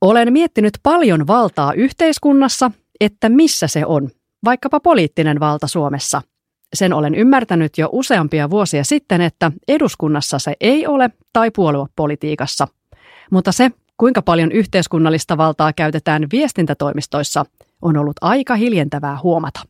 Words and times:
Olen 0.00 0.32
miettinyt 0.32 0.74
paljon 0.82 1.26
valtaa 1.26 1.72
yhteiskunnassa, 1.72 2.70
että 3.00 3.28
missä 3.28 3.66
se 3.66 3.86
on, 3.86 4.08
vaikkapa 4.44 4.80
poliittinen 4.80 5.40
valta 5.40 5.66
Suomessa. 5.66 6.22
Sen 6.74 6.92
olen 6.92 7.14
ymmärtänyt 7.14 7.78
jo 7.78 7.88
useampia 7.92 8.50
vuosia 8.50 8.84
sitten, 8.84 9.20
että 9.20 9.52
eduskunnassa 9.68 10.38
se 10.38 10.54
ei 10.60 10.86
ole 10.86 11.10
tai 11.32 11.50
puoluepolitiikassa. 11.50 12.68
Mutta 13.30 13.52
se, 13.52 13.70
kuinka 13.96 14.22
paljon 14.22 14.52
yhteiskunnallista 14.52 15.36
valtaa 15.36 15.72
käytetään 15.72 16.26
viestintätoimistoissa, 16.32 17.44
on 17.82 17.96
ollut 17.96 18.16
aika 18.20 18.54
hiljentävää 18.54 19.18
huomata. 19.22 19.60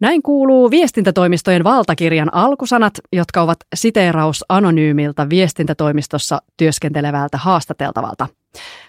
Näin 0.00 0.22
kuuluu 0.22 0.70
viestintätoimistojen 0.70 1.64
valtakirjan 1.64 2.34
alkusanat, 2.34 2.92
jotka 3.12 3.42
ovat 3.42 3.58
siteeraus 3.74 4.44
anonyymiltä 4.48 5.28
viestintätoimistossa 5.28 6.42
työskentelevältä 6.56 7.38
haastateltavalta. 7.38 8.26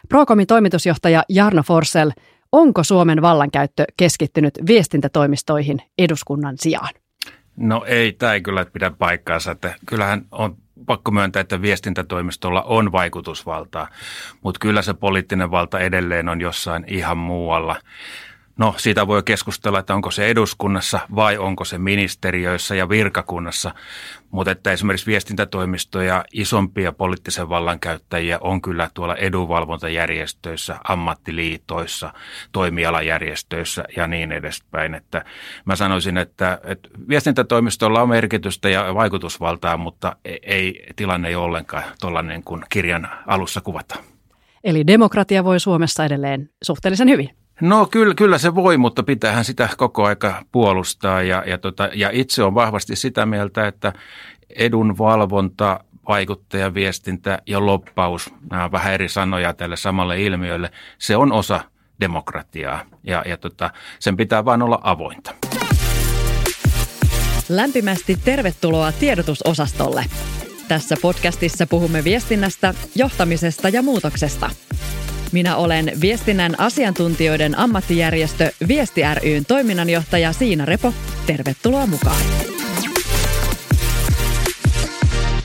Procomin 0.09 0.47
toimitusjohtaja 0.47 1.23
Jarno 1.29 1.63
Forsell, 1.63 2.11
onko 2.51 2.84
Suomen 2.84 3.21
vallankäyttö 3.21 3.85
keskittynyt 3.98 4.53
viestintätoimistoihin 4.67 5.81
eduskunnan 5.98 6.55
sijaan? 6.57 6.93
No 7.55 7.85
ei, 7.87 8.13
tämä 8.13 8.34
ei 8.34 8.41
kyllä 8.41 8.65
pidä 8.65 8.91
paikkaansa. 8.91 9.51
Että 9.51 9.76
kyllähän 9.85 10.26
on 10.31 10.57
pakko 10.85 11.12
myöntää, 11.12 11.41
että 11.41 11.62
viestintätoimistolla 11.62 12.62
on 12.62 12.91
vaikutusvaltaa, 12.91 13.87
mutta 14.41 14.59
kyllä 14.59 14.81
se 14.81 14.93
poliittinen 14.93 15.51
valta 15.51 15.79
edelleen 15.79 16.29
on 16.29 16.41
jossain 16.41 16.85
ihan 16.87 17.17
muualla. 17.17 17.76
No 18.57 18.73
siitä 18.77 19.07
voi 19.07 19.23
keskustella, 19.23 19.79
että 19.79 19.95
onko 19.95 20.11
se 20.11 20.27
eduskunnassa 20.27 20.99
vai 21.15 21.38
onko 21.38 21.65
se 21.65 21.77
ministeriöissä 21.77 22.75
ja 22.75 22.89
virkakunnassa, 22.89 23.73
mutta 24.31 24.52
että 24.52 24.71
esimerkiksi 24.71 25.05
viestintätoimistoja, 25.05 26.25
isompia 26.34 26.91
poliittisen 26.91 27.49
vallan 27.49 27.79
käyttäjiä 27.79 28.38
on 28.41 28.62
kyllä 28.62 28.89
tuolla 28.93 29.15
edunvalvontajärjestöissä, 29.15 30.79
ammattiliitoissa, 30.88 32.13
toimialajärjestöissä 32.51 33.84
ja 33.95 34.07
niin 34.07 34.32
edespäin. 34.32 34.95
Että 34.95 35.26
mä 35.65 35.76
sanoisin, 35.76 36.17
että, 36.17 36.60
että 36.63 36.89
viestintätoimistolla 37.10 38.01
on 38.01 38.10
merkitystä 38.10 38.70
ja 38.70 38.95
vaikutusvaltaa, 38.95 39.77
mutta 39.77 40.15
ei 40.43 40.85
tilanne 40.95 41.27
ei 41.27 41.35
ole 41.35 41.45
ollenkaan 41.45 41.84
tuollainen 42.01 42.43
kuin 42.43 42.63
kirjan 42.70 43.10
alussa 43.27 43.62
kuvataan. 43.62 44.04
Eli 44.63 44.87
demokratia 44.87 45.43
voi 45.43 45.60
Suomessa 45.60 46.05
edelleen 46.05 46.49
suhteellisen 46.63 47.10
hyvin. 47.10 47.46
No 47.62 47.86
kyllä, 47.86 48.13
kyllä 48.13 48.38
se 48.38 48.55
voi, 48.55 48.77
mutta 48.77 49.04
pitäähän 49.04 49.46
sitä 49.46 49.70
koko 49.77 50.05
aika 50.05 50.44
puolustaa 50.52 51.22
ja, 51.22 51.44
ja, 51.48 51.58
tota, 51.58 51.90
ja 51.94 52.10
itse 52.13 52.44
on 52.44 52.55
vahvasti 52.55 52.96
sitä 52.96 53.26
mieltä, 53.26 53.68
että 53.68 53.94
edunvalvonta, 54.55 55.80
vaikuttajaviestintä 56.08 57.40
ja 57.48 57.66
loppaus, 57.66 58.34
nämä 58.52 58.63
on 58.63 58.72
vähän 58.72 58.94
eri 58.94 59.10
sanoja 59.10 59.54
tälle 59.54 59.76
samalle 59.76 60.22
ilmiölle, 60.22 60.72
se 60.98 61.18
on 61.18 61.32
osa 61.32 61.62
demokratiaa 62.00 62.82
ja, 63.04 63.24
ja 63.26 63.38
tota, 63.38 63.70
sen 64.00 64.18
pitää 64.18 64.46
vain 64.46 64.62
olla 64.62 64.80
avointa. 64.84 65.34
Lämpimästi 67.50 68.18
tervetuloa 68.25 68.91
tiedotusosastolle. 68.91 70.06
Tässä 70.68 70.96
podcastissa 71.02 71.68
puhumme 71.68 72.03
viestinnästä, 72.03 72.74
johtamisesta 72.96 73.69
ja 73.69 73.81
muutoksesta– 73.81 74.50
minä 75.31 75.56
olen 75.56 75.91
viestinnän 76.01 76.59
asiantuntijoiden 76.59 77.59
ammattijärjestö 77.59 78.51
Viesti 78.67 79.01
ryn 79.23 79.45
toiminnanjohtaja 79.45 80.33
Siina 80.33 80.66
Repo. 80.66 80.94
Tervetuloa 81.25 81.88
mukaan. 81.88 82.22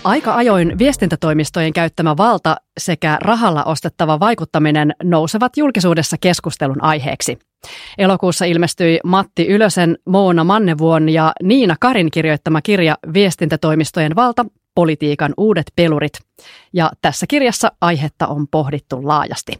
Aika 0.05 0.35
ajoin 0.35 0.79
viestintätoimistojen 0.79 1.73
käyttämä 1.73 2.17
valta 2.17 2.57
sekä 2.79 3.19
rahalla 3.21 3.65
ostettava 3.65 4.21
vaikuttaminen 4.21 4.95
nousevat 5.03 5.57
julkisuudessa 5.57 6.17
keskustelun 6.21 6.83
aiheeksi. 6.85 7.39
Elokuussa 7.99 8.45
ilmestyi 8.45 9.01
Matti 9.05 9.47
Ylösen, 9.47 9.99
Moona 10.07 10.45
Mannevuon 10.45 11.09
ja 11.09 11.33
Niina 11.43 11.77
Karin 11.81 12.11
kirjoittama 12.11 12.63
kirja 12.63 12.97
Viestintätoimistojen 13.15 14.17
valta, 14.17 14.47
politiikan 14.75 15.35
uudet 15.37 15.67
pelurit. 15.77 16.13
Ja 16.73 16.91
tässä 17.03 17.27
kirjassa 17.27 17.73
aihetta 17.81 18.27
on 18.27 18.47
pohdittu 18.51 19.07
laajasti. 19.07 19.53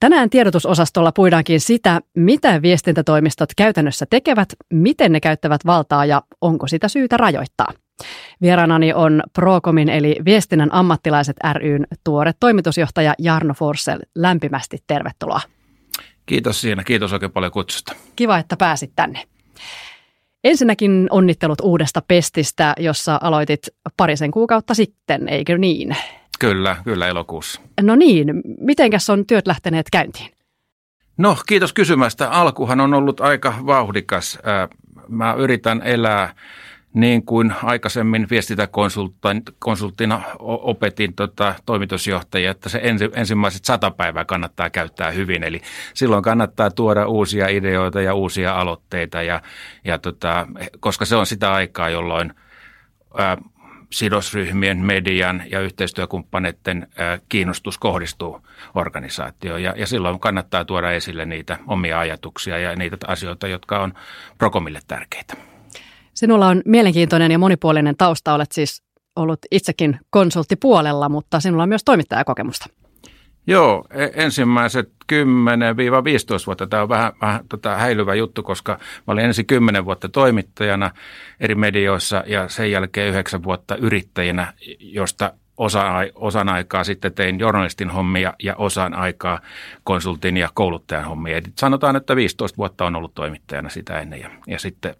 Tänään 0.00 0.30
tiedotusosastolla 0.30 1.12
puidaankin 1.12 1.60
sitä, 1.60 2.00
mitä 2.16 2.62
viestintätoimistot 2.62 3.48
käytännössä 3.56 4.06
tekevät, 4.10 4.48
miten 4.72 5.12
ne 5.12 5.20
käyttävät 5.20 5.66
valtaa 5.66 6.04
ja 6.04 6.22
onko 6.40 6.66
sitä 6.66 6.88
syytä 6.88 7.16
rajoittaa. 7.16 7.72
Vieraanani 8.42 8.92
on 8.92 9.22
Procomin 9.32 9.88
eli 9.88 10.16
Viestinnän 10.24 10.72
ammattilaiset 10.72 11.36
ryn 11.52 11.86
tuore 12.04 12.32
toimitusjohtaja 12.40 13.14
Jarno 13.18 13.54
Forsell. 13.54 14.00
Lämpimästi 14.14 14.78
tervetuloa. 14.86 15.40
Kiitos 16.26 16.60
siinä. 16.60 16.84
Kiitos 16.84 17.12
oikein 17.12 17.32
paljon 17.32 17.52
kutsusta. 17.52 17.92
Kiva, 18.16 18.38
että 18.38 18.56
pääsit 18.56 18.92
tänne. 18.96 19.22
Ensinnäkin 20.44 21.08
onnittelut 21.10 21.60
uudesta 21.60 22.02
pestistä, 22.08 22.74
jossa 22.78 23.18
aloitit 23.22 23.68
parisen 23.96 24.30
kuukautta 24.30 24.74
sitten, 24.74 25.28
eikö 25.28 25.58
niin? 25.58 25.96
Kyllä, 26.38 26.76
kyllä 26.84 27.08
elokuussa. 27.08 27.60
No 27.80 27.96
niin, 27.96 28.42
mitenkäs 28.60 29.10
on 29.10 29.26
työt 29.26 29.46
lähteneet 29.46 29.86
käyntiin? 29.92 30.30
No 31.16 31.36
kiitos 31.46 31.72
kysymästä. 31.72 32.30
Alkuhan 32.30 32.80
on 32.80 32.94
ollut 32.94 33.20
aika 33.20 33.54
vauhdikas. 33.66 34.38
Mä 35.08 35.34
yritän 35.38 35.82
elää 35.84 36.34
niin 36.94 37.24
kuin 37.24 37.54
aikaisemmin 37.62 38.26
viestintäkonsulttina 38.30 40.22
opetin 40.38 41.14
tota, 41.14 41.54
toimitusjohtajia, 41.66 42.50
että 42.50 42.68
se 42.68 42.80
ensi, 42.82 43.10
ensimmäiset 43.14 43.64
sata 43.64 43.90
päivää 43.90 44.24
kannattaa 44.24 44.70
käyttää 44.70 45.10
hyvin. 45.10 45.42
Eli 45.42 45.60
silloin 45.94 46.22
kannattaa 46.22 46.70
tuoda 46.70 47.06
uusia 47.06 47.48
ideoita 47.48 48.00
ja 48.00 48.14
uusia 48.14 48.60
aloitteita, 48.60 49.22
ja, 49.22 49.42
ja 49.84 49.98
tota, 49.98 50.46
koska 50.80 51.04
se 51.04 51.16
on 51.16 51.26
sitä 51.26 51.52
aikaa, 51.52 51.88
jolloin 51.88 52.34
ää, 53.18 53.36
sidosryhmien, 53.94 54.78
median 54.78 55.42
ja 55.50 55.60
yhteistyökumppaneiden 55.60 56.88
kiinnostus 57.28 57.78
kohdistuu 57.78 58.40
organisaatioon. 58.74 59.62
Ja, 59.62 59.74
ja 59.76 59.86
silloin 59.86 60.20
kannattaa 60.20 60.64
tuoda 60.64 60.92
esille 60.92 61.24
niitä 61.24 61.58
omia 61.66 61.98
ajatuksia 61.98 62.58
ja 62.58 62.76
niitä 62.76 62.96
asioita, 63.06 63.48
jotka 63.48 63.82
on 63.82 63.94
Prokomille 64.38 64.80
tärkeitä. 64.86 65.34
Sinulla 66.14 66.46
on 66.48 66.62
mielenkiintoinen 66.64 67.32
ja 67.32 67.38
monipuolinen 67.38 67.96
tausta. 67.96 68.34
Olet 68.34 68.52
siis 68.52 68.82
ollut 69.16 69.38
itsekin 69.50 69.98
konsulttipuolella, 70.10 71.08
mutta 71.08 71.40
sinulla 71.40 71.62
on 71.62 71.68
myös 71.68 71.84
toimittajakokemusta. 71.84 72.66
Joo, 73.46 73.84
e, 73.90 74.08
ensimmäiset 74.14 74.92
10-15 75.12 75.16
vuotta. 76.46 76.66
Tämä 76.66 76.82
on 76.82 76.88
vähän, 76.88 77.12
vähän 77.20 77.40
tota 77.48 77.76
häilyvä 77.76 78.14
juttu, 78.14 78.42
koska 78.42 78.72
mä 79.06 79.12
olin 79.12 79.24
ensin 79.24 79.46
10 79.46 79.84
vuotta 79.84 80.08
toimittajana 80.08 80.90
eri 81.40 81.54
medioissa 81.54 82.24
ja 82.26 82.48
sen 82.48 82.70
jälkeen 82.70 83.08
9 83.08 83.42
vuotta 83.42 83.76
yrittäjänä, 83.76 84.52
josta 84.78 85.32
osa, 85.56 85.92
osan 86.14 86.48
aikaa 86.48 86.84
sitten 86.84 87.14
tein 87.14 87.38
journalistin 87.38 87.90
hommia 87.90 88.34
ja 88.42 88.54
osan 88.56 88.94
aikaa 88.94 89.40
konsultin 89.84 90.36
ja 90.36 90.48
kouluttajan 90.54 91.04
hommia. 91.04 91.36
Eli 91.36 91.46
sanotaan, 91.58 91.96
että 91.96 92.16
15 92.16 92.56
vuotta 92.56 92.86
on 92.86 92.96
ollut 92.96 93.14
toimittajana 93.14 93.68
sitä 93.68 93.98
ennen 93.98 94.20
ja, 94.20 94.30
ja 94.46 94.58
sitten 94.58 94.94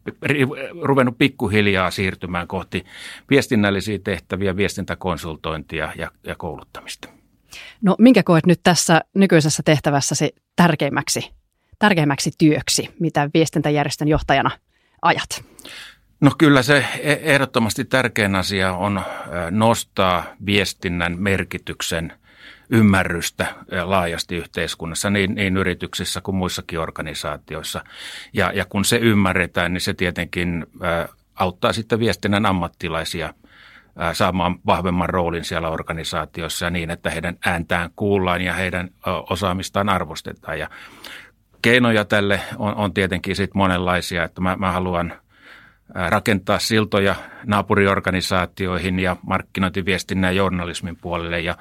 ruvennut 0.82 1.18
pikkuhiljaa 1.18 1.90
siirtymään 1.90 2.48
kohti 2.48 2.84
viestinnällisiä 3.30 3.98
tehtäviä, 3.98 4.56
viestintäkonsultointia 4.56 5.92
ja, 5.96 6.10
ja 6.24 6.34
kouluttamista. 6.34 7.13
No 7.82 7.96
minkä 7.98 8.22
koet 8.22 8.46
nyt 8.46 8.60
tässä 8.62 9.00
nykyisessä 9.14 9.62
tehtävässäsi 9.64 10.34
tärkeimmäksi, 10.56 11.30
tärkeimmäksi 11.78 12.30
työksi, 12.38 12.94
mitä 13.00 13.30
viestintäjärjestön 13.34 14.08
johtajana 14.08 14.50
ajat? 15.02 15.44
No 16.20 16.30
kyllä 16.38 16.62
se 16.62 16.84
e- 17.00 17.20
ehdottomasti 17.22 17.84
tärkein 17.84 18.34
asia 18.34 18.72
on 18.72 19.02
nostaa 19.50 20.24
viestinnän 20.46 21.18
merkityksen 21.18 22.12
ymmärrystä 22.70 23.54
laajasti 23.84 24.36
yhteiskunnassa, 24.36 25.10
niin, 25.10 25.34
niin 25.34 25.56
yrityksissä 25.56 26.20
kuin 26.20 26.34
muissakin 26.34 26.80
organisaatioissa. 26.80 27.84
Ja, 28.32 28.52
ja 28.54 28.64
kun 28.64 28.84
se 28.84 28.96
ymmärretään, 28.96 29.72
niin 29.72 29.80
se 29.80 29.94
tietenkin 29.94 30.66
auttaa 31.34 31.72
sitten 31.72 31.98
viestinnän 31.98 32.46
ammattilaisia– 32.46 33.34
saamaan 34.12 34.58
vahvemman 34.66 35.08
roolin 35.08 35.44
siellä 35.44 35.68
organisaatiossa 35.68 36.70
niin, 36.70 36.90
että 36.90 37.10
heidän 37.10 37.36
ääntään 37.46 37.90
kuullaan 37.96 38.42
ja 38.42 38.52
heidän 38.52 38.90
osaamistaan 39.30 39.88
arvostetaan. 39.88 40.58
Ja 40.58 40.70
keinoja 41.62 42.04
tälle 42.04 42.40
on, 42.58 42.74
on 42.74 42.94
tietenkin 42.94 43.36
sit 43.36 43.54
monenlaisia, 43.54 44.24
että 44.24 44.40
mä, 44.40 44.56
mä 44.56 44.72
haluan 44.72 45.12
rakentaa 45.94 46.58
siltoja 46.58 47.14
naapuriorganisaatioihin 47.46 48.98
ja 48.98 49.16
markkinointiviestinnän 49.26 50.28
ja 50.28 50.36
journalismin 50.36 50.96
puolelle 50.96 51.40
ja 51.40 51.56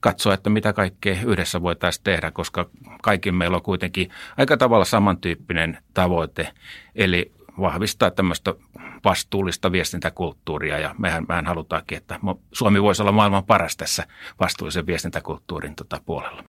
katsoa, 0.00 0.34
että 0.34 0.50
mitä 0.50 0.72
kaikkea 0.72 1.16
yhdessä 1.26 1.62
voitaisiin 1.62 2.04
tehdä, 2.04 2.30
koska 2.30 2.70
kaikki 3.02 3.32
meillä 3.32 3.56
on 3.56 3.62
kuitenkin 3.62 4.10
aika 4.36 4.56
tavalla 4.56 4.84
samantyyppinen 4.84 5.78
tavoite, 5.94 6.48
eli 6.94 7.32
vahvistaa 7.60 8.10
tämmöistä 8.10 8.54
vastuullista 9.04 9.72
viestintäkulttuuria 9.72 10.78
ja 10.78 10.94
mehän, 10.98 11.24
mehän 11.28 11.46
halutaankin, 11.46 11.98
että 11.98 12.20
Suomi 12.52 12.82
voisi 12.82 13.02
olla 13.02 13.12
maailman 13.12 13.44
paras 13.44 13.76
tässä 13.76 14.06
vastuullisen 14.40 14.86
viestintäkulttuurin 14.86 15.76
tota 15.76 16.00
puolella. 16.06 16.44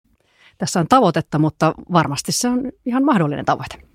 tässä 0.59 0.81
on 0.81 0.89
tavoitetta, 0.89 1.39
mutta 1.39 1.75
varmasti 1.93 2.33
se 2.33 2.49
on 2.49 2.73
ihan 2.87 3.05
mahdollinen 3.05 3.45
tavoite. 3.45 3.91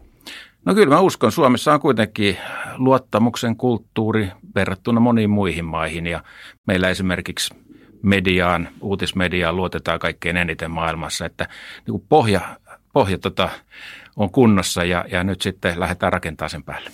No 0.66 0.76
kyllä 0.76 0.96
mä 0.96 1.02
uskon. 1.02 1.32
Suomessa 1.32 1.74
on 1.74 1.80
kuitenkin 1.80 2.38
luottamuksen 2.78 3.58
kulttuuri 3.58 4.32
verrattuna 4.56 5.00
moniin 5.00 5.30
muihin 5.30 5.66
maihin 5.66 6.08
ja 6.08 6.24
meillä 6.68 6.90
esimerkiksi 6.90 7.54
mediaan, 8.02 8.68
uutismediaan 8.82 9.56
luotetaan 9.56 10.00
kaikkein 10.00 10.38
eniten 10.38 10.72
maailmassa, 10.72 11.26
että 11.26 11.48
niin 11.88 12.04
pohja, 12.10 12.42
pohja 12.94 13.18
tota, 13.18 13.50
on 14.16 14.32
kunnossa 14.32 14.84
ja, 14.84 15.06
ja 15.12 15.24
nyt 15.24 15.42
sitten 15.42 15.80
lähdetään 15.80 16.14
rakentamaan 16.14 16.50
sen 16.50 16.64
päälle. 16.64 16.90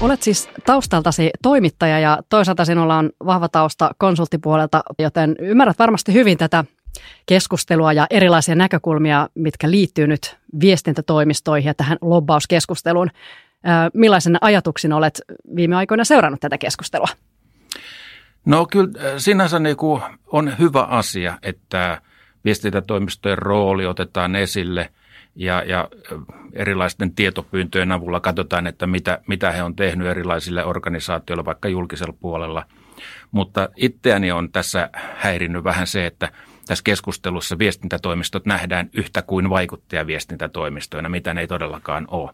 Olet 0.00 0.22
siis 0.22 0.48
taustaltasi 0.66 1.30
toimittaja 1.42 1.98
ja 1.98 2.18
toisaalta 2.28 2.64
sinulla 2.64 2.98
on 2.98 3.10
vahva 3.26 3.48
tausta 3.48 3.90
konsulttipuolelta, 3.98 4.82
joten 4.98 5.36
ymmärrät 5.38 5.78
varmasti 5.78 6.12
hyvin 6.12 6.38
tätä 6.38 6.64
keskustelua 7.26 7.92
ja 7.92 8.06
erilaisia 8.10 8.54
näkökulmia, 8.54 9.28
mitkä 9.34 9.70
liittyy 9.70 10.06
nyt 10.06 10.36
viestintätoimistoihin 10.60 11.68
ja 11.68 11.74
tähän 11.74 11.98
lobbauskeskusteluun. 12.00 13.10
Millaisen 13.94 14.36
ajatuksin 14.40 14.92
olet 14.92 15.20
viime 15.56 15.76
aikoina 15.76 16.04
seurannut 16.04 16.40
tätä 16.40 16.58
keskustelua? 16.58 17.08
No 18.44 18.66
kyllä 18.66 19.18
sinänsä 19.18 19.58
niin 19.58 19.76
kuin 19.76 20.02
on 20.26 20.58
hyvä 20.58 20.82
asia, 20.82 21.38
että 21.42 22.00
viestintätoimistojen 22.44 23.38
rooli 23.38 23.86
otetaan 23.86 24.36
esille 24.36 24.90
ja, 25.36 25.62
ja 25.66 25.88
erilaisten 26.52 27.14
tietopyyntöjen 27.14 27.92
avulla 27.92 28.20
katsotaan, 28.20 28.66
että 28.66 28.86
mitä, 28.86 29.18
mitä 29.26 29.52
he 29.52 29.62
on 29.62 29.76
tehnyt 29.76 30.06
erilaisille 30.06 30.64
organisaatioille 30.64 31.44
vaikka 31.44 31.68
julkisella 31.68 32.16
puolella. 32.20 32.66
Mutta 33.30 33.68
itseäni 33.76 34.32
on 34.32 34.52
tässä 34.52 34.90
häirinnyt 34.92 35.64
vähän 35.64 35.86
se, 35.86 36.06
että 36.06 36.28
tässä 36.66 36.84
keskustelussa 36.84 37.58
viestintätoimistot 37.58 38.46
nähdään 38.46 38.90
yhtä 38.92 39.22
kuin 39.22 39.50
vaikuttajaviestintätoimistoina, 39.50 41.08
mitä 41.08 41.34
ne 41.34 41.40
ei 41.40 41.46
todellakaan 41.46 42.06
ole. 42.10 42.30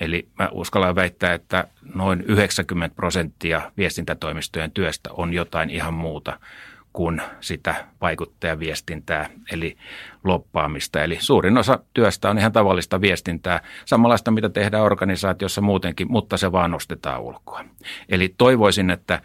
Eli 0.00 0.28
mä 0.38 0.48
uskallan 0.52 0.94
väittää, 0.94 1.34
että 1.34 1.68
noin 1.94 2.24
90 2.28 2.96
prosenttia 2.96 3.72
viestintätoimistojen 3.76 4.70
työstä 4.70 5.10
on 5.12 5.34
jotain 5.34 5.70
ihan 5.70 5.94
muuta 5.94 6.40
kuin 6.98 7.22
sitä 7.40 7.74
vaikuttajaviestintää, 8.00 9.30
eli 9.52 9.76
loppaamista. 10.24 11.02
Eli 11.02 11.18
suurin 11.20 11.58
osa 11.58 11.78
työstä 11.94 12.30
on 12.30 12.38
ihan 12.38 12.52
tavallista 12.52 13.00
viestintää, 13.00 13.60
samanlaista 13.84 14.30
mitä 14.30 14.48
tehdään 14.48 14.84
organisaatiossa 14.84 15.60
muutenkin, 15.60 16.12
mutta 16.12 16.36
se 16.36 16.52
vaan 16.52 16.70
nostetaan 16.70 17.20
ulkoa. 17.20 17.64
Eli 18.08 18.34
toivoisin, 18.38 18.90
että 18.90 19.22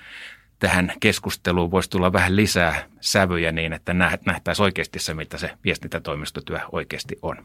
tähän 0.59 0.93
keskusteluun 0.99 1.71
voisi 1.71 1.89
tulla 1.89 2.13
vähän 2.13 2.35
lisää 2.35 2.83
sävyjä 3.01 3.51
niin, 3.51 3.73
että 3.73 3.93
nähtäisiin 3.93 4.63
oikeasti 4.63 4.99
se, 4.99 5.13
mitä 5.13 5.37
se 5.37 5.49
viestintätoimistotyö 5.63 6.59
oikeasti 6.71 7.15
on. 7.21 7.37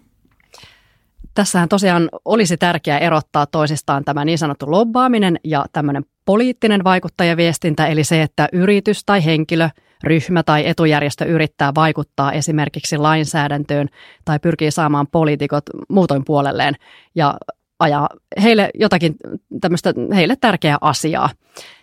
Tässähän 1.34 1.68
tosiaan 1.68 2.08
olisi 2.24 2.56
tärkeää 2.56 2.98
erottaa 2.98 3.46
toisistaan 3.46 4.04
tämä 4.04 4.24
niin 4.24 4.38
sanottu 4.38 4.70
lobbaaminen 4.70 5.40
ja 5.44 5.64
tämmöinen 5.72 6.04
poliittinen 6.24 6.84
vaikuttajaviestintä, 6.84 7.86
eli 7.86 8.04
se, 8.04 8.22
että 8.22 8.48
yritys 8.52 9.04
tai 9.04 9.24
henkilö, 9.24 9.68
ryhmä 10.04 10.42
tai 10.42 10.66
etujärjestö 10.66 11.24
yrittää 11.24 11.74
vaikuttaa 11.74 12.32
esimerkiksi 12.32 12.98
lainsäädäntöön 12.98 13.88
tai 14.24 14.38
pyrkii 14.38 14.70
saamaan 14.70 15.06
poliitikot 15.06 15.64
muutoin 15.88 16.24
puolelleen 16.24 16.74
ja 17.14 17.34
ajaa 17.78 18.08
heille 18.42 18.70
jotakin 18.74 19.14
tämmöistä 19.60 19.94
heille 20.14 20.36
tärkeää 20.40 20.78
asiaa. 20.80 21.30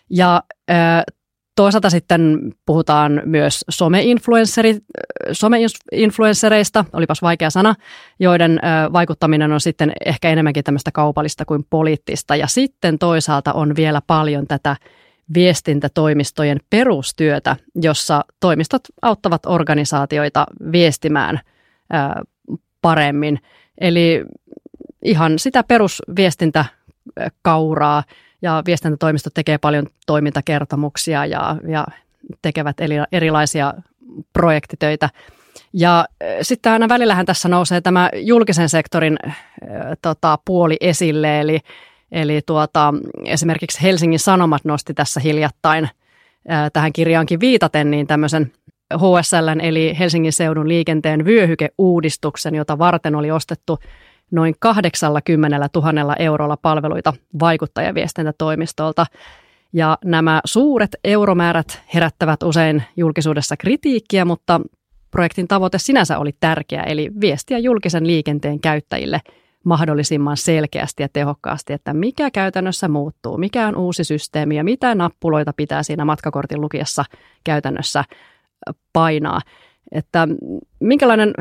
Ja 0.10 0.44
Toisaalta 1.56 1.90
sitten 1.90 2.52
puhutaan 2.66 3.22
myös 3.26 3.66
some-influenssereista, 5.32 6.86
olipas 6.94 7.22
vaikea 7.22 7.50
sana, 7.50 7.76
joiden 8.20 8.60
vaikuttaminen 8.94 9.52
on 9.52 9.62
sitten 9.62 9.92
ehkä 10.06 10.30
enemmänkin 10.30 10.64
tämmöistä 10.64 10.92
kaupallista 10.92 11.46
kuin 11.46 11.66
poliittista. 11.70 12.36
Ja 12.36 12.48
sitten 12.48 13.00
toisaalta 13.00 13.54
on 13.54 13.76
vielä 13.76 14.02
paljon 14.08 14.48
tätä 14.48 14.76
viestintätoimistojen 15.33 16.60
perustyötä, 16.69 17.56
jossa 17.81 18.25
toimistot 18.39 18.81
auttavat 19.01 19.45
organisaatioita 19.45 20.45
viestimään 20.72 21.39
paremmin. 22.81 23.39
Eli 23.81 24.25
ihan 25.04 25.39
sitä 25.39 25.63
perusviestintäkauraa, 25.63 28.04
ja 28.42 28.63
viestintätoimistot 28.66 29.33
tekee 29.33 29.57
paljon 29.57 29.88
toimintakertomuksia 30.06 31.25
ja, 31.25 31.56
ja 31.68 31.88
tekevät 32.42 32.78
erilaisia 33.12 33.74
projektitöitä. 34.33 35.10
Ja 35.74 36.06
sitten 36.42 36.71
aina 36.71 36.89
välillähän 36.89 37.25
tässä 37.25 37.50
nousee 37.50 37.81
tämä 37.81 38.10
julkisen 38.13 38.69
sektorin 38.69 39.18
äh, 39.28 39.36
tota, 40.01 40.39
puoli 40.45 40.78
esille, 40.80 41.42
eli, 41.42 41.60
eli 42.12 42.42
tuota, 42.46 42.94
esimerkiksi 43.25 43.81
Helsingin 43.81 44.19
Sanomat 44.19 44.66
nosti 44.66 44.94
tässä 44.94 45.19
hiljattain 45.19 45.84
äh, 46.52 46.72
tähän 46.74 46.94
kirjaankin 46.94 47.40
viitaten 47.40 47.92
niin 47.92 48.07
tämmöisen 48.07 48.52
HSL 48.94 49.60
eli 49.62 49.96
Helsingin 50.00 50.34
seudun 50.34 50.68
liikenteen 50.68 51.25
vyöhykeuudistuksen, 51.25 52.56
jota 52.56 52.78
varten 52.78 53.16
oli 53.16 53.31
ostettu 53.31 53.80
noin 54.31 54.56
80 54.60 55.69
000 55.75 56.16
eurolla 56.19 56.57
palveluita 56.57 57.13
vaikuttajaviestintätoimistolta. 57.40 59.06
Ja 59.74 59.98
nämä 60.06 60.42
suuret 60.46 60.96
euromäärät 61.04 61.81
herättävät 61.94 62.44
usein 62.44 62.84
julkisuudessa 62.98 63.57
kritiikkiä, 63.57 64.25
mutta 64.25 64.62
projektin 65.12 65.48
tavoite 65.48 65.78
sinänsä 65.78 66.19
oli 66.19 66.31
tärkeä, 66.40 66.84
eli 66.84 67.12
viestiä 67.22 67.57
julkisen 67.57 68.07
liikenteen 68.07 68.60
käyttäjille 68.60 69.22
mahdollisimman 69.66 70.38
selkeästi 70.38 71.04
ja 71.04 71.10
tehokkaasti, 71.14 71.74
että 71.74 71.94
mikä 71.94 72.32
käytännössä 72.32 72.88
muuttuu, 72.88 73.38
mikä 73.38 73.68
on 73.68 73.76
uusi 73.76 74.04
systeemi 74.04 74.56
ja 74.56 74.64
mitä 74.64 74.96
nappuloita 74.96 75.54
pitää 75.54 75.84
siinä 75.84 76.06
matkakortin 76.06 76.62
lukiessa 76.62 77.06
käytännössä 77.44 78.04
painaa. 78.94 79.42
Että 79.92 80.28
minkälainen 80.80 81.34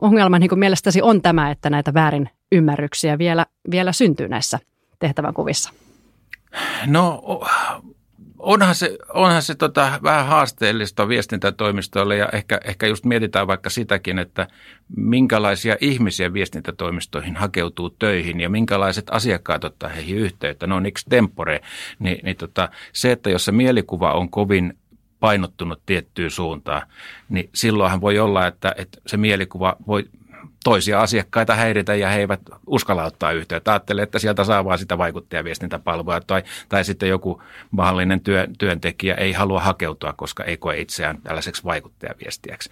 ongelma 0.00 0.38
niin 0.38 0.58
mielestäsi 0.58 1.02
on 1.02 1.22
tämä, 1.22 1.50
että 1.50 1.70
näitä 1.70 1.94
väärin 1.94 2.30
ymmärryksiä 2.52 3.18
vielä, 3.18 3.46
vielä 3.70 3.92
syntyy 3.92 4.28
näissä 4.28 4.58
tehtävänkuvissa? 4.98 5.72
No 6.86 7.22
onhan 8.42 8.74
se, 8.74 8.98
onhan 9.14 9.42
se 9.42 9.54
tota, 9.54 9.98
vähän 10.02 10.26
haasteellista 10.26 11.08
viestintätoimistoille 11.08 12.16
ja 12.16 12.28
ehkä, 12.32 12.60
ehkä 12.64 12.86
just 12.86 13.04
mietitään 13.04 13.46
vaikka 13.46 13.70
sitäkin, 13.70 14.18
että 14.18 14.48
minkälaisia 14.96 15.76
ihmisiä 15.80 16.32
viestintätoimistoihin 16.32 17.36
hakeutuu 17.36 17.90
töihin 17.90 18.40
ja 18.40 18.48
minkälaiset 18.48 19.06
asiakkaat 19.10 19.64
ottaa 19.64 19.88
heihin 19.88 20.18
yhteyttä, 20.18 20.66
no 20.66 20.76
on 20.76 20.84
tempore, 21.08 21.60
niin, 21.98 22.20
niin 22.22 22.36
tota, 22.36 22.68
se, 22.92 23.12
että 23.12 23.30
jos 23.30 23.44
se 23.44 23.52
mielikuva 23.52 24.12
on 24.12 24.30
kovin 24.30 24.78
painottunut 25.20 25.82
tiettyyn 25.86 26.30
suuntaan, 26.30 26.82
niin 27.28 27.50
silloinhan 27.54 28.00
voi 28.00 28.18
olla, 28.18 28.46
että, 28.46 28.74
että 28.76 28.98
se 29.06 29.16
mielikuva 29.16 29.76
voi 29.86 30.04
toisia 30.64 31.00
asiakkaita 31.00 31.54
häiritä 31.54 31.94
ja 31.94 32.08
he 32.08 32.18
eivät 32.18 32.40
uskalla 32.66 33.04
ottaa 33.04 33.32
yhteyttä. 33.32 33.72
Ajattelee, 33.72 34.02
että 34.02 34.18
sieltä 34.18 34.44
saa 34.44 34.64
vaan 34.64 34.78
sitä 34.78 34.98
vaikuttajaviestintäpalvelua 34.98 36.20
tai, 36.20 36.42
tai 36.68 36.84
sitten 36.84 37.08
joku 37.08 37.42
mahdollinen 37.70 38.20
työ, 38.20 38.48
työntekijä 38.58 39.14
ei 39.14 39.32
halua 39.32 39.60
hakeutua, 39.60 40.12
koska 40.12 40.44
ei 40.44 40.56
koe 40.56 40.80
itseään 40.80 41.18
tällaiseksi 41.22 41.64
vaikuttajaviestiäksi. 41.64 42.70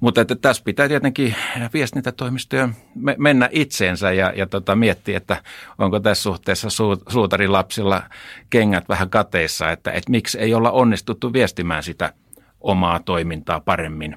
Mutta 0.00 0.20
että 0.20 0.34
tässä 0.34 0.62
pitää 0.64 0.88
tietenkin 0.88 1.34
viestintätoimistojen 1.72 2.76
mennä 3.18 3.48
itseensä 3.52 4.12
ja, 4.12 4.32
ja 4.36 4.46
tota, 4.46 4.76
miettiä, 4.76 5.16
että 5.16 5.42
onko 5.78 6.00
tässä 6.00 6.22
suhteessa 6.22 6.70
su, 6.70 7.02
suutarin 7.08 7.52
lapsilla 7.52 8.02
kengät 8.50 8.88
vähän 8.88 9.10
kateissa, 9.10 9.70
että, 9.70 9.90
että 9.90 10.10
miksi 10.10 10.38
ei 10.38 10.54
olla 10.54 10.70
onnistuttu 10.70 11.32
viestimään 11.32 11.82
sitä 11.82 12.12
omaa 12.60 13.00
toimintaa 13.00 13.60
paremmin 13.60 14.16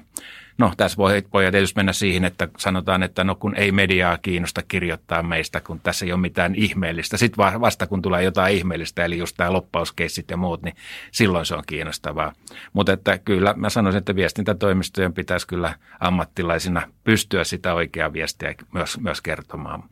No 0.58 0.72
tässä 0.76 0.96
voi, 0.96 1.22
voi 1.32 1.50
tietysti 1.50 1.78
mennä 1.78 1.92
siihen, 1.92 2.24
että 2.24 2.48
sanotaan, 2.58 3.02
että 3.02 3.24
no 3.24 3.34
kun 3.34 3.56
ei 3.56 3.72
mediaa 3.72 4.18
kiinnosta 4.18 4.62
kirjoittaa 4.62 5.22
meistä, 5.22 5.60
kun 5.60 5.80
tässä 5.80 6.04
ei 6.04 6.12
ole 6.12 6.20
mitään 6.20 6.54
ihmeellistä. 6.54 7.16
Sitten 7.16 7.44
vasta 7.60 7.86
kun 7.86 8.02
tulee 8.02 8.22
jotain 8.22 8.56
ihmeellistä, 8.56 9.04
eli 9.04 9.18
just 9.18 9.36
tämä 9.36 9.52
loppauskeissit 9.52 10.30
ja 10.30 10.36
muut, 10.36 10.62
niin 10.62 10.76
silloin 11.10 11.46
se 11.46 11.54
on 11.54 11.62
kiinnostavaa. 11.66 12.32
Mutta 12.72 12.92
että 12.92 13.18
kyllä 13.18 13.54
mä 13.56 13.70
sanoisin, 13.70 13.98
että 13.98 14.16
viestintätoimistojen 14.16 15.12
pitäisi 15.12 15.46
kyllä 15.46 15.74
ammattilaisina 16.00 16.82
pystyä 17.04 17.44
sitä 17.44 17.74
oikeaa 17.74 18.12
viestiä 18.12 18.54
myös, 18.74 19.00
myös 19.00 19.20
kertomaan, 19.20 19.82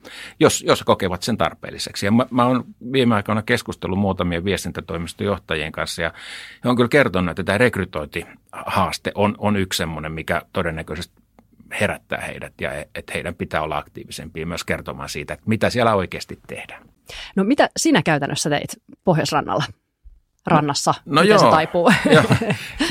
jos, 0.41 0.63
jos 0.67 0.83
kokevat 0.83 1.23
sen 1.23 1.39
tarpeelliseksi. 1.39 2.07
Ja 2.07 2.13
mä, 2.13 2.27
mä 2.31 2.45
oon 2.45 2.65
viime 2.93 3.15
aikoina 3.15 3.43
keskustellut 3.43 3.99
muutamien 3.99 4.45
viestintätoimistojohtajien 4.45 5.73
kanssa 5.73 6.03
ja 6.03 6.13
he 6.65 6.69
on 6.69 6.77
kyllä 6.77 6.89
kertonut, 6.89 7.31
että 7.31 7.45
tämä 7.45 7.59
rekrytointihaaste 8.53 9.13
on, 9.15 9.35
on 9.39 9.57
yksi 9.57 9.77
semmoinen, 9.77 10.13
mikä 10.13 10.43
todennäköisesti 10.53 11.23
herättää 11.81 12.21
heidät 12.21 12.53
ja 12.61 12.71
että 12.95 13.13
heidän 13.15 13.35
pitää 13.35 13.63
olla 13.63 13.79
aktiivisempia 13.79 14.47
myös 14.47 14.65
kertomaan 14.65 15.09
siitä, 15.09 15.35
että 15.35 15.49
mitä 15.49 15.71
siellä 15.71 15.95
oikeasti 15.95 16.39
tehdään. 16.47 16.83
No 17.37 17.45
mitä 17.45 17.69
sinä 17.77 18.03
käytännössä 18.03 18.51
teit 18.51 18.83
Pohjoisrannalla? 19.05 19.65
rannassa, 20.47 20.95
no, 21.07 21.15
no 21.15 21.23
joo, 21.23 21.39
se 21.39 21.47
taipuu. 21.51 21.91
Joo, 22.15 22.25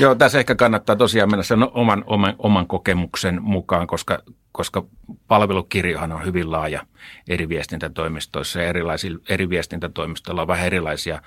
joo, 0.00 0.14
tässä 0.14 0.38
ehkä 0.38 0.54
kannattaa 0.54 0.96
tosiaan 0.96 1.30
mennä 1.30 1.42
sen 1.42 1.62
oman, 1.62 2.04
oman, 2.06 2.34
oman 2.38 2.66
kokemuksen 2.66 3.42
mukaan, 3.42 3.86
koska, 3.86 4.18
koska 4.52 4.84
palvelukirjohan 5.28 6.12
on 6.12 6.24
hyvin 6.24 6.50
laaja 6.50 6.86
eri 7.28 7.48
viestintätoimistoissa 7.48 8.60
ja 8.60 8.68
erilaisilla, 8.68 9.18
eri 9.28 9.48
viestintätoimistoilla 9.48 10.42
on 10.42 10.48
vähän 10.48 10.66
erilaisia 10.66 11.22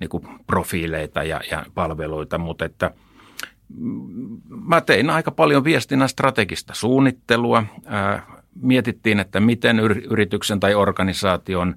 niin 0.00 0.10
kuin 0.10 0.24
profiileita 0.46 1.22
ja, 1.22 1.40
ja 1.50 1.64
palveluita, 1.74 2.38
mutta 2.38 2.64
että 2.64 2.90
mä 4.48 4.80
tein 4.80 5.10
aika 5.10 5.30
paljon 5.30 5.64
viestinnän 5.64 6.08
strategista 6.08 6.74
suunnittelua. 6.74 7.64
Mietittiin, 8.62 9.20
että 9.20 9.40
miten 9.40 9.80
yrityksen 10.10 10.60
tai 10.60 10.74
organisaation 10.74 11.76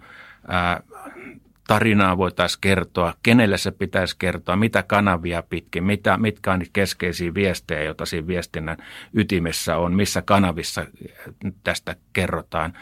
tarinaa 1.67 2.17
voitaisiin 2.17 2.61
kertoa, 2.61 3.13
kenelle 3.23 3.57
se 3.57 3.71
pitäisi 3.71 4.15
kertoa, 4.19 4.55
mitä 4.55 4.83
kanavia 4.83 5.43
pitkin, 5.43 5.83
mitä, 5.83 6.17
mitkä 6.17 6.53
on 6.53 6.59
niitä 6.59 6.69
keskeisiä 6.73 7.33
viestejä, 7.33 7.83
joita 7.83 8.05
siinä 8.05 8.27
viestinnän 8.27 8.77
ytimessä 9.13 9.77
on, 9.77 9.93
missä 9.93 10.21
kanavissa 10.21 10.85
tästä 11.63 11.95
kerrotaan. 12.13 12.73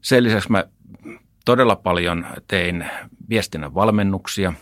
Sen 0.00 0.24
lisäksi 0.24 0.50
mä 0.50 0.64
todella 1.44 1.76
paljon 1.76 2.26
tein 2.48 2.86
viestinnän 3.28 3.74
valmennuksia, 3.74 4.52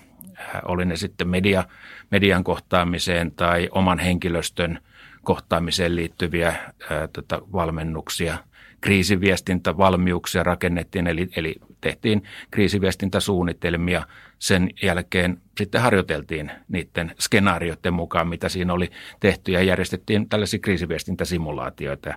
oli 0.64 0.85
ne 0.85 0.97
sitten 0.97 1.28
media, 1.28 1.64
median 2.11 2.45
kohtaamiseen 2.45 3.33
tai 3.33 3.69
oman 3.71 3.99
henkilöstön 3.99 4.79
kohtaamiseen 5.23 5.97
liittyviä 5.97 6.49
ää, 6.91 7.09
tota, 7.09 7.43
valmennuksia– 7.53 8.39
kriisiviestintävalmiuksia 8.81 10.43
rakennettiin, 10.43 11.07
eli, 11.07 11.29
eli 11.37 11.55
tehtiin 11.81 12.23
kriisiviestintäsuunnitelmia. 12.51 14.03
Sen 14.39 14.71
jälkeen 14.83 15.41
sitten 15.59 15.81
harjoiteltiin 15.81 16.51
niiden 16.69 17.15
skenaarioiden 17.19 17.95
mukaan, 17.95 18.29
mitä 18.29 18.49
siinä 18.49 18.73
oli 18.73 18.91
tehty 19.21 19.53
ja 19.53 19.63
järjestettiin 19.63 20.29
tällaisia 20.29 20.61
kriisiviestintäsimulaatioita. 20.61 22.15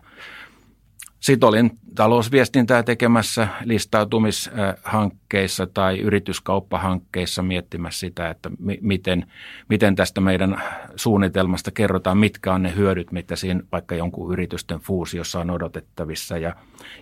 Sitten 1.20 1.50
olin 1.50 1.72
talousviestintää 1.96 2.84
tekemässä 2.84 3.48
listautumishankkeissa 3.64 5.68
tai 5.68 6.00
yrityskauppahankkeissa 6.00 7.44
miettimässä 7.44 8.00
sitä, 8.00 8.30
että 8.30 8.52
miten, 8.82 9.26
miten 9.70 9.96
tästä 9.96 10.22
meidän 10.22 10.64
suunnitelmasta 10.96 11.72
kerrotaan, 11.72 12.18
mitkä 12.18 12.54
on 12.54 12.62
ne 12.62 12.76
hyödyt, 12.76 13.12
mitä 13.12 13.36
siinä 13.36 13.62
vaikka 13.72 13.96
jonkun 13.96 14.34
yritysten 14.34 14.80
fuusiossa 14.80 15.40
on 15.40 15.50
odotettavissa. 15.50 16.38
Ja, 16.38 16.56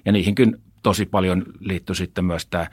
ja 0.06 0.12
niihinkin 0.12 0.58
tosi 0.84 1.06
paljon 1.06 1.46
liittyy 1.60 1.96
sitten 1.96 2.26
myös 2.26 2.46
tämä 2.46 2.68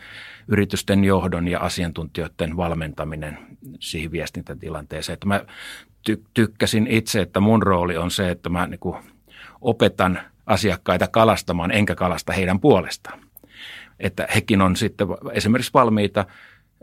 yritysten 0.48 1.04
johdon 1.04 1.48
ja 1.48 1.60
asiantuntijoiden 1.60 2.56
valmentaminen 2.56 3.38
siihen 3.80 4.12
viestintätilanteeseen. 4.12 5.14
Että 5.14 5.26
mä 5.26 5.44
ty- 6.10 6.22
tykkäsin 6.34 6.86
itse, 6.86 7.20
että 7.20 7.40
mun 7.40 7.62
rooli 7.62 7.96
on 7.96 8.10
se, 8.10 8.30
että 8.30 8.48
mä 8.48 8.66
niin 8.66 8.80
opetan– 9.60 10.20
asiakkaita 10.46 11.08
kalastamaan, 11.08 11.70
enkä 11.70 11.94
kalasta 11.94 12.32
heidän 12.32 12.60
puolestaan. 12.60 13.20
Että 14.00 14.28
hekin 14.34 14.62
on 14.62 14.76
sitten 14.76 15.06
esimerkiksi 15.32 15.74
valmiita 15.74 16.26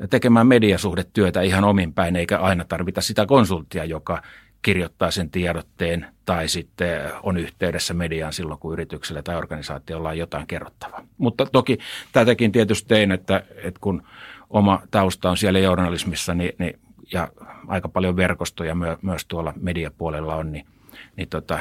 tekemään 0.09 0.47
mediasuhdetyötä 0.47 1.41
ihan 1.41 1.63
omin 1.63 1.93
päin, 1.93 2.15
eikä 2.15 2.39
aina 2.39 2.65
tarvita 2.65 3.01
sitä 3.01 3.25
konsulttia, 3.25 3.85
joka 3.85 4.21
kirjoittaa 4.61 5.11
sen 5.11 5.29
tiedotteen 5.29 6.05
tai 6.25 6.47
sitten 6.47 7.11
on 7.23 7.37
yhteydessä 7.37 7.93
mediaan 7.93 8.33
silloin, 8.33 8.59
kun 8.59 8.73
yritykselle 8.73 9.21
tai 9.21 9.35
organisaatiolla 9.35 10.09
on 10.09 10.17
jotain 10.17 10.47
kerrottavaa. 10.47 11.03
Mutta 11.17 11.45
toki 11.45 11.77
tätäkin 12.11 12.51
tietysti 12.51 12.87
tein, 12.87 13.11
että, 13.11 13.43
että 13.55 13.79
kun 13.81 14.03
oma 14.49 14.81
tausta 14.91 15.29
on 15.29 15.37
siellä 15.37 15.59
journalismissa 15.59 16.33
niin, 16.33 16.51
niin, 16.59 16.79
ja 17.13 17.27
aika 17.67 17.89
paljon 17.89 18.15
verkostoja 18.15 18.75
myös 19.01 19.25
tuolla 19.27 19.53
mediapuolella 19.61 20.35
on, 20.35 20.51
niin– 20.51 20.65
niin 21.21 21.29
tota, 21.29 21.59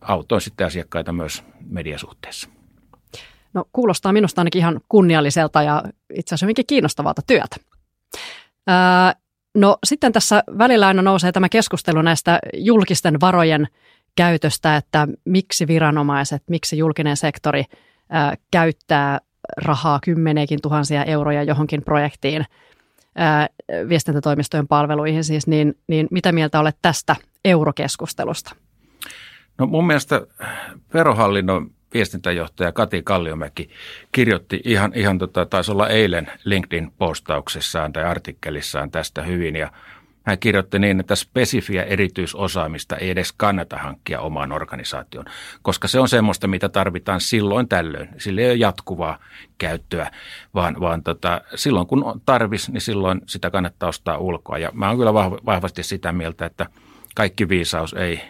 autoin 0.00 0.40
sitten 0.40 0.66
asiakkaita 0.66 1.12
myös 1.12 1.44
mediasuhteessa. 1.66 2.48
No 3.54 3.64
kuulostaa 3.72 4.12
minusta 4.12 4.40
ainakin 4.40 4.58
ihan 4.58 4.80
kunnialliselta 4.88 5.62
ja 5.62 5.82
itse 6.14 6.28
asiassa 6.34 6.46
hyvinkin 6.46 6.66
kiinnostavalta 6.66 7.22
työtä. 7.26 7.56
Öö, 8.70 8.74
no 9.54 9.78
sitten 9.86 10.12
tässä 10.12 10.42
välillä 10.58 10.86
aina 10.86 11.02
nousee 11.02 11.32
tämä 11.32 11.48
keskustelu 11.48 12.02
näistä 12.02 12.38
julkisten 12.54 13.20
varojen 13.20 13.66
käytöstä, 14.16 14.76
että 14.76 15.08
miksi 15.24 15.66
viranomaiset, 15.66 16.42
miksi 16.50 16.78
julkinen 16.78 17.16
sektori 17.16 17.64
öö, 17.70 18.36
käyttää 18.50 19.20
rahaa 19.56 19.98
kymmenekin 20.04 20.62
tuhansia 20.62 21.04
euroja 21.04 21.42
johonkin 21.42 21.82
projektiin, 21.82 22.44
öö, 23.20 23.86
viestintätoimistojen 23.88 24.68
palveluihin 24.68 25.24
siis, 25.24 25.46
niin, 25.46 25.74
niin 25.88 26.08
mitä 26.10 26.32
mieltä 26.32 26.60
olet 26.60 26.76
tästä 26.82 27.16
eurokeskustelusta? 27.44 28.63
No 29.58 29.66
mun 29.66 29.86
mielestä 29.86 30.26
verohallinnon 30.94 31.70
viestintäjohtaja 31.94 32.72
Kati 32.72 33.02
Kalliomäki 33.02 33.70
kirjoitti 34.12 34.60
ihan, 34.64 34.92
ihan 34.94 35.18
tota, 35.18 35.46
taisi 35.46 35.72
olla 35.72 35.88
eilen 35.88 36.32
LinkedIn-postauksessaan 36.44 37.92
tai 37.92 38.04
artikkelissaan 38.04 38.90
tästä 38.90 39.22
hyvin 39.22 39.56
ja 39.56 39.72
hän 40.22 40.38
kirjoitti 40.38 40.78
niin, 40.78 41.00
että 41.00 41.14
spesifiä 41.14 41.82
erityisosaamista 41.82 42.96
ei 42.96 43.10
edes 43.10 43.32
kannata 43.32 43.76
hankkia 43.76 44.20
omaan 44.20 44.52
organisaatioon, 44.52 45.26
koska 45.62 45.88
se 45.88 46.00
on 46.00 46.08
semmoista, 46.08 46.46
mitä 46.46 46.68
tarvitaan 46.68 47.20
silloin 47.20 47.68
tällöin. 47.68 48.08
Sillä 48.18 48.40
ei 48.40 48.46
ole 48.46 48.54
jatkuvaa 48.54 49.18
käyttöä, 49.58 50.10
vaan, 50.54 50.80
vaan 50.80 51.02
tota, 51.02 51.40
silloin 51.54 51.86
kun 51.86 52.04
on 52.04 52.20
tarvis, 52.26 52.68
niin 52.68 52.80
silloin 52.80 53.20
sitä 53.26 53.50
kannattaa 53.50 53.88
ostaa 53.88 54.18
ulkoa. 54.18 54.58
Ja 54.58 54.70
mä 54.72 54.88
oon 54.88 54.96
kyllä 54.96 55.14
vahvasti 55.46 55.82
sitä 55.82 56.12
mieltä, 56.12 56.46
että 56.46 56.66
kaikki 57.14 57.48
viisaus 57.48 57.94
ei 57.94 58.20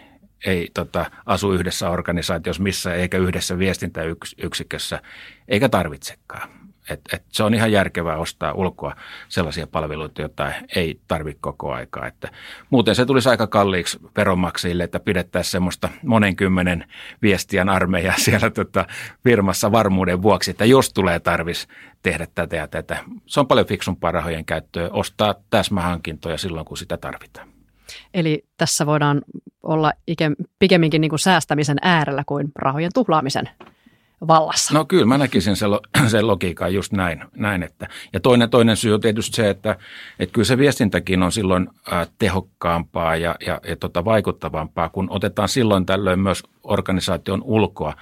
ei 0.45 0.69
tota, 0.73 1.05
asu 1.25 1.53
yhdessä 1.53 1.89
organisaatiossa 1.89 2.63
missä 2.63 2.93
eikä 2.93 3.17
yhdessä 3.17 3.59
viestintäyksikössä, 3.59 5.01
eikä 5.47 5.69
tarvitsekaan. 5.69 6.49
Et, 6.89 7.01
et 7.13 7.23
se 7.29 7.43
on 7.43 7.53
ihan 7.53 7.71
järkevää 7.71 8.17
ostaa 8.17 8.53
ulkoa 8.53 8.95
sellaisia 9.29 9.67
palveluita, 9.67 10.21
joita 10.21 10.51
ei 10.75 10.99
tarvitse 11.07 11.39
koko 11.41 11.73
aikaa. 11.73 12.07
Että 12.07 12.29
muuten 12.69 12.95
se 12.95 13.05
tulisi 13.05 13.29
aika 13.29 13.47
kalliiksi 13.47 13.99
veronmaksajille, 14.17 14.83
että 14.83 14.99
pidettäisiin 14.99 15.51
semmoista 15.51 15.89
monenkymmenen 16.03 16.87
viestiän 17.21 17.69
armeija 17.69 18.13
siellä 18.17 18.49
tota 18.49 18.85
firmassa 19.23 19.71
varmuuden 19.71 20.21
vuoksi, 20.21 20.51
että 20.51 20.65
jos 20.65 20.93
tulee 20.93 21.19
tarvis 21.19 21.67
tehdä 22.01 22.27
tätä 22.35 22.55
ja 22.55 22.67
tätä. 22.67 22.97
Se 23.25 23.39
on 23.39 23.47
paljon 23.47 23.67
fiksumpaa 23.67 24.11
rahojen 24.11 24.45
käyttöä, 24.45 24.89
ostaa 24.91 25.35
täsmähankintoja 25.49 26.37
silloin, 26.37 26.65
kun 26.65 26.77
sitä 26.77 26.97
tarvitaan. 26.97 27.47
Eli 28.13 28.45
tässä 28.57 28.85
voidaan 28.85 29.21
olla 29.65 29.93
ikä, 30.07 30.31
pikemminkin 30.59 31.01
niin 31.01 31.09
kuin 31.09 31.19
säästämisen 31.19 31.77
äärellä 31.81 32.23
kuin 32.25 32.51
rahojen 32.55 32.91
tuhlaamisen 32.93 33.49
vallassa. 34.27 34.73
No 34.73 34.85
kyllä 34.85 35.05
mä 35.05 35.17
näkisin 35.17 35.55
sen, 35.55 35.69
sen 36.07 36.27
logiikan 36.27 36.73
just 36.73 36.91
näin. 36.91 37.21
näin 37.35 37.63
että. 37.63 37.87
Ja 38.13 38.19
toinen, 38.19 38.49
toinen 38.49 38.77
syy 38.77 38.93
on 38.93 39.01
tietysti 39.01 39.35
se, 39.35 39.49
että, 39.49 39.75
että 40.19 40.33
kyllä 40.33 40.45
se 40.45 40.57
viestintäkin 40.57 41.23
on 41.23 41.31
silloin 41.31 41.69
äh, 41.93 42.07
tehokkaampaa 42.17 43.15
ja, 43.15 43.35
ja, 43.45 43.61
ja 43.67 43.75
tota 43.75 44.05
vaikuttavampaa, 44.05 44.89
kun 44.89 45.07
otetaan 45.09 45.49
silloin 45.49 45.85
tällöin 45.85 46.19
myös 46.19 46.43
organisaation 46.63 47.43
ulkoa 47.43 47.93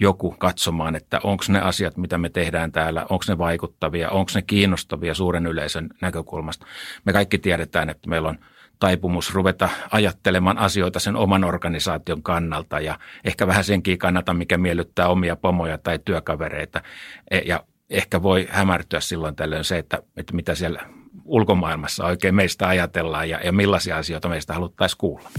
joku 0.00 0.34
katsomaan, 0.38 0.96
että 0.96 1.20
onko 1.22 1.44
ne 1.48 1.60
asiat, 1.60 1.96
mitä 1.96 2.18
me 2.18 2.28
tehdään 2.28 2.72
täällä, 2.72 3.02
onko 3.02 3.24
ne 3.28 3.38
vaikuttavia, 3.38 4.10
onko 4.10 4.30
ne 4.34 4.42
kiinnostavia 4.42 5.14
suuren 5.14 5.46
yleisön 5.46 5.88
näkökulmasta. 6.00 6.66
Me 7.04 7.12
kaikki 7.12 7.38
tiedetään, 7.38 7.90
että 7.90 8.10
meillä 8.10 8.28
on– 8.28 8.38
taipumus 8.80 9.34
ruveta 9.34 9.68
ajattelemaan 9.90 10.58
asioita 10.58 11.00
sen 11.00 11.16
oman 11.16 11.44
organisaation 11.44 12.22
kannalta 12.22 12.80
ja 12.80 12.98
ehkä 13.24 13.46
vähän 13.46 13.64
senkin 13.64 13.98
kannalta, 13.98 14.34
mikä 14.34 14.58
miellyttää 14.58 15.08
omia 15.08 15.36
pomoja 15.36 15.78
tai 15.78 15.98
työkavereita. 16.04 16.82
E, 17.30 17.38
ja 17.38 17.64
ehkä 17.90 18.22
voi 18.22 18.48
hämärtyä 18.50 19.00
silloin 19.00 19.36
tällöin 19.36 19.64
se, 19.64 19.78
että, 19.78 20.02
että 20.16 20.34
mitä 20.34 20.54
siellä 20.54 20.80
ulkomaailmassa 21.24 22.04
oikein 22.04 22.34
meistä 22.34 22.68
ajatellaan 22.68 23.28
ja, 23.28 23.40
ja 23.44 23.52
millaisia 23.52 23.96
asioita 23.96 24.28
meistä 24.28 24.54
haluttaisiin 24.54 24.98
kuulla. 24.98 25.30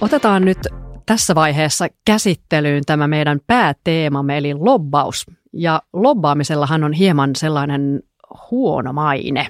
Otetaan 0.00 0.44
nyt 0.44 0.58
tässä 1.06 1.34
vaiheessa 1.34 1.86
käsittelyyn 2.04 2.82
tämä 2.86 3.08
meidän 3.08 3.40
pääteemamme 3.46 4.38
eli 4.38 4.54
lobbaus. 4.54 5.26
Ja 5.52 5.82
lobbaamisellahan 5.92 6.84
on 6.84 6.92
hieman 6.92 7.30
sellainen 7.36 8.02
huono 8.50 8.92
maine 8.92 9.48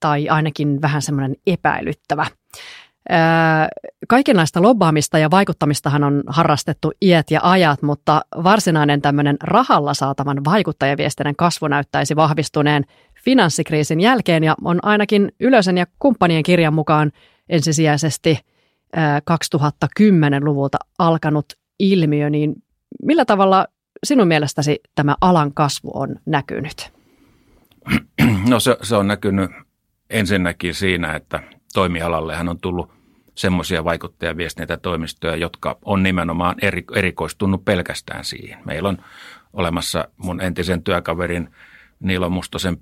tai 0.00 0.28
ainakin 0.28 0.82
vähän 0.82 1.02
semmoinen 1.02 1.36
epäilyttävä. 1.46 2.26
Kaikenlaista 4.08 4.62
lobbaamista 4.62 5.18
ja 5.18 5.30
vaikuttamistahan 5.30 6.04
on 6.04 6.22
harrastettu 6.26 6.92
iät 7.02 7.30
ja 7.30 7.40
ajat, 7.42 7.82
mutta 7.82 8.22
varsinainen 8.44 9.02
tämmöinen 9.02 9.36
rahalla 9.42 9.94
saatavan 9.94 10.44
vaikuttajaviestinnän 10.44 11.36
kasvu 11.36 11.68
näyttäisi 11.68 12.16
vahvistuneen 12.16 12.84
finanssikriisin 13.24 14.00
jälkeen 14.00 14.44
ja 14.44 14.54
on 14.64 14.78
ainakin 14.82 15.32
Ylösen 15.40 15.78
ja 15.78 15.86
kumppanien 15.98 16.42
kirjan 16.42 16.74
mukaan 16.74 17.12
ensisijaisesti 17.48 18.38
2010-luvulta 19.30 20.78
alkanut 20.98 21.46
ilmiö, 21.78 22.30
niin 22.30 22.54
millä 23.02 23.24
tavalla 23.24 23.66
sinun 24.04 24.28
mielestäsi 24.28 24.80
tämä 24.94 25.16
alan 25.20 25.54
kasvu 25.54 25.90
on 25.94 26.16
näkynyt? 26.26 26.92
No 28.48 28.60
se, 28.60 28.76
se 28.82 28.96
on 28.96 29.06
näkynyt 29.08 29.50
ensinnäkin 30.10 30.74
siinä, 30.74 31.14
että 31.14 31.42
toimialallehan 31.74 32.48
on 32.48 32.60
tullut 32.60 32.92
semmoisia 33.34 33.84
vaikuttajaviestintätoimistoja, 33.84 35.36
jotka 35.36 35.78
on 35.84 36.02
nimenomaan 36.02 36.56
eri, 36.62 36.84
erikoistunut 36.94 37.64
pelkästään 37.64 38.24
siihen. 38.24 38.58
Meillä 38.64 38.88
on 38.88 38.98
olemassa 39.52 40.08
mun 40.16 40.40
entisen 40.40 40.82
työkaverin 40.82 41.48
Niilo 42.02 42.30
Mustosen 42.30 42.76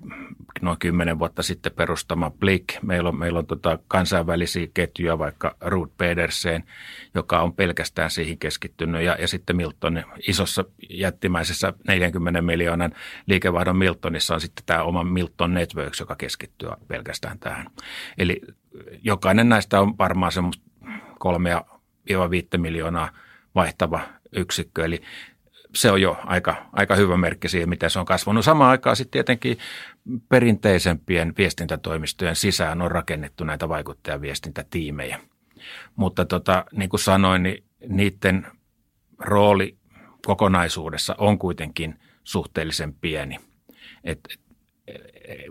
noin 0.61 0.79
kymmenen 0.79 1.19
vuotta 1.19 1.43
sitten 1.43 1.73
perustama 1.73 2.31
Blik. 2.31 2.65
Meillä 2.83 3.09
on, 3.09 3.19
meillä 3.19 3.39
on 3.39 3.47
tota 3.47 3.79
kansainvälisiä 3.89 4.67
ketjuja, 4.75 5.19
vaikka 5.19 5.57
Ruud 5.61 5.89
Pedersen, 5.97 6.65
joka 7.15 7.41
on 7.41 7.53
pelkästään 7.53 8.11
siihen 8.11 8.39
keskittynyt. 8.39 9.03
Ja, 9.03 9.17
ja 9.21 9.29
sitten 9.29 9.57
Milton, 9.57 10.05
isossa 10.29 10.65
jättimäisessä 10.91 11.73
40 11.89 12.43
miljoonan 12.43 12.95
liikevaihdon 13.27 13.77
Miltonissa 13.77 14.35
on 14.35 14.41
sitten 14.41 14.65
tämä 14.67 14.83
oma 14.83 15.05
Milton 15.05 15.55
Networks, 15.55 16.01
joka 16.01 16.17
keskittyy 16.17 16.69
pelkästään 16.89 17.39
tähän. 17.39 17.67
Eli 18.19 18.41
jokainen 19.03 19.49
näistä 19.49 19.81
on 19.81 19.99
varmaan 19.99 20.33
semmoista 20.33 20.65
kolmea 21.19 21.65
viittä 22.31 22.59
miljoonaa 22.59 23.11
vaihtava 23.55 24.01
yksikkö. 24.37 24.85
Eli 24.85 25.03
se 25.75 25.91
on 25.91 26.03
jo 26.03 26.17
aika, 26.25 26.67
aika 26.73 26.95
hyvä 26.95 27.17
merkki 27.17 27.49
siihen, 27.49 27.69
miten 27.69 27.91
se 27.91 27.99
on 27.99 28.07
kasvanut. 28.07 28.45
Samaan 28.45 28.71
aikaan 28.71 28.97
sitten 28.97 29.11
tietenkin 29.11 29.59
perinteisempien 30.29 31.35
viestintätoimistojen 31.39 32.37
sisään 32.37 32.83
on 32.83 32.91
rakennettu 32.91 33.45
näitä 33.45 33.69
vaikuttajaviestintätiimejä. 33.69 35.21
Mutta 35.97 36.25
tota, 36.25 36.65
niin 36.73 36.91
kuin 36.91 37.01
sanoin, 37.01 37.43
niin 37.43 37.65
niiden 37.89 38.47
rooli 39.19 39.77
kokonaisuudessa 40.27 41.15
on 41.19 41.39
kuitenkin 41.39 42.01
suhteellisen 42.25 42.95
pieni. 42.95 43.39
Et, 44.05 44.21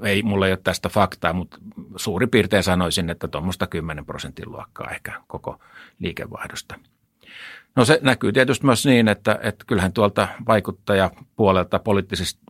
ei, 0.04 0.24
mulla 0.24 0.48
ei 0.48 0.52
ole 0.52 0.60
tästä 0.64 0.90
faktaa, 0.90 1.34
mutta 1.34 1.58
suurin 1.96 2.30
piirtein 2.30 2.64
sanoisin, 2.64 3.10
että 3.10 3.28
tuommoista 3.28 3.68
10 3.68 4.06
prosentin 4.06 4.52
luokkaa 4.52 4.92
ehkä 4.92 5.22
koko 5.28 5.60
liikevaihdosta– 6.00 6.76
No 7.76 7.86
se 7.86 8.00
näkyy 8.02 8.34
tietysti 8.34 8.66
myös 8.66 8.86
niin, 8.86 9.08
että, 9.08 9.40
että 9.44 9.66
kyllähän 9.68 9.94
tuolta 9.94 10.28
vaikuttajapuolelta 10.48 11.80
poliittisista 11.80 12.42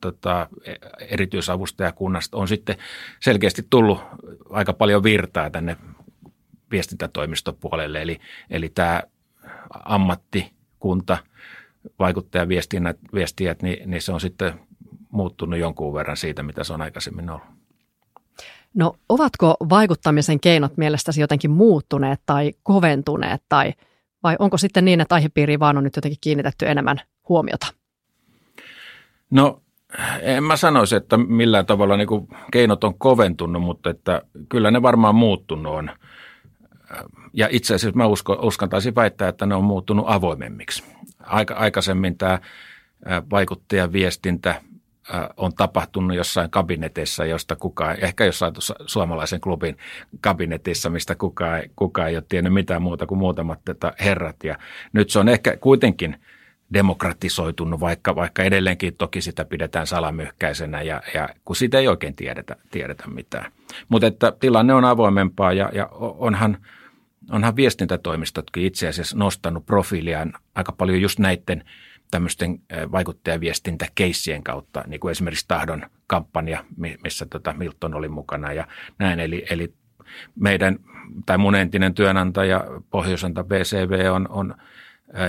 tota, 0.00 0.48
erityisavustajakunnasta 1.08 2.36
on 2.36 2.48
sitten 2.48 2.76
selkeästi 3.20 3.66
tullut 3.70 4.00
aika 4.50 4.72
paljon 4.72 5.02
virtaa 5.02 5.50
tänne 5.50 5.76
viestintätoimistopuolelle. 6.70 8.02
Eli, 8.02 8.20
eli 8.50 8.68
tämä 8.68 9.02
ammattikunta, 9.70 11.18
vaikuttajaviestijät, 11.98 13.62
niin, 13.62 13.90
niin 13.90 14.02
se 14.02 14.12
on 14.12 14.20
sitten 14.20 14.60
muuttunut 15.10 15.58
jonkun 15.58 15.94
verran 15.94 16.16
siitä, 16.16 16.42
mitä 16.42 16.64
se 16.64 16.72
on 16.72 16.82
aikaisemmin 16.82 17.30
ollut. 17.30 17.46
No 18.74 18.96
ovatko 19.08 19.56
vaikuttamisen 19.68 20.40
keinot 20.40 20.76
mielestäsi 20.76 21.20
jotenkin 21.20 21.50
muuttuneet 21.50 22.20
tai 22.26 22.52
koventuneet 22.62 23.42
tai– 23.48 23.72
vai 24.26 24.36
onko 24.38 24.58
sitten 24.58 24.84
niin, 24.84 25.00
että 25.00 25.14
aihepiiriin 25.14 25.60
vaan 25.60 25.78
on 25.78 25.84
nyt 25.84 25.96
jotenkin 25.96 26.18
kiinnitetty 26.20 26.68
enemmän 26.68 27.00
huomiota? 27.28 27.66
No 29.30 29.62
en 30.20 30.44
mä 30.44 30.56
sanoisi, 30.56 30.96
että 30.96 31.16
millään 31.16 31.66
tavalla 31.66 31.96
niin 31.96 32.08
keinot 32.52 32.84
on 32.84 32.98
koventunut, 32.98 33.62
mutta 33.62 33.90
että 33.90 34.22
kyllä 34.48 34.70
ne 34.70 34.82
varmaan 34.82 35.14
muuttunut 35.14 35.74
on. 35.74 35.90
Ja 37.32 37.48
itse 37.50 37.74
asiassa 37.74 37.96
mä 37.96 38.06
usko, 38.06 38.38
uskantaisin 38.42 38.94
väittää, 38.94 39.28
että 39.28 39.46
ne 39.46 39.54
on 39.54 39.64
muuttunut 39.64 40.06
avoimemmiksi. 40.08 40.84
Aika, 41.20 41.54
aikaisemmin 41.54 42.18
tämä 42.18 42.38
vaikuttajaviestintä 43.30 44.62
on 45.36 45.54
tapahtunut 45.54 46.16
jossain 46.16 46.50
kabineteissa, 46.50 47.24
josta 47.24 47.56
kukaan, 47.56 47.96
ehkä 48.00 48.24
jossain 48.24 48.54
suomalaisen 48.86 49.40
klubin 49.40 49.78
kabinetissa, 50.20 50.90
mistä 50.90 51.14
kukaan, 51.14 51.62
kukaan 51.76 52.08
ei 52.08 52.16
ole 52.16 52.24
tiennyt 52.28 52.52
mitään 52.52 52.82
muuta 52.82 53.06
kuin 53.06 53.18
muutamat 53.18 53.60
tätä 53.64 53.92
herrat. 54.00 54.44
Ja 54.44 54.58
nyt 54.92 55.10
se 55.10 55.18
on 55.18 55.28
ehkä 55.28 55.56
kuitenkin 55.56 56.16
demokratisoitunut, 56.72 57.80
vaikka, 57.80 58.16
vaikka 58.16 58.42
edelleenkin 58.42 58.96
toki 58.96 59.20
sitä 59.20 59.44
pidetään 59.44 59.86
salamyhkäisenä 59.86 60.82
ja, 60.82 61.02
ja 61.14 61.28
kun 61.44 61.56
siitä 61.56 61.78
ei 61.78 61.88
oikein 61.88 62.16
tiedetä, 62.16 62.56
tiedetä 62.70 63.04
mitään. 63.06 63.52
Mutta 63.88 64.06
että 64.06 64.32
tilanne 64.40 64.74
on 64.74 64.84
avoimempaa 64.84 65.52
ja, 65.52 65.70
ja 65.74 65.88
onhan, 66.00 66.58
onhan 67.30 67.56
viestintätoimistotkin 67.56 68.64
itse 68.64 68.88
asiassa 68.88 69.18
nostanut 69.18 69.66
profiiliaan 69.66 70.32
aika 70.54 70.72
paljon 70.72 71.00
just 71.00 71.18
näiden– 71.18 71.64
tämmöisten 72.10 72.58
vaikuttajaviestintäkeissien 72.92 74.42
kautta, 74.42 74.84
niin 74.86 75.00
kuin 75.00 75.10
esimerkiksi 75.10 75.48
Tahdon 75.48 75.82
kampanja, 76.06 76.64
missä 77.04 77.26
tota 77.26 77.52
Milton 77.52 77.94
oli 77.94 78.08
mukana 78.08 78.52
ja 78.52 78.66
näin. 78.98 79.20
Eli, 79.20 79.46
eli 79.50 79.74
meidän 80.40 80.78
tai 81.26 81.38
mun 81.38 81.54
entinen 81.54 81.94
työnantaja 81.94 82.64
Pohjoisanta 82.90 83.44
BCV 83.44 84.12
on, 84.12 84.28
on 84.28 84.54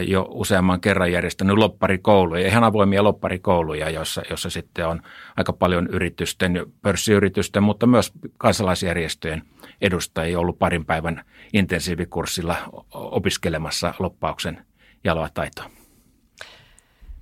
jo 0.08 0.28
useamman 0.30 0.82
kerran 0.82 1.12
järjestänyt 1.12 1.58
lopparikouluja, 1.58 2.48
ihan 2.48 2.64
avoimia 2.64 3.04
lopparikouluja, 3.04 3.90
jossa, 3.90 4.22
jossa 4.30 4.50
sitten 4.50 4.88
on 4.88 5.02
aika 5.38 5.54
paljon 5.54 5.88
yritysten, 5.88 6.66
pörssiyritysten, 6.82 7.64
mutta 7.64 7.88
myös 7.88 8.12
kansalaisjärjestöjen 8.38 9.42
edustajia 9.82 10.40
ollut 10.40 10.60
parin 10.60 10.86
päivän 10.86 11.24
intensiivikurssilla 11.54 12.56
opiskelemassa 12.94 13.94
loppauksen 14.00 14.66
jaloa 15.04 15.30
taitoa. 15.34 15.70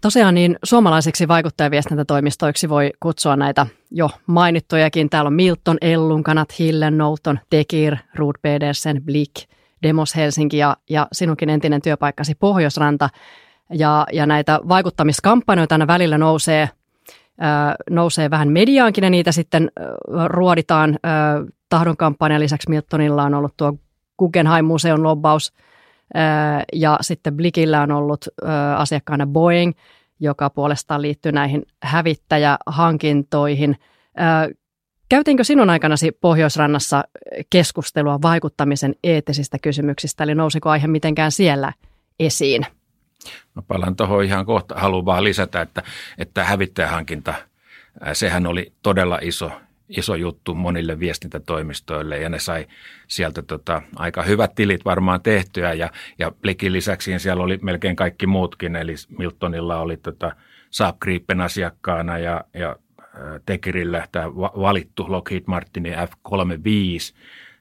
Tosiaan 0.06 0.36
niin 0.36 0.56
suomalaisiksi 0.64 1.28
vaikuttajaviestintätoimistoiksi 1.28 2.70
voi 2.70 2.92
kutsua 3.00 3.36
näitä 3.36 3.68
jo 3.92 4.10
mainittujakin. 4.28 5.10
Täällä 5.10 5.28
on 5.28 5.34
Milton, 5.34 5.78
Ellunkanat, 5.82 6.60
Hillen, 6.60 6.98
Nouton, 6.98 7.40
Tekir, 7.50 7.96
Ruud 8.16 8.36
Pedersen, 8.42 9.02
Blick, 9.06 9.36
Demos 9.84 10.16
Helsinki 10.16 10.58
ja, 10.58 10.78
ja 10.90 11.08
sinunkin 11.12 11.50
entinen 11.50 11.82
työpaikkasi 11.82 12.36
Pohjoisranta. 12.36 13.10
Ja, 13.74 14.08
ja 14.14 14.26
näitä 14.26 14.60
vaikuttamiskampanjoita 14.70 15.76
aina 15.76 15.88
välillä 15.88 16.18
nousee, 16.18 16.70
ää, 17.40 17.76
nousee 17.90 18.30
vähän 18.30 18.52
mediaankin 18.52 19.04
ja 19.04 19.10
niitä 19.10 19.32
sitten 19.32 19.72
ää, 19.80 19.88
ruoditaan. 20.28 21.00
Ää, 21.04 21.44
tahdon 21.70 21.98
kampanjan 21.98 22.42
lisäksi 22.42 22.70
Miltonilla 22.70 23.24
on 23.24 23.34
ollut 23.34 23.58
tuo 23.58 23.74
Guggenheim-museon 24.20 25.04
lobbaus– 25.04 25.54
ja 26.74 26.98
sitten 27.02 27.38
Blikillä 27.38 27.82
on 27.82 27.92
ollut 27.92 28.28
asiakkaana 28.78 29.28
Boeing, 29.28 29.74
joka 30.20 30.50
puolestaan 30.50 31.02
liittyy 31.02 31.32
näihin 31.32 31.64
hävittäjähankintoihin. 31.84 33.76
Käytiinkö 35.10 35.44
sinun 35.44 35.70
aikanasi 35.70 36.12
Pohjoisrannassa 36.12 37.04
keskustelua 37.50 38.22
vaikuttamisen 38.22 38.96
eettisistä 39.04 39.58
kysymyksistä, 39.62 40.24
eli 40.24 40.36
nousiko 40.36 40.70
aihe 40.70 40.88
mitenkään 40.88 41.32
siellä 41.32 41.74
esiin? 42.20 42.66
No 43.56 43.62
palaan 43.68 43.96
tuohon 43.96 44.24
ihan 44.24 44.46
kohta. 44.46 44.76
Haluan 44.76 45.06
vaan 45.06 45.24
lisätä, 45.24 45.62
että, 45.62 45.84
että 46.18 46.44
hävittäjähankinta, 46.44 47.34
sehän 48.14 48.48
oli 48.48 48.74
todella 48.84 49.20
iso 49.22 49.52
iso 49.90 50.16
juttu 50.16 50.56
monille 50.56 51.00
viestintätoimistoille 51.00 52.20
ja 52.20 52.30
ne 52.30 52.40
sai 52.40 52.68
sieltä 53.08 53.42
tota, 53.42 53.82
aika 53.96 54.24
hyvät 54.24 54.56
tilit 54.56 54.86
varmaan 54.86 55.22
tehtyä 55.22 55.74
ja, 55.74 55.90
ja 56.20 56.32
Blikin 56.32 56.74
lisäksi 56.74 57.20
siellä 57.20 57.44
oli 57.44 57.60
melkein 57.62 57.96
kaikki 57.96 58.28
muutkin, 58.28 58.76
eli 58.76 58.96
Miltonilla 59.18 59.80
oli 59.80 59.98
tota, 59.98 60.36
Saab 60.70 61.00
Gripen 61.00 61.42
asiakkaana 61.42 62.18
ja, 62.18 62.44
ja 62.54 62.76
Tekirillä 63.46 64.08
tämä 64.12 64.36
valittu 64.36 65.06
Lockheed 65.08 65.44
Martinin 65.48 65.94
F-35, 65.94 67.16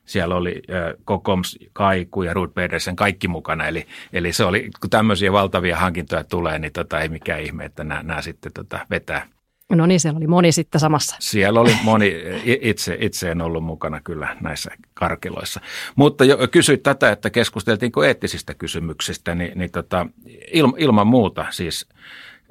siellä 0.05 0.35
oli 0.35 0.63
äh, 0.71 0.95
Kokoms, 1.05 1.59
Kaiku 1.73 2.23
ja 2.23 2.35
Ruud 2.35 2.51
Pedersen 2.55 2.97
kaikki 2.97 3.29
mukana. 3.29 3.67
Eli, 3.67 3.87
eli 4.13 4.33
se 4.33 4.45
oli, 4.45 4.71
kun 4.81 4.91
tämmöisiä 4.91 5.33
valtavia 5.33 5.77
hankintoja 5.77 6.25
tulee, 6.25 6.59
niin 6.59 6.73
tota, 6.73 7.01
ei 7.01 7.09
mikään 7.09 7.43
ihme, 7.43 7.65
että 7.65 7.85
nämä, 7.85 8.03
nämä 8.03 8.23
sitten 8.23 8.53
tota, 8.53 8.87
vetää 8.91 9.27
No 9.73 9.87
niin, 9.87 10.01
siellä 10.01 10.17
oli 10.17 10.27
moni 10.27 10.53
sitten 10.53 10.81
samassa. 10.81 11.17
Siellä 11.21 11.61
oli 11.61 11.77
moni, 11.83 12.15
itse, 12.45 12.97
itse 13.01 13.31
en 13.31 13.43
ollut 13.43 13.65
mukana 13.65 14.01
kyllä 14.01 14.37
näissä 14.41 14.71
karkeloissa. 14.95 15.61
Mutta 15.97 16.25
jo, 16.25 16.39
kysyit 16.51 16.83
tätä, 16.83 17.11
että 17.11 17.31
keskusteltiinko 17.31 18.05
eettisistä 18.05 18.55
kysymyksistä, 18.55 19.35
niin, 19.35 19.59
niin 19.59 19.71
tota, 19.71 20.07
ilma, 20.53 20.77
ilman 20.79 21.07
muuta 21.07 21.47
siis 21.51 21.89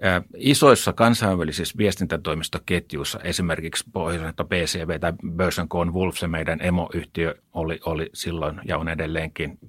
ä, 0.03 0.21
isoissa 0.37 0.93
kansainvälisissä 0.93 1.77
viestintätoimistoketjuissa, 1.77 3.19
esimerkiksi 3.23 3.85
pohjoisesta 3.93 4.43
BCV 4.43 4.99
tai 4.99 5.13
Börsen 5.35 5.67
Wolf, 5.93 6.17
se 6.17 6.27
meidän 6.27 6.61
emoyhtiö 6.61 7.35
oli, 7.53 7.79
oli 7.85 8.09
silloin 8.13 8.59
ja 8.65 8.77
on 8.77 8.89
edelleenkin 8.89 9.59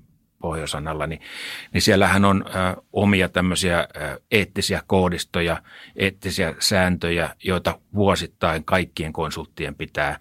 pohjoisanalla, 0.45 1.07
niin, 1.07 1.21
niin 1.73 1.83
siellähän 1.83 2.25
on 2.25 2.45
ä, 2.47 2.77
omia 2.93 3.29
tämmöisiä 3.29 3.79
ä, 3.79 3.87
eettisiä 4.31 4.83
koodistoja, 4.87 5.63
eettisiä 5.97 6.55
sääntöjä, 6.59 7.31
joita 7.45 7.79
vuosittain 7.95 8.65
kaikkien 8.65 9.13
konsulttien 9.13 9.75
pitää 9.75 10.19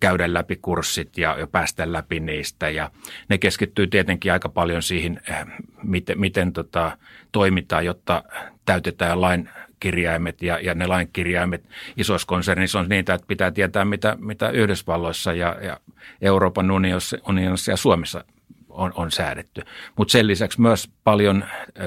käydä 0.00 0.32
läpi 0.32 0.56
kurssit 0.56 1.18
ja, 1.18 1.36
ja 1.38 1.46
päästä 1.46 1.92
läpi 1.92 2.20
niistä. 2.20 2.70
Ja 2.70 2.90
ne 3.28 3.38
keskittyy 3.38 3.86
tietenkin 3.86 4.32
aika 4.32 4.48
paljon 4.48 4.82
siihen, 4.82 5.20
ä, 5.30 5.46
miten, 5.82 6.20
miten 6.20 6.52
tota, 6.52 6.98
toimitaan, 7.32 7.84
jotta 7.84 8.24
täytetään 8.64 9.20
lain 9.20 9.50
kirjaimet 9.80 10.42
ja, 10.42 10.58
ja 10.58 10.74
ne 10.74 10.86
lainkirjaimet 10.86 11.64
isoissa 11.96 12.26
konsernissa 12.26 12.80
on 12.80 12.88
niitä, 12.88 13.14
että 13.14 13.26
pitää 13.26 13.50
tietää, 13.50 13.84
mitä, 13.84 14.16
mitä 14.20 14.50
Yhdysvalloissa 14.50 15.32
ja, 15.32 15.56
ja 15.62 15.80
Euroopan 16.20 16.70
unionissa, 16.70 17.18
unionissa 17.28 17.72
ja 17.72 17.76
Suomessa 17.76 18.24
on, 18.70 18.92
on 18.94 19.10
säädetty. 19.10 19.62
Mutta 19.96 20.12
sen 20.12 20.26
lisäksi 20.26 20.60
myös 20.60 20.90
paljon 21.04 21.44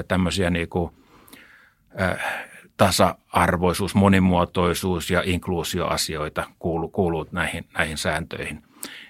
tämmöisiä 0.08 0.50
niin 0.50 0.68
kuin, 0.68 0.90
äh, 2.00 2.44
tasa-arvoisuus, 2.76 3.94
monimuotoisuus 3.94 5.10
ja 5.10 5.22
inkluusioasioita 5.24 6.44
kuuluu, 6.58 6.88
kuuluu 6.88 7.26
näihin, 7.32 7.66
näihin 7.78 7.98
sääntöihin. 7.98 8.62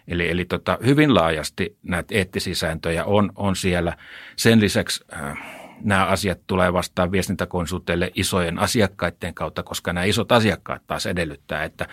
Eli, 0.08 0.30
eli 0.30 0.44
tota, 0.44 0.78
hyvin 0.84 1.14
laajasti 1.14 1.76
näitä 1.82 2.14
eettisiä 2.14 2.54
sääntöjä 2.54 3.04
on, 3.04 3.32
on 3.36 3.56
siellä. 3.56 3.96
Sen 4.36 4.60
lisäksi 4.60 5.04
äh, 5.12 5.38
nämä 5.80 6.06
asiat 6.06 6.38
tulee 6.46 6.72
vastaan 6.72 7.12
viestintäkonsulteille 7.12 8.10
isojen 8.14 8.58
asiakkaiden 8.58 9.34
kautta, 9.34 9.62
koska 9.62 9.92
nämä 9.92 10.04
isot 10.04 10.32
asiakkaat 10.32 10.82
taas 10.86 11.06
edellyttää, 11.06 11.64
että 11.64 11.86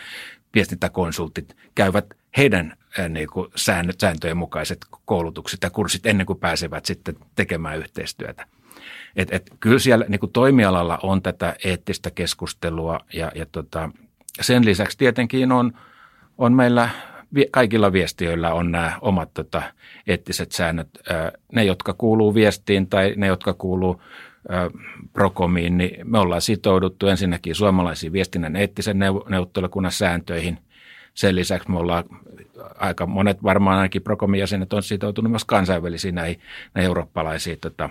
viestintäkonsultit 0.56 1.58
käyvät 1.76 2.06
heidän 2.38 2.78
niin 3.10 3.28
kuin 3.28 3.48
sääntöjen 3.98 4.38
mukaiset 4.38 4.78
koulutukset 5.06 5.60
ja 5.64 5.70
kurssit 5.70 6.06
ennen 6.06 6.26
kuin 6.26 6.40
pääsevät 6.40 6.86
sitten 6.86 7.16
tekemään 7.36 7.78
yhteistyötä. 7.78 8.46
Et, 9.16 9.34
et, 9.34 9.52
kyllä 9.60 9.80
siellä 9.80 10.06
niin 10.08 10.20
kuin 10.20 10.32
toimialalla 10.32 11.00
on 11.04 11.22
tätä 11.22 11.56
eettistä 11.64 12.12
keskustelua 12.12 13.00
ja, 13.14 13.32
ja 13.36 13.46
tota, 13.46 13.90
sen 14.42 14.66
lisäksi 14.66 14.98
tietenkin 14.98 15.52
on, 15.52 15.72
on 16.38 16.54
meillä 16.54 16.90
kaikilla 17.52 17.94
viestiöillä 17.94 18.54
on 18.54 18.72
nämä 18.72 18.98
omat 19.02 19.34
tota, 19.34 19.62
eettiset 20.08 20.52
säännöt. 20.52 20.90
Ne, 21.52 21.64
jotka 21.64 21.94
kuuluu 21.94 22.36
viestiin 22.36 22.88
tai 22.88 23.14
ne, 23.18 23.28
jotka 23.28 23.54
kuuluu 23.54 24.02
Prokomiin, 25.14 25.78
niin 25.78 26.08
me 26.10 26.20
ollaan 26.20 26.42
sitouduttu 26.42 27.08
ensinnäkin 27.08 27.56
suomalaisiin 27.56 28.14
viestinnän 28.14 28.56
eettisen 28.56 29.00
neuvottelukunnan 29.30 29.92
sääntöihin. 29.92 30.58
Sen 31.14 31.36
lisäksi 31.36 31.72
me 31.72 31.78
ollaan, 31.78 32.04
aika 32.78 33.06
monet 33.06 33.44
varmaan 33.44 33.78
ainakin 33.78 34.02
Prokomin 34.02 34.40
jäsenet 34.40 34.74
on 34.74 34.84
sitoutunut 34.84 35.32
myös 35.32 35.46
kansainvälisiin 35.46 36.16
näihin, 36.16 36.42
näihin 36.74 36.88
eurooppalaisiin 36.88 37.60
tota, 37.60 37.90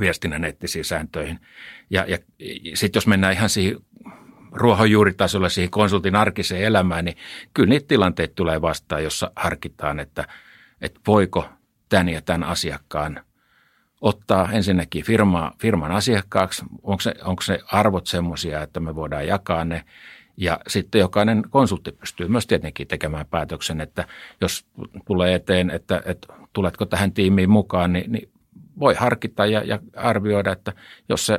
viestinnän 0.00 0.44
eettisiin 0.44 0.84
sääntöihin. 0.84 1.40
Ja, 1.90 2.04
ja 2.08 2.18
sitten 2.74 2.98
jos 2.98 3.06
mennään 3.06 3.32
ihan 3.32 3.48
siihen 3.48 3.76
ruohonjuuritasolla 4.52 5.48
siihen 5.48 5.70
konsultin 5.70 6.16
arkiseen 6.16 6.64
elämään, 6.64 7.04
niin 7.04 7.16
kyllä 7.54 7.68
niitä 7.68 7.86
tilanteita 7.88 8.34
tulee 8.34 8.62
vastaan, 8.62 9.04
jossa 9.04 9.30
harkitaan, 9.36 10.00
että, 10.00 10.24
että 10.80 11.00
voiko 11.06 11.48
tämän 11.88 12.08
ja 12.08 12.22
tämän 12.22 12.44
asiakkaan 12.44 13.20
ottaa 14.00 14.52
ensinnäkin 14.52 15.04
firma, 15.04 15.52
firman 15.60 15.92
asiakkaaksi, 15.92 16.62
onko 16.82 17.00
se, 17.00 17.14
onko 17.24 17.42
se 17.42 17.58
arvot 17.72 18.06
semmoisia, 18.06 18.62
että 18.62 18.80
me 18.80 18.94
voidaan 18.94 19.26
jakaa 19.26 19.64
ne, 19.64 19.84
ja 20.40 20.60
sitten 20.68 20.98
jokainen 20.98 21.42
konsultti 21.50 21.92
pystyy 21.92 22.28
myös 22.28 22.46
tietenkin 22.46 22.88
tekemään 22.88 23.26
päätöksen, 23.26 23.80
että 23.80 24.04
jos 24.40 24.66
tulee 25.06 25.34
eteen, 25.34 25.70
että, 25.70 26.02
että 26.04 26.34
tuletko 26.52 26.86
tähän 26.86 27.12
tiimiin 27.12 27.50
mukaan, 27.50 27.92
niin, 27.92 28.12
niin 28.12 28.30
voi 28.78 28.94
harkita 28.94 29.46
ja, 29.46 29.64
ja 29.64 29.78
arvioida, 29.96 30.52
että 30.52 30.72
jos 31.08 31.26
se 31.26 31.38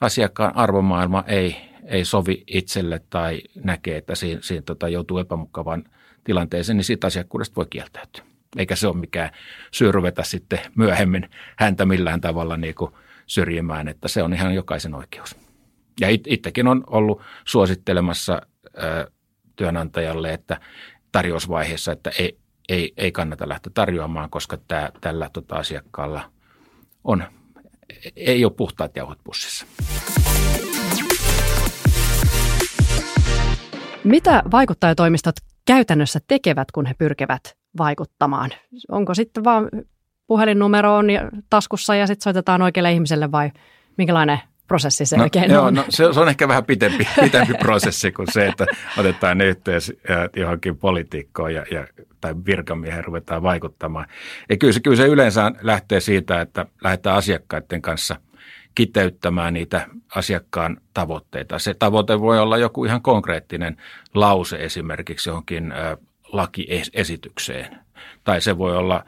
asiakkaan 0.00 0.56
arvomaailma 0.56 1.24
ei, 1.26 1.56
ei 1.84 2.04
sovi 2.04 2.44
itselle 2.46 3.00
tai 3.10 3.42
näkee, 3.64 3.96
että 3.96 4.14
siinä, 4.14 4.40
siinä 4.42 4.62
tota, 4.62 4.88
joutuu 4.88 5.18
epämukavaan 5.18 5.84
tilanteeseen, 6.24 6.76
niin 6.76 6.84
siitä 6.84 7.06
asiakkuudesta 7.06 7.56
voi 7.56 7.66
kieltäytyä. 7.70 8.24
Eikä 8.56 8.76
se 8.76 8.86
ole 8.86 8.96
mikään 8.96 9.30
syy 9.70 9.92
ruveta 9.92 10.22
sitten 10.22 10.60
myöhemmin 10.74 11.30
häntä 11.56 11.86
millään 11.86 12.20
tavalla 12.20 12.56
niin 12.56 12.74
kuin 12.74 12.92
syrjimään, 13.26 13.88
että 13.88 14.08
se 14.08 14.22
on 14.22 14.34
ihan 14.34 14.54
jokaisen 14.54 14.94
oikeus. 14.94 15.47
Ja 16.00 16.08
it, 16.08 16.26
itsekin 16.26 16.66
on 16.66 16.84
ollut 16.86 17.22
suosittelemassa 17.44 18.42
ö, 18.66 19.10
työnantajalle, 19.56 20.32
että 20.32 20.60
tarjousvaiheessa, 21.12 21.92
että 21.92 22.10
ei, 22.18 22.38
ei, 22.68 22.92
ei 22.96 23.12
kannata 23.12 23.48
lähteä 23.48 23.70
tarjoamaan, 23.74 24.30
koska 24.30 24.58
tämä, 24.68 24.90
tällä 25.00 25.30
tota, 25.32 25.56
asiakkaalla 25.56 26.30
on, 27.04 27.24
ei 28.16 28.44
ole 28.44 28.52
puhtaat 28.56 28.96
jauhot 28.96 29.18
pussissa. 29.24 29.66
Mitä 34.04 34.42
vaikuttajatoimistot 34.50 35.34
käytännössä 35.66 36.20
tekevät, 36.28 36.72
kun 36.72 36.86
he 36.86 36.94
pyrkivät 36.94 37.56
vaikuttamaan? 37.78 38.50
Onko 38.90 39.14
sitten 39.14 39.44
vaan 39.44 39.68
puhelinnumero 40.26 40.96
on 40.96 41.06
taskussa 41.50 41.94
ja 41.94 42.06
sitten 42.06 42.24
soitetaan 42.24 42.62
oikealle 42.62 42.92
ihmiselle 42.92 43.32
vai 43.32 43.50
minkälainen 43.98 44.40
prosessi 44.68 45.06
se 45.06 45.16
no, 45.16 45.22
oikein 45.22 45.50
joo, 45.50 45.64
on? 45.64 45.74
No, 45.74 45.84
se, 45.88 46.12
se 46.12 46.20
on 46.20 46.28
ehkä 46.28 46.48
vähän 46.48 46.64
pitempi, 46.64 47.08
pitempi 47.24 47.54
prosessi 47.54 48.12
kuin 48.12 48.32
se, 48.32 48.46
että 48.46 48.66
otetaan 48.98 49.40
yhteys 49.40 49.92
johonkin 50.36 50.76
poliitikkoon 50.76 51.54
ja, 51.54 51.64
ja, 51.70 51.86
tai 52.20 52.34
virkamiehen 52.46 53.04
ruvetaan 53.04 53.42
vaikuttamaan. 53.42 54.06
Ja 54.48 54.56
kyllä 54.56 54.72
se, 54.72 54.80
kyllä 54.80 54.96
se 54.96 55.06
yleensä 55.06 55.52
lähtee 55.60 56.00
siitä, 56.00 56.40
että 56.40 56.66
lähdetään 56.84 57.16
asiakkaiden 57.16 57.82
kanssa– 57.82 58.16
kiteyttämään 58.78 59.54
niitä 59.54 59.86
asiakkaan 60.14 60.80
tavoitteita. 60.94 61.58
Se 61.58 61.74
tavoite 61.74 62.20
voi 62.20 62.38
olla 62.38 62.58
joku 62.58 62.84
ihan 62.84 63.02
konkreettinen 63.02 63.76
lause 64.14 64.56
esimerkiksi 64.56 65.30
johonkin 65.30 65.72
lakiesitykseen. 66.32 67.78
Tai 68.24 68.40
se 68.40 68.58
voi 68.58 68.76
olla 68.76 69.04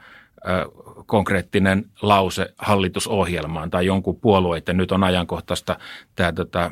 konkreettinen 1.05 1.85
lause 2.01 2.53
hallitusohjelmaan 2.57 3.69
tai 3.69 3.85
jonkun 3.85 4.19
puolueiden. 4.19 4.77
Nyt 4.77 4.91
on 4.91 5.03
ajankohtaista 5.03 5.79
tämä 6.15 6.31
tota, 6.31 6.71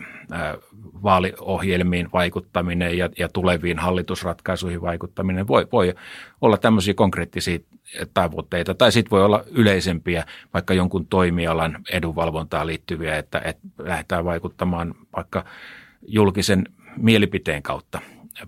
vaaliohjelmiin 1.03 2.10
vaikuttaminen 2.13 2.97
ja, 2.97 3.10
ja 3.19 3.29
tuleviin 3.29 3.79
hallitusratkaisuihin 3.79 4.82
vaikuttaminen. 4.82 5.47
Voi, 5.47 5.67
voi 5.71 5.93
olla 6.41 6.58
tämmöisiä 6.58 6.93
konkreettisia 6.93 7.60
tavoitteita 8.13 8.75
tai 8.75 8.91
sitten 8.91 9.12
voi 9.12 9.25
olla 9.25 9.43
yleisempiä, 9.51 10.25
vaikka 10.53 10.73
jonkun 10.73 11.08
toimialan 11.08 11.77
edunvalvontaan 11.91 12.67
liittyviä, 12.67 13.17
että, 13.17 13.41
että 13.45 13.67
lähdetään 13.77 14.25
vaikuttamaan 14.25 14.95
vaikka 15.15 15.45
julkisen 16.08 16.63
mielipiteen 16.97 17.63
kautta 17.63 17.99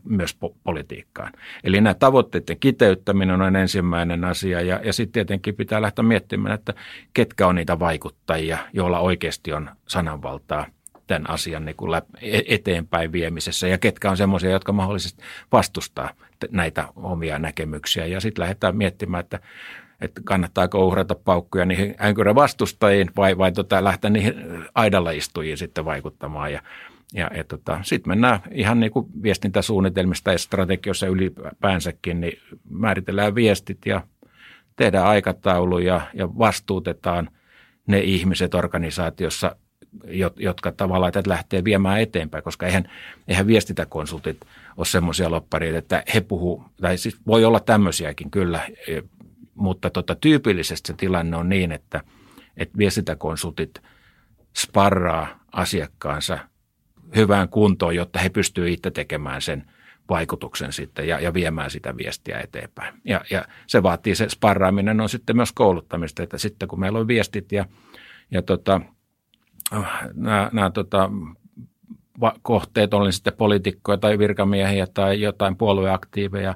myös 0.04 0.38
po- 0.45 0.56
politiikkaan. 0.63 1.34
Eli 1.63 1.82
nämä 1.82 1.93
tavoitteiden 1.93 2.60
kiteyttäminen 2.60 3.41
on 3.41 3.56
ensimmäinen 3.56 4.25
asia 4.25 4.62
ja, 4.62 4.80
ja 4.84 4.93
sitten 4.93 5.13
tietenkin 5.13 5.56
pitää 5.56 5.82
lähteä 5.82 6.04
miettimään, 6.04 6.56
että 6.56 6.73
ketkä 7.13 7.47
on 7.47 7.56
niitä 7.56 7.80
vaikuttajia, 7.80 8.58
joilla 8.73 8.99
oikeasti 8.99 9.54
on 9.54 9.69
sananvaltaa 9.88 10.65
tämän 11.08 11.30
asian 11.30 11.65
niin 11.65 11.75
kuin 11.75 12.01
e-, 12.21 12.41
eteenpäin 12.47 13.12
viemisessä 13.12 13.67
ja 13.67 13.77
ketkä 13.77 14.12
on 14.12 14.17
semmoisia, 14.17 14.51
jotka 14.51 14.71
mahdollisesti 14.71 15.23
vastustaa 15.51 16.10
näitä 16.51 16.88
omia 16.95 17.39
näkemyksiä 17.39 18.06
ja 18.06 18.19
sitten 18.19 18.43
lähdetään 18.43 18.77
miettimään, 18.77 19.21
että 19.21 19.39
että 20.01 20.21
kannattaako 20.23 20.88
uhrata 20.88 21.15
paukkuja 21.15 21.65
niihin 21.65 21.95
vastustajiin 22.36 23.12
vai, 23.17 23.38
vai 23.38 23.51
tota, 23.51 23.84
lähteä 23.84 24.10
niihin 24.10 24.34
aidalla 24.75 25.12
istujiin 25.12 25.58
sitten 25.58 25.86
vaikuttamaan. 25.86 26.54
Ja 26.54 26.62
ja, 27.13 27.30
ja 27.36 27.43
tota, 27.43 27.80
sitten 27.84 28.12
mennään 28.12 28.39
ihan 28.52 28.80
niin 28.80 28.91
kuin 28.91 29.06
viestintäsuunnitelmista 29.24 30.32
ja 30.32 30.38
strategioissa 30.38 31.08
ylipäänsäkin, 31.08 32.21
niin 32.21 32.39
määritellään 32.69 33.36
viestit 33.36 33.86
ja 33.86 34.04
tehdään 34.76 35.06
aikataulu 35.06 35.80
ja, 35.80 36.02
ja 36.13 36.38
vastuutetaan 36.38 37.30
ne 37.88 38.00
ihmiset 38.00 38.56
organisaatiossa, 38.56 39.56
jotka 40.36 40.71
tavallaan 40.71 41.12
tätä 41.12 41.30
lähtee 41.30 41.63
viemään 41.63 42.02
eteenpäin, 42.02 42.43
koska 42.43 42.65
eihän, 42.65 42.89
eihän 43.28 43.47
viestintäkonsultit 43.47 44.38
ole 44.78 44.86
semmoisia 44.86 45.32
loppareita, 45.32 45.78
että 45.78 46.04
he 46.13 46.21
puhuu, 46.21 46.63
tai 46.82 46.97
siis 46.97 47.17
voi 47.28 47.45
olla 47.45 47.60
tämmöisiäkin 47.60 48.32
kyllä, 48.32 48.62
e, 48.88 49.02
mutta 49.56 49.89
tota, 49.89 50.15
tyypillisesti 50.15 50.88
se 50.88 50.93
tilanne 50.93 51.38
on 51.38 51.50
niin, 51.50 51.71
että, 51.71 52.04
että 52.58 52.78
viestintäkonsultit 52.78 53.82
sparraa 54.54 55.39
asiakkaansa– 55.52 56.39
hyvään 57.15 57.50
kuntoon, 57.50 57.95
jotta 57.95 58.19
he 58.19 58.30
pystyvät 58.30 58.69
itse 58.69 58.91
tekemään 58.91 59.41
sen 59.41 59.71
vaikutuksen 60.10 60.74
sitten 60.74 61.08
ja, 61.08 61.19
ja 61.19 61.34
viemään 61.34 61.71
sitä 61.71 61.97
viestiä 61.97 62.39
eteenpäin. 62.39 62.93
Ja, 63.06 63.21
ja 63.30 63.45
se 63.67 63.84
vaatii, 63.84 64.15
se 64.15 64.30
sparraaminen 64.30 65.02
on 65.02 65.10
sitten 65.10 65.36
myös 65.36 65.52
kouluttamista, 65.52 66.24
että 66.24 66.38
sitten 66.38 66.67
kun 66.67 66.80
meillä 66.80 67.00
on 67.00 67.08
viestit 67.08 67.52
ja, 67.52 67.65
ja 68.32 68.41
tota, 68.41 68.82
nämä, 70.13 70.50
nämä 70.54 70.69
tota, 70.69 71.10
kohteet, 72.41 72.93
oli 72.93 73.12
sitten 73.12 73.34
poliitikkoja 73.34 73.97
tai 73.97 74.19
virkamiehiä 74.19 74.88
tai 74.93 75.21
jotain 75.21 75.56
puolueaktiiveja, 75.56 76.56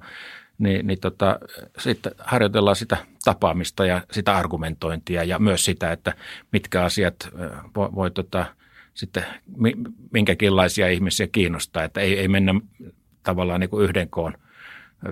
niin, 0.58 0.88
niin 0.88 1.00
tota, 1.00 1.40
sitten 1.78 2.12
harjoitellaan 2.20 2.76
sitä 2.76 2.98
tapaamista 3.24 3.86
ja 3.86 4.02
sitä 4.12 4.36
argumentointia 4.36 5.24
ja 5.24 5.40
myös 5.40 5.66
sitä, 5.66 5.92
että 5.92 6.14
mitkä 6.52 6.84
asiat 6.84 7.30
voi, 7.76 7.90
voi 7.96 8.12
tota,– 8.12 8.46
sitten 8.96 9.26
minkäkinlaisia 10.14 10.88
ihmisiä 10.88 11.28
kiinnostaa, 11.28 11.84
että 11.84 12.02
ei, 12.02 12.20
ei 12.20 12.28
mennä 12.28 12.54
tavallaan 13.24 13.60
niin 13.60 13.70
kuin 13.70 13.84
yhden 13.84 14.10
koon 14.10 14.34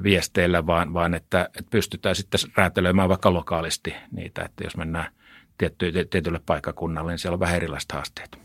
viesteillä, 0.04 0.68
vaan, 0.68 0.94
vaan 0.94 1.14
että, 1.14 1.44
että 1.44 1.70
pystytään 1.70 2.16
sitten 2.16 2.40
räätälöimään 2.56 3.10
vaikka 3.10 3.34
lokaalisti 3.34 3.96
niitä, 4.12 4.42
että 4.42 4.64
jos 4.64 4.78
mennään 4.78 5.12
tietty, 5.58 5.92
tietylle 6.10 6.40
paikakunnalle, 6.46 7.12
niin 7.12 7.20
siellä 7.20 7.34
on 7.34 7.40
vähän 7.40 7.56
erilaiset 7.56 7.92
haasteet. 7.92 8.38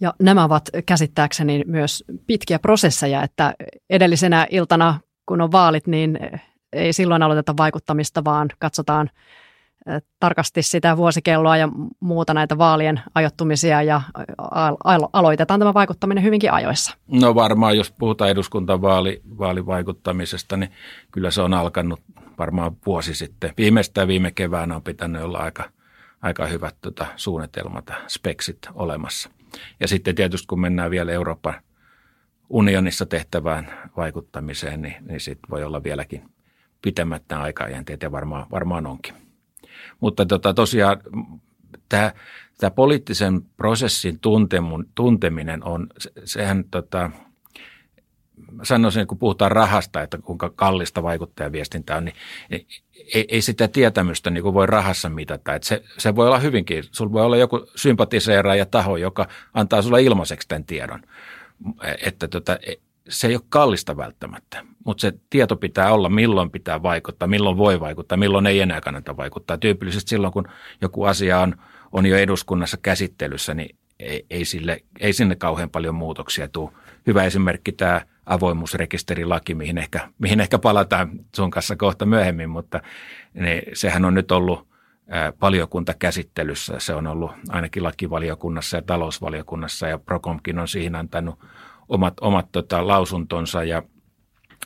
Ja 0.00 0.14
nämä 0.22 0.44
ovat 0.44 0.70
käsittääkseni 0.86 1.62
myös 1.66 2.04
pitkiä 2.26 2.58
prosesseja, 2.58 3.22
että 3.22 3.54
edellisenä 3.90 4.46
iltana, 4.50 5.00
kun 5.26 5.40
on 5.40 5.52
vaalit, 5.52 5.86
niin 5.86 6.18
ei 6.72 6.92
silloin 6.92 7.22
aloiteta 7.22 7.56
vaikuttamista, 7.56 8.24
vaan 8.24 8.48
katsotaan 8.58 9.10
tarkasti 10.20 10.62
sitä 10.62 10.96
vuosikelloa 10.96 11.56
ja 11.56 11.68
muuta 12.00 12.34
näitä 12.34 12.58
vaalien 12.58 13.00
ajoittumisia 13.14 13.82
ja 13.82 14.00
aloitetaan 15.12 15.60
tämä 15.60 15.74
vaikuttaminen 15.74 16.24
hyvinkin 16.24 16.52
ajoissa. 16.52 16.96
No 17.08 17.34
varmaan, 17.34 17.76
jos 17.76 17.94
puhutaan 17.98 18.30
eduskuntavaalivaikuttamisesta, 18.30 20.56
niin 20.56 20.70
kyllä 21.10 21.30
se 21.30 21.42
on 21.42 21.54
alkanut 21.54 22.00
varmaan 22.38 22.76
vuosi 22.86 23.14
sitten. 23.14 23.52
Viimeistään 23.56 24.08
viime 24.08 24.30
keväänä 24.30 24.76
on 24.76 24.82
pitänyt 24.82 25.22
olla 25.22 25.38
aika, 25.38 25.70
aika 26.22 26.46
hyvät 26.46 26.76
tota, 26.80 27.06
suunnitelmat 27.16 27.90
speksit 28.06 28.58
olemassa. 28.74 29.30
Ja 29.80 29.88
sitten 29.88 30.14
tietysti 30.14 30.46
kun 30.46 30.60
mennään 30.60 30.90
vielä 30.90 31.12
Euroopan 31.12 31.54
unionissa 32.48 33.06
tehtävään 33.06 33.90
vaikuttamiseen, 33.96 34.82
niin, 34.82 34.96
niin 35.08 35.20
sitten 35.20 35.50
voi 35.50 35.64
olla 35.64 35.82
vieläkin 35.82 36.24
pitemmättä 36.82 37.40
aikajänteet 37.40 38.02
ja 38.02 38.12
varmaan, 38.12 38.46
varmaan 38.50 38.86
onkin. 38.86 39.23
Mutta 40.00 40.26
tota, 40.26 40.54
tosiaan 40.54 41.00
tämä, 41.88 42.12
tämä 42.58 42.70
poliittisen 42.70 43.42
prosessin 43.56 44.20
tuntemun, 44.20 44.88
tunteminen 44.94 45.64
on, 45.64 45.86
sehän 46.24 46.64
tota, 46.70 47.10
sanoisin, 48.62 49.06
kun 49.06 49.18
puhutaan 49.18 49.52
rahasta, 49.52 50.02
että 50.02 50.18
kuinka 50.18 50.50
kallista 50.56 51.02
vaikuttajaviestintä 51.02 51.96
on, 51.96 52.04
niin 52.04 52.16
ei, 53.14 53.24
ei 53.28 53.42
sitä 53.42 53.68
tietämystä 53.68 54.30
niin 54.30 54.42
kuin 54.42 54.54
voi 54.54 54.66
rahassa 54.66 55.08
mitata. 55.08 55.54
Että 55.54 55.68
se, 55.68 55.82
se 55.98 56.16
voi 56.16 56.26
olla 56.26 56.38
hyvinkin, 56.38 56.84
sulla 56.92 57.12
voi 57.12 57.24
olla 57.24 57.36
joku 57.36 57.66
sympatiseera 57.76 58.54
ja 58.54 58.66
taho, 58.66 58.96
joka 58.96 59.28
antaa 59.54 59.82
sulle 59.82 60.02
ilmaiseksi 60.02 60.48
tämän 60.48 60.64
tiedon. 60.64 61.02
Että 62.06 62.28
tota, 62.28 62.58
se 63.08 63.26
ei 63.26 63.34
ole 63.34 63.42
kallista 63.48 63.96
välttämättä, 63.96 64.64
mutta 64.84 65.00
se 65.00 65.12
tieto 65.30 65.56
pitää 65.56 65.92
olla, 65.92 66.08
milloin 66.08 66.50
pitää 66.50 66.82
vaikuttaa, 66.82 67.28
milloin 67.28 67.56
voi 67.56 67.80
vaikuttaa, 67.80 68.18
milloin 68.18 68.46
ei 68.46 68.60
enää 68.60 68.80
kannata 68.80 69.16
vaikuttaa. 69.16 69.58
Tyypillisesti 69.58 70.08
silloin, 70.08 70.32
kun 70.32 70.48
joku 70.80 71.04
asia 71.04 71.40
on, 71.40 71.54
on 71.92 72.06
jo 72.06 72.16
eduskunnassa 72.16 72.76
käsittelyssä, 72.82 73.54
niin 73.54 73.76
ei, 73.98 74.26
ei, 74.30 74.44
sille, 74.44 74.82
ei 75.00 75.12
sinne 75.12 75.36
kauhean 75.36 75.70
paljon 75.70 75.94
muutoksia 75.94 76.48
tule. 76.48 76.70
Hyvä 77.06 77.24
esimerkki 77.24 77.72
tämä 77.72 78.00
avoimuusrekisterilaki, 78.26 79.54
mihin 79.54 79.78
ehkä, 79.78 80.08
mihin 80.18 80.40
ehkä 80.40 80.58
palataan 80.58 81.10
sun 81.36 81.50
kanssa 81.50 81.76
kohta 81.76 82.06
myöhemmin, 82.06 82.50
mutta 82.50 82.80
ne, 83.34 83.62
sehän 83.72 84.04
on 84.04 84.14
nyt 84.14 84.32
ollut 84.32 84.68
valiokuntakäsittelyssä. 85.40 86.74
Se 86.78 86.94
on 86.94 87.06
ollut 87.06 87.32
ainakin 87.48 87.82
lakivaliokunnassa 87.82 88.76
ja 88.76 88.82
talousvaliokunnassa 88.82 89.88
ja 89.88 89.98
Prokomkin 89.98 90.58
on 90.58 90.68
siihen 90.68 90.94
antanut– 90.94 91.38
omat, 91.88 92.14
omat 92.20 92.52
tota, 92.52 92.86
lausuntonsa 92.86 93.64
ja 93.64 93.82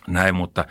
näin, 0.07 0.35
mutta 0.35 0.65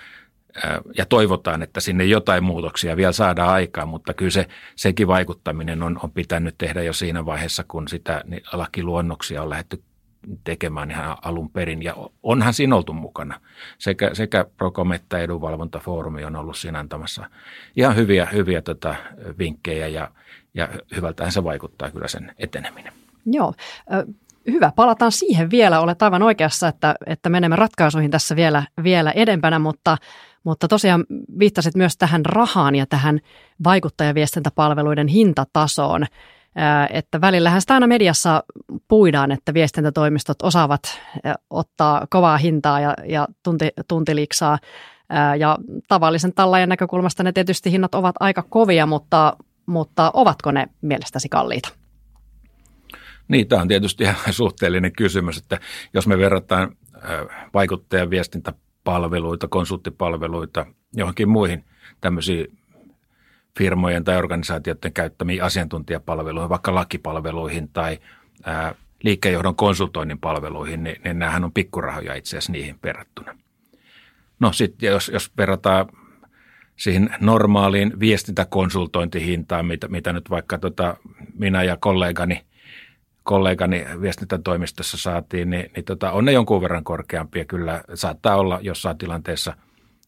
ja 0.97 1.05
toivotaan, 1.05 1.63
että 1.63 1.79
sinne 1.79 2.05
jotain 2.05 2.43
muutoksia 2.43 2.97
vielä 2.97 3.11
saadaan 3.11 3.49
aikaa, 3.49 3.85
mutta 3.85 4.13
kyllä 4.13 4.31
se, 4.31 4.47
sekin 4.75 5.07
vaikuttaminen 5.07 5.83
on, 5.83 5.99
on 6.03 6.11
pitänyt 6.11 6.55
tehdä 6.57 6.83
jo 6.83 6.93
siinä 6.93 7.25
vaiheessa, 7.25 7.63
kun 7.67 7.87
sitä 7.87 8.21
niin 8.25 8.43
lakiluonnoksia 8.53 9.43
on 9.43 9.49
lähdetty 9.49 9.83
tekemään 10.43 10.91
ihan 10.91 11.17
alun 11.21 11.49
perin. 11.49 11.83
Ja 11.83 11.95
onhan 12.23 12.53
siinä 12.53 12.75
oltu 12.75 12.93
mukana. 12.93 13.39
Sekä, 13.77 14.09
sekä 14.13 14.45
Procom 14.57 14.91
että 14.91 15.19
edunvalvontafoorumi 15.19 16.25
on 16.25 16.35
ollut 16.35 16.57
siinä 16.57 16.79
antamassa 16.79 17.29
ihan 17.75 17.95
hyviä, 17.95 18.25
hyviä 18.25 18.61
tota, 18.61 18.95
vinkkejä 19.39 19.87
ja, 19.87 20.11
ja 20.53 20.69
hyvältähän 20.95 21.31
se 21.31 21.43
vaikuttaa 21.43 21.91
kyllä 21.91 22.07
sen 22.07 22.35
eteneminen. 22.37 22.93
Joo. 23.25 23.53
Hyvä, 24.51 24.71
palataan 24.75 25.11
siihen 25.11 25.51
vielä. 25.51 25.79
Olet 25.79 26.01
aivan 26.01 26.23
oikeassa, 26.23 26.67
että, 26.67 26.95
että 27.05 27.29
menemme 27.29 27.55
ratkaisuihin 27.55 28.11
tässä 28.11 28.35
vielä, 28.35 28.63
vielä 28.83 29.11
edempänä, 29.11 29.59
mutta, 29.59 29.97
mutta 30.43 30.67
tosiaan 30.67 31.05
viittasit 31.39 31.75
myös 31.75 31.97
tähän 31.97 32.25
rahaan 32.25 32.75
ja 32.75 32.85
tähän 32.85 33.19
vaikuttajaviestintäpalveluiden 33.63 35.07
hintatasoon. 35.07 36.05
Että 36.89 37.21
välillähän 37.21 37.61
sitä 37.61 37.73
aina 37.73 37.87
mediassa 37.87 38.43
puidaan, 38.87 39.31
että 39.31 39.53
viestintätoimistot 39.53 40.41
osaavat 40.43 40.81
ottaa 41.49 42.07
kovaa 42.09 42.37
hintaa 42.37 42.79
ja, 42.79 42.93
ja 43.05 43.27
tunti, 43.43 43.69
tuntiliksaa. 43.87 44.57
Ja 45.39 45.57
tavallisen 45.87 46.33
tallajan 46.33 46.69
näkökulmasta 46.69 47.23
ne 47.23 47.31
tietysti 47.31 47.71
hinnat 47.71 47.95
ovat 47.95 48.15
aika 48.19 48.43
kovia, 48.49 48.85
mutta, 48.85 49.37
mutta 49.65 50.11
ovatko 50.13 50.51
ne 50.51 50.67
mielestäsi 50.81 51.29
kalliita? 51.29 51.69
Niin, 53.27 53.47
tämä 53.47 53.61
on 53.61 53.67
tietysti 53.67 54.03
ihan 54.03 54.33
suhteellinen 54.43 54.91
kysymys, 54.91 55.37
että 55.37 55.59
jos 55.93 56.07
me 56.07 56.17
verrataan 56.17 56.75
vaikuttajan 57.53 58.09
viestintäpalveluita, 58.09 59.47
konsulttipalveluita 59.47 60.65
johonkin 60.93 61.29
muihin 61.29 61.65
tämmöisiin 62.01 62.57
firmojen 63.57 64.03
tai 64.03 64.17
organisaatioiden 64.17 64.93
käyttämiin 64.93 65.43
asiantuntijapalveluihin, 65.43 66.49
vaikka 66.49 66.75
lakipalveluihin 66.75 67.69
tai 67.69 67.99
ää, 68.45 68.75
liikkeenjohdon 69.03 69.55
konsultoinnin 69.55 70.19
palveluihin, 70.19 70.83
niin, 70.83 71.01
niin 71.03 71.19
nämähän 71.19 71.43
on 71.43 71.53
pikkurahoja 71.53 72.15
itse 72.15 72.37
asiassa 72.37 72.51
niihin 72.51 72.79
verrattuna. 72.83 73.37
No 74.39 74.51
sitten 74.51 74.87
jos, 74.87 75.09
jos 75.13 75.31
verrataan 75.37 75.85
siihen 76.75 77.09
normaaliin 77.19 77.99
viestintäkonsultointihintaan, 77.99 79.65
mitä, 79.65 79.87
mitä 79.87 80.13
nyt 80.13 80.29
vaikka 80.29 80.57
tota 80.57 80.97
minä 81.33 81.63
ja 81.63 81.77
kollegani– 81.77 82.41
kollegani 83.27 83.85
viestintätoimistossa 84.01 84.97
saatiin, 84.97 85.49
niin, 85.49 85.71
niin 85.75 85.85
tota, 85.85 86.11
on 86.11 86.25
ne 86.25 86.31
jonkun 86.31 86.61
verran 86.61 86.83
korkeampia. 86.83 87.45
Kyllä 87.45 87.83
saattaa 87.93 88.35
olla 88.35 88.59
jossain 88.61 88.97
tilanteessa 88.97 89.53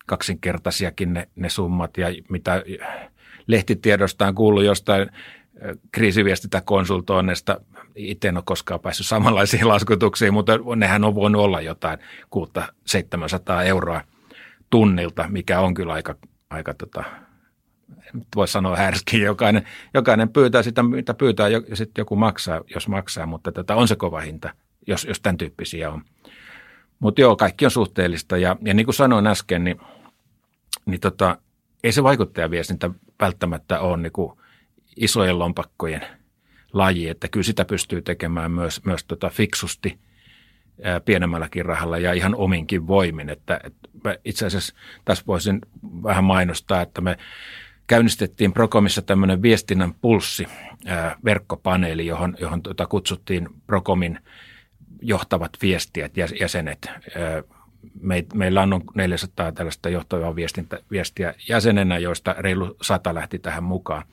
kaksinkertaisiakin 0.08 1.14
ne, 1.14 1.28
ne 1.36 1.50
summat 1.50 1.98
ja 1.98 2.08
mitä 2.30 2.64
lehtitiedosta 3.48 4.28
on 4.28 4.36
kuullut 4.36 4.64
jostain 4.64 5.10
kriisiviestintäkonsultoinnista. 5.92 7.62
Itse 7.96 8.28
en 8.28 8.38
ole 8.38 8.44
koskaan 8.46 8.80
päässyt 8.80 9.08
samanlaisiin 9.08 9.68
laskutuksiin, 9.74 10.34
mutta 10.34 10.60
nehän 10.76 11.04
on 11.04 11.16
voinut 11.16 11.42
olla 11.42 11.62
jotain 11.62 12.00
600-700 12.36 13.64
euroa 13.66 14.02
tunnilta, 14.70 15.26
mikä 15.30 15.60
on 15.60 15.74
kyllä 15.74 15.94
aika, 15.94 16.16
aika 16.50 16.74
tota, 16.74 17.04
voi 18.36 18.48
sanoa 18.48 18.78
härski, 18.78 19.22
jokainen, 19.22 19.64
jokainen 19.94 20.30
pyytää 20.30 20.64
sitä, 20.64 20.84
mitä 20.84 21.14
pyytää, 21.14 21.48
ja 21.48 21.62
sitten 21.74 22.02
joku 22.02 22.16
maksaa, 22.16 22.62
jos 22.74 22.88
maksaa, 22.88 23.26
mutta 23.26 23.52
tätä 23.52 23.76
on 23.76 23.88
se 23.88 23.96
kova 23.96 24.20
hinta, 24.20 24.54
jos, 24.88 25.06
jos 25.06 25.22
tämän 25.22 25.38
tyyppisiä 25.38 25.92
on. 25.92 26.02
Mutta 27.00 27.22
joo, 27.22 27.36
kaikki 27.36 27.66
on 27.66 27.72
suhteellista, 27.72 28.38
ja, 28.38 28.56
ja 28.62 28.74
niin 28.74 28.86
kuin 28.86 28.96
sanoin 28.96 29.28
äsken, 29.28 29.64
niin, 29.64 29.82
niin 30.86 31.00
tota, 31.00 31.38
ei 31.84 31.92
se 31.92 32.04
vaikuttajaviestintä 32.04 32.90
välttämättä 33.20 33.80
ole 33.80 33.98
niin 33.98 34.12
kuin 34.12 34.40
isojen 34.96 35.40
lompakkojen 35.40 36.02
laji, 36.74 37.10
että 37.10 37.28
kyllä 37.28 37.44
sitä 37.44 37.66
pystyy 37.66 38.02
tekemään 38.02 38.52
myös, 38.52 38.86
myös 38.86 39.04
tota 39.04 39.30
fiksusti 39.30 40.00
pienemmälläkin 41.06 41.66
rahalla 41.66 41.98
ja 41.98 42.14
ihan 42.14 42.36
ominkin 42.36 42.88
voimin. 42.88 43.30
Että, 43.30 43.60
että 43.64 44.20
itse 44.26 44.46
asiassa 44.46 44.76
tässä 45.06 45.24
voisin 45.28 45.62
vähän 46.04 46.24
mainostaa, 46.24 46.82
että 46.82 47.02
me 47.02 47.18
käynnistettiin 47.90 48.54
Prokomissa 48.54 49.02
tämmöinen 49.02 49.42
viestinnän 49.42 49.94
pulssi 49.94 50.48
verkkopaneeli, 51.26 52.06
johon, 52.06 52.36
johon 52.40 52.62
tota, 52.62 52.88
kutsuttiin 52.88 53.50
Prokomin 53.68 54.20
johtavat 55.02 55.52
viestijät, 55.62 56.12
jäsenet. 56.40 56.92
Me, 58.02 58.26
meillä 58.34 58.62
on 58.62 58.82
400 58.96 59.52
tällaista 59.52 59.90
johtavaa 59.90 60.36
viestintä, 60.36 60.80
viestiä 60.92 61.34
jäsenenä, 61.50 61.98
joista 61.98 62.36
reilu 62.38 62.76
sata 62.82 63.14
lähti 63.14 63.40
tähän 63.40 63.64
mukaan. 63.64 64.04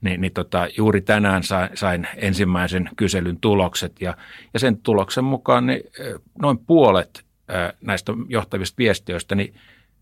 Ni, 0.00 0.16
niin 0.16 0.32
tota, 0.32 0.68
juuri 0.76 1.00
tänään 1.00 1.42
sain, 1.42 1.70
sain 1.74 2.08
ensimmäisen 2.16 2.90
kyselyn 2.96 3.40
tulokset 3.40 4.00
ja, 4.00 4.16
ja 4.54 4.60
sen 4.60 4.76
tuloksen 4.76 5.24
mukaan 5.24 5.66
niin 5.66 5.82
noin 6.42 6.58
puolet 6.58 7.24
näistä 7.80 8.12
johtavista 8.28 8.78
viestiöistä 8.78 9.34
niin 9.34 9.54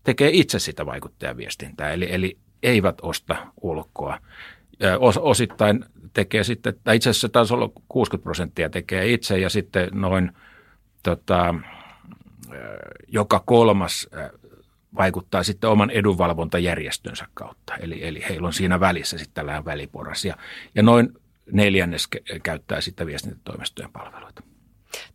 tekee 0.03 0.29
itse 0.33 0.59
sitä 0.59 0.85
vaikuttajaviestintää. 0.85 1.91
Eli, 1.91 2.07
eli 2.13 2.37
eivät 2.65 2.97
osta 3.01 3.35
ulkoa. 3.61 4.19
Os, 4.99 5.17
osittain 5.17 5.85
tekee 6.13 6.43
sitten, 6.43 6.73
tai 6.83 6.95
itse 6.95 7.09
asiassa 7.09 7.29
taisi 7.29 7.53
olla 7.53 7.69
60 7.87 8.23
prosenttia 8.23 8.69
tekee 8.69 9.13
itse 9.13 9.39
ja 9.39 9.49
sitten 9.49 9.89
noin 9.91 10.31
tota, 11.03 11.55
joka 13.07 13.43
kolmas 13.45 14.09
vaikuttaa 14.97 15.43
sitten 15.43 15.69
oman 15.69 15.89
edunvalvontajärjestönsä 15.89 17.25
kautta. 17.33 17.75
Eli, 17.75 18.07
eli 18.07 18.23
heillä 18.29 18.47
on 18.47 18.53
siinä 18.53 18.79
välissä 18.79 19.17
sitten 19.17 19.33
tällainen 19.33 19.65
väliporras 19.65 20.25
ja, 20.25 20.37
ja 20.75 20.83
noin 20.83 21.09
neljännes 21.51 22.07
käyttää 22.43 22.81
sitten 22.81 23.07
viestintätoimistojen 23.07 23.91
palveluita. 23.91 24.43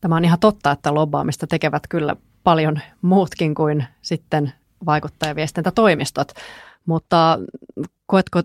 Tämä 0.00 0.16
on 0.16 0.24
ihan 0.24 0.38
totta, 0.38 0.70
että 0.70 0.94
lobbaamista 0.94 1.46
tekevät 1.46 1.82
kyllä 1.88 2.16
paljon 2.44 2.80
muutkin 3.02 3.54
kuin 3.54 3.84
sitten 4.02 4.52
vaikuttajaviestintätoimistot. 4.86 6.32
Mutta 6.86 7.38
koetko 8.06 8.42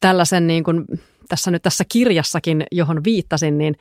tällaisen 0.00 0.46
niin 0.46 0.64
kuin 0.64 0.84
tässä 1.28 1.50
nyt 1.50 1.62
tässä 1.62 1.84
kirjassakin, 1.88 2.64
johon 2.72 3.04
viittasin, 3.04 3.58
niin 3.58 3.76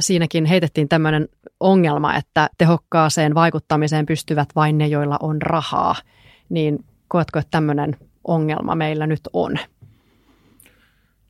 Siinäkin 0.00 0.44
heitettiin 0.44 0.88
tämmöinen 0.88 1.28
ongelma, 1.60 2.16
että 2.16 2.50
tehokkaaseen 2.58 3.34
vaikuttamiseen 3.34 4.06
pystyvät 4.06 4.48
vain 4.56 4.78
ne, 4.78 4.86
joilla 4.86 5.16
on 5.22 5.42
rahaa. 5.42 5.94
Niin 6.48 6.84
koetko, 7.08 7.38
että 7.38 7.50
tämmöinen 7.50 7.96
ongelma 8.24 8.74
meillä 8.74 9.06
nyt 9.06 9.20
on? 9.32 9.58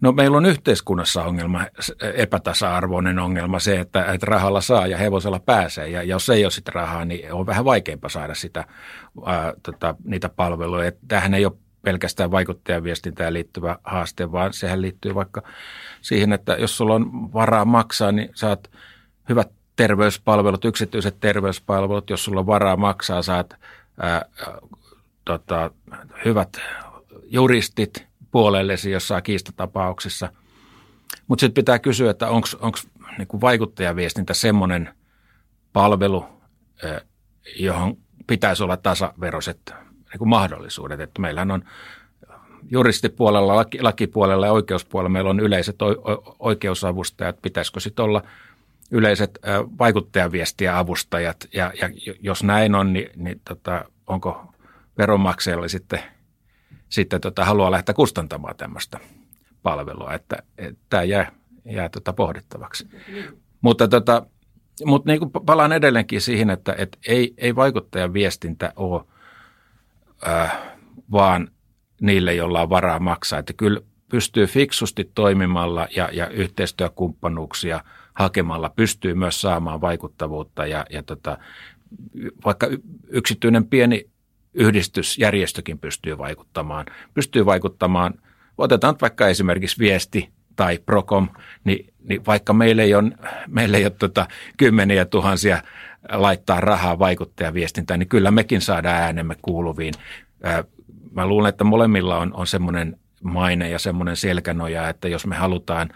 No 0.03 0.13
meillä 0.13 0.37
on 0.37 0.47
yhteiskunnassa 0.47 1.25
ongelma, 1.25 1.67
epätasa-arvoinen 2.15 3.19
ongelma 3.19 3.59
se, 3.59 3.81
että, 3.81 4.05
että 4.05 4.27
rahalla 4.27 4.61
saa 4.61 4.87
ja 4.87 4.97
hevosella 4.97 5.39
pääsee. 5.39 5.89
Ja 5.89 6.03
jos 6.03 6.29
ei 6.29 6.45
ole 6.45 6.51
sitä 6.51 6.73
rahaa, 6.75 7.05
niin 7.05 7.33
on 7.33 7.47
vähän 7.47 7.65
vaikeampaa 7.65 8.11
saada 8.11 8.35
sitä, 8.35 8.65
ää, 9.27 9.53
tota, 9.63 9.95
niitä 10.05 10.29
palveluja. 10.29 10.93
Tähän 11.09 11.35
ei 11.35 11.47
ole 11.47 11.53
pelkästään 11.83 12.31
vaikuttajaviestintään 12.31 13.33
liittyvä 13.33 13.79
haaste, 13.85 14.33
vaan 14.33 14.53
sehän 14.53 14.83
liittyy 14.83 15.15
vaikka 15.15 15.43
siihen, 16.01 16.33
että 16.33 16.53
jos 16.53 16.77
sulla 16.77 16.95
on 16.95 17.33
varaa 17.33 17.65
maksaa, 17.65 18.13
niin 18.13 18.31
saat 18.35 18.71
hyvät 19.29 19.51
terveyspalvelut, 19.77 20.65
yksityiset 20.65 21.17
terveyspalvelut. 21.21 22.11
Jos 22.11 22.25
sulla 22.25 22.41
on 22.41 22.47
varaa 22.47 22.77
maksaa, 22.77 23.23
saat 23.23 23.57
ää, 24.01 24.25
tota, 25.25 25.71
hyvät 26.25 26.61
juristit 27.25 28.12
puolellesi 28.33 28.91
jossain 28.91 29.23
kiistatapauksessa. 29.23 30.33
Mutta 31.29 31.41
sitten 31.41 31.63
pitää 31.63 31.79
kysyä, 31.79 32.11
että 32.11 32.29
onko 32.29 32.49
niinku 33.19 33.41
vaikuttajaviestintä 33.41 34.35
semmoinen 34.35 34.95
palvelu, 35.73 36.27
johon 37.57 37.97
pitäisi 38.27 38.63
olla 38.63 38.77
tasaveroiset 38.77 39.75
niinku 40.11 40.25
mahdollisuudet. 40.25 41.01
Että 41.01 41.21
meillähän 41.21 41.51
on 41.51 41.65
juristipuolella, 42.71 43.57
laki, 43.57 43.83
lakipuolella 43.83 44.47
ja 44.47 44.53
oikeuspuolella 44.53 45.09
meillä 45.09 45.31
on 45.31 45.41
yleiset 45.41 45.77
oikeusavustajat. 46.39 47.43
Pitäisikö 47.43 47.81
sitten 47.81 48.05
olla 48.05 48.23
yleiset 48.91 49.39
vaikuttajaviestiä 49.79 50.79
avustajat 50.79 51.49
ja, 51.55 51.73
ja 51.81 51.91
jos 52.21 52.43
näin 52.43 52.75
on, 52.75 52.93
niin, 52.93 53.11
niin 53.17 53.41
tota, 53.49 53.85
onko 54.07 54.55
veronmaksajalle 54.99 55.69
sitten, 55.69 56.03
sitten 56.93 57.21
tota, 57.21 57.45
haluaa 57.45 57.71
lähteä 57.71 57.95
kustantamaan 57.95 58.57
tämmöistä 58.57 58.99
palvelua, 59.63 60.15
että, 60.15 60.43
tämä 60.89 61.03
jää, 61.03 61.33
jää 61.65 61.89
tota 61.89 62.13
pohdittavaksi. 62.13 62.89
Mutta, 63.61 63.89
tota, 63.89 64.27
mutta 64.85 65.11
niin 65.11 65.31
palaan 65.47 65.73
edelleenkin 65.73 66.21
siihen, 66.21 66.51
että, 66.51 66.75
että 66.79 66.99
ei, 67.09 67.35
ei 67.37 67.57
vaikuttajan 67.57 68.13
viestintä 68.13 68.73
ole 68.77 69.05
äh, 70.27 70.59
vaan 71.13 71.49
niille, 72.01 72.35
joilla 72.35 72.63
on 72.63 72.71
varaa 72.71 72.99
maksaa. 72.99 73.39
Että 73.39 73.53
kyllä 73.53 73.81
pystyy 74.09 74.47
fiksusti 74.47 75.11
toimimalla 75.15 75.89
ja, 75.97 76.09
ja 76.13 76.29
yhteistyökumppanuuksia 76.29 77.85
hakemalla 78.15 78.71
pystyy 78.77 79.15
myös 79.15 79.41
saamaan 79.41 79.81
vaikuttavuutta 79.81 80.67
ja, 80.67 80.87
ja 80.91 81.03
tota, 81.03 81.39
vaikka 82.45 82.69
yksityinen 83.09 83.67
pieni 83.67 84.12
yhdistysjärjestökin 84.55 85.79
pystyy 85.79 86.19
vaikuttamaan. 86.19 86.87
Pystyy 87.15 87.47
vaikuttamaan, 87.47 88.15
otetaan 88.59 88.97
vaikka 89.01 89.29
esimerkiksi 89.29 89.79
viesti 89.79 90.31
tai 90.57 90.79
Procom, 90.87 91.29
niin, 91.65 91.95
niin 92.09 92.27
vaikka 92.27 92.53
meillä 92.53 92.83
ei 92.83 92.95
ole, 92.95 93.13
meillä 93.49 93.79
ei 93.79 93.85
ole 93.85 93.93
tota, 93.99 94.27
kymmeniä 94.57 95.05
tuhansia 95.05 95.63
laittaa 96.13 96.61
rahaa 96.61 96.99
vaikuttajaviestintään, 96.99 98.01
niin 98.01 98.09
kyllä 98.09 98.31
mekin 98.31 98.61
saadaan 98.61 99.03
äänemme 99.03 99.37
kuuluviin. 99.43 99.95
Mä 101.11 101.27
luulen, 101.27 101.49
että 101.49 101.65
molemmilla 101.65 102.19
on, 102.19 102.35
on 102.35 102.47
semmoinen 102.47 102.97
maine 103.23 103.71
ja 103.71 103.79
semmoinen 103.79 104.17
selkänoja, 104.17 104.89
että 104.89 105.09
jos 105.09 105.27
me 105.27 105.37
halutaan 105.37 105.89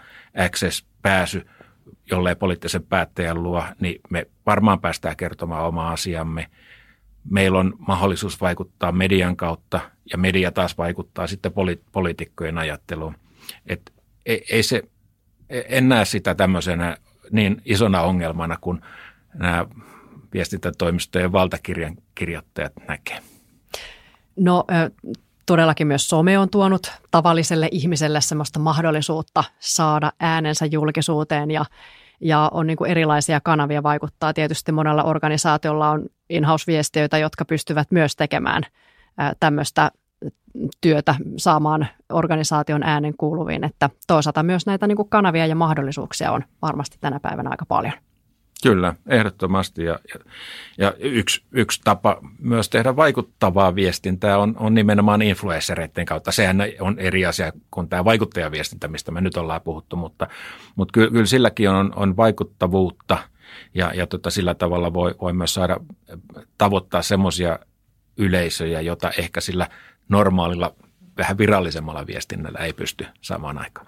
access-pääsy 0.45 1.47
jollei 2.11 2.35
poliittisen 2.35 2.83
päättäjän 2.83 3.43
luo, 3.43 3.63
niin 3.79 4.01
me 4.09 4.27
varmaan 4.45 4.81
päästään 4.81 5.15
kertomaan 5.15 5.65
oma 5.65 5.91
asiamme– 5.91 6.47
meillä 7.29 7.59
on 7.59 7.73
mahdollisuus 7.87 8.41
vaikuttaa 8.41 8.91
median 8.91 9.37
kautta 9.37 9.79
ja 10.11 10.17
media 10.17 10.51
taas 10.51 10.77
vaikuttaa 10.77 11.27
sitten 11.27 11.51
poli- 11.51 11.83
poliitikkojen 11.91 12.57
ajatteluun. 12.57 13.15
Et 13.65 13.93
ei, 14.25 14.45
ei 14.49 14.63
se, 14.63 14.83
en 15.49 15.89
näe 15.89 16.05
sitä 16.05 16.35
tämmöisenä 16.35 16.97
niin 17.31 17.61
isona 17.65 18.01
ongelmana 18.01 18.57
kuin 18.61 18.81
nämä 19.33 19.65
viestintätoimistojen 20.33 21.31
valtakirjan 21.31 21.95
kirjoittajat 22.15 22.73
näkee. 22.87 23.19
No 24.35 24.65
todellakin 25.45 25.87
myös 25.87 26.09
some 26.09 26.39
on 26.39 26.49
tuonut 26.49 26.91
tavalliselle 27.11 27.69
ihmiselle 27.71 28.21
semmoista 28.21 28.59
mahdollisuutta 28.59 29.43
saada 29.59 30.11
äänensä 30.19 30.65
julkisuuteen 30.65 31.51
ja 31.51 31.65
ja 32.21 32.49
on 32.53 32.67
niin 32.67 32.77
kuin 32.77 32.91
erilaisia 32.91 33.41
kanavia 33.43 33.83
vaikuttaa. 33.83 34.33
Tietysti 34.33 34.71
monella 34.71 35.03
organisaatiolla 35.03 35.89
on 35.89 36.05
in-house-viestiöitä, 36.29 37.17
jotka 37.17 37.45
pystyvät 37.45 37.91
myös 37.91 38.15
tekemään 38.15 38.63
tämmöistä 39.39 39.91
työtä 40.81 41.15
saamaan 41.37 41.87
organisaation 42.13 42.83
äänen 42.83 43.13
kuuluviin, 43.17 43.63
että 43.63 43.89
toisaalta 44.07 44.43
myös 44.43 44.65
näitä 44.65 44.87
niin 44.87 44.95
kuin 44.95 45.09
kanavia 45.09 45.45
ja 45.45 45.55
mahdollisuuksia 45.55 46.31
on 46.31 46.43
varmasti 46.61 46.97
tänä 47.01 47.19
päivänä 47.19 47.49
aika 47.49 47.65
paljon. 47.65 47.93
Kyllä, 48.63 48.93
ehdottomasti. 49.07 49.83
Ja, 49.83 49.99
ja, 50.13 50.19
ja 50.77 50.93
yksi, 50.99 51.43
yksi 51.51 51.81
tapa 51.83 52.17
myös 52.39 52.69
tehdä 52.69 52.95
vaikuttavaa 52.95 53.75
viestintää 53.75 54.37
on, 54.37 54.55
on 54.59 54.73
nimenomaan 54.73 55.21
influenssereiden 55.21 56.05
kautta. 56.05 56.31
Sehän 56.31 56.57
on 56.79 56.99
eri 56.99 57.25
asia 57.25 57.51
kuin 57.71 57.89
tämä 57.89 58.05
vaikuttajaviestintä, 58.05 58.87
mistä 58.87 59.11
me 59.11 59.21
nyt 59.21 59.37
ollaan 59.37 59.61
puhuttu, 59.61 59.95
mutta, 59.95 60.27
mutta 60.75 60.91
kyllä, 60.91 61.11
kyllä 61.11 61.25
silläkin 61.25 61.69
on, 61.69 61.93
on 61.95 62.17
vaikuttavuutta 62.17 63.17
ja, 63.73 63.91
ja 63.95 64.07
tota, 64.07 64.29
sillä 64.29 64.53
tavalla 64.53 64.93
voi, 64.93 65.15
voi 65.21 65.33
myös 65.33 65.53
saada 65.53 65.77
tavoittaa 66.57 67.01
semmoisia 67.01 67.59
yleisöjä, 68.17 68.81
jota 68.81 69.11
ehkä 69.17 69.41
sillä 69.41 69.67
normaalilla 70.09 70.73
vähän 71.17 71.37
virallisemmalla 71.37 72.07
viestinnällä 72.07 72.59
ei 72.59 72.73
pysty 72.73 73.05
samaan 73.21 73.57
aikaan. 73.57 73.87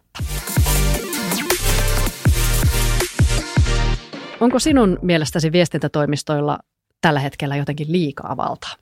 Onko 4.39 4.59
sinun 4.59 4.99
mielestäsi 5.01 5.51
viestintätoimistoilla 5.51 6.59
tällä 7.01 7.19
hetkellä 7.19 7.55
jotenkin 7.55 7.91
liikaa 7.91 8.37
valtaa? 8.37 8.73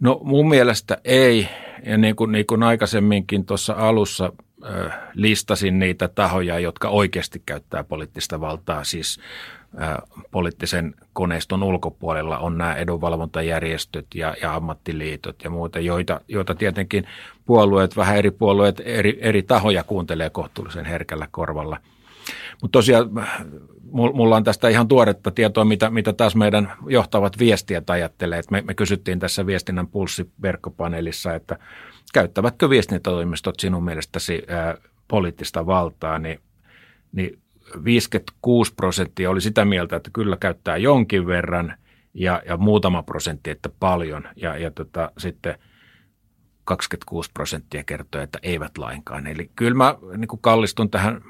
No 0.00 0.20
mun 0.24 0.48
mielestä 0.48 0.98
ei. 1.04 1.48
Ja 1.86 1.98
niin 1.98 2.16
kuin, 2.16 2.32
niin 2.32 2.46
kuin 2.46 2.62
aikaisemminkin 2.62 3.46
tuossa 3.46 3.72
alussa 3.72 4.32
äh, 4.64 4.98
listasin 5.14 5.78
niitä 5.78 6.08
tahoja, 6.08 6.58
jotka 6.58 6.88
oikeasti 6.88 7.42
käyttää 7.46 7.84
poliittista 7.84 8.40
valtaa, 8.40 8.84
siis 8.84 9.20
poliittisen 10.30 10.94
koneiston 11.12 11.62
ulkopuolella 11.62 12.38
on 12.38 12.58
nämä 12.58 12.74
edunvalvontajärjestöt 12.74 14.06
ja, 14.14 14.34
ja 14.42 14.54
ammattiliitot 14.54 15.44
ja 15.44 15.50
muuta, 15.50 15.80
joita, 15.80 16.20
joita 16.28 16.54
tietenkin 16.54 17.04
puolueet, 17.44 17.96
vähän 17.96 18.16
eri 18.16 18.30
puolueet, 18.30 18.82
eri, 18.84 19.18
eri 19.20 19.42
tahoja 19.42 19.84
kuuntelee 19.84 20.30
kohtuullisen 20.30 20.84
herkällä 20.84 21.28
korvalla– 21.30 21.78
mutta 22.62 22.78
tosiaan 22.78 23.10
mulla 23.92 24.36
on 24.36 24.44
tästä 24.44 24.68
ihan 24.68 24.88
tuoretta 24.88 25.30
tietoa, 25.30 25.64
mitä, 25.64 25.90
mitä 25.90 26.12
taas 26.12 26.36
meidän 26.36 26.72
johtavat 26.86 27.38
viestijät 27.38 27.90
ajattelee. 27.90 28.42
Me, 28.50 28.62
me 28.62 28.74
kysyttiin 28.74 29.18
tässä 29.18 29.46
viestinnän 29.46 29.86
pulssiverkkopaneelissa, 29.86 31.34
että 31.34 31.58
käyttävätkö 32.12 32.70
viestintätoimistot 32.70 33.60
sinun 33.60 33.84
mielestäsi 33.84 34.42
ää, 34.48 34.76
poliittista 35.08 35.66
valtaa, 35.66 36.18
niin, 36.18 36.40
niin 37.12 37.38
56 37.84 38.74
prosenttia 38.74 39.30
oli 39.30 39.40
sitä 39.40 39.64
mieltä, 39.64 39.96
että 39.96 40.10
kyllä 40.12 40.36
käyttää 40.36 40.76
jonkin 40.76 41.26
verran 41.26 41.74
ja, 42.14 42.42
ja 42.46 42.56
muutama 42.56 43.02
prosentti, 43.02 43.50
että 43.50 43.68
paljon. 43.80 44.28
Ja, 44.36 44.56
ja 44.58 44.70
tota, 44.70 45.12
sitten 45.18 45.58
26 46.64 47.30
prosenttia 47.34 47.84
kertoo, 47.84 48.20
että 48.20 48.38
eivät 48.42 48.78
lainkaan. 48.78 49.26
Eli 49.26 49.50
kyllä 49.56 49.74
mä 49.74 49.94
niin 50.16 50.28
kallistun 50.40 50.90
tähän 50.90 51.22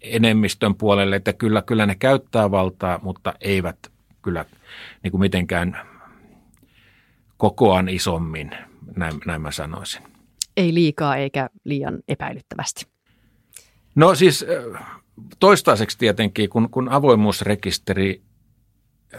enemmistön 0.00 0.74
puolelle, 0.74 1.16
että 1.16 1.32
kyllä, 1.32 1.62
kyllä 1.62 1.86
ne 1.86 1.94
käyttää 1.94 2.50
valtaa, 2.50 3.00
mutta 3.02 3.34
eivät 3.40 3.78
kyllä 4.22 4.44
niin 5.02 5.10
kuin 5.10 5.20
mitenkään 5.20 5.80
kokoaan 7.36 7.88
isommin, 7.88 8.50
näin, 8.96 9.14
näin 9.26 9.42
mä 9.42 9.50
sanoisin. 9.50 10.02
Ei 10.56 10.74
liikaa 10.74 11.16
eikä 11.16 11.50
liian 11.64 11.98
epäilyttävästi. 12.08 12.86
No 13.94 14.14
siis 14.14 14.46
toistaiseksi 15.38 15.98
tietenkin, 15.98 16.50
kun, 16.50 16.70
kun 16.70 16.88
avoimuusrekisteri 16.88 18.22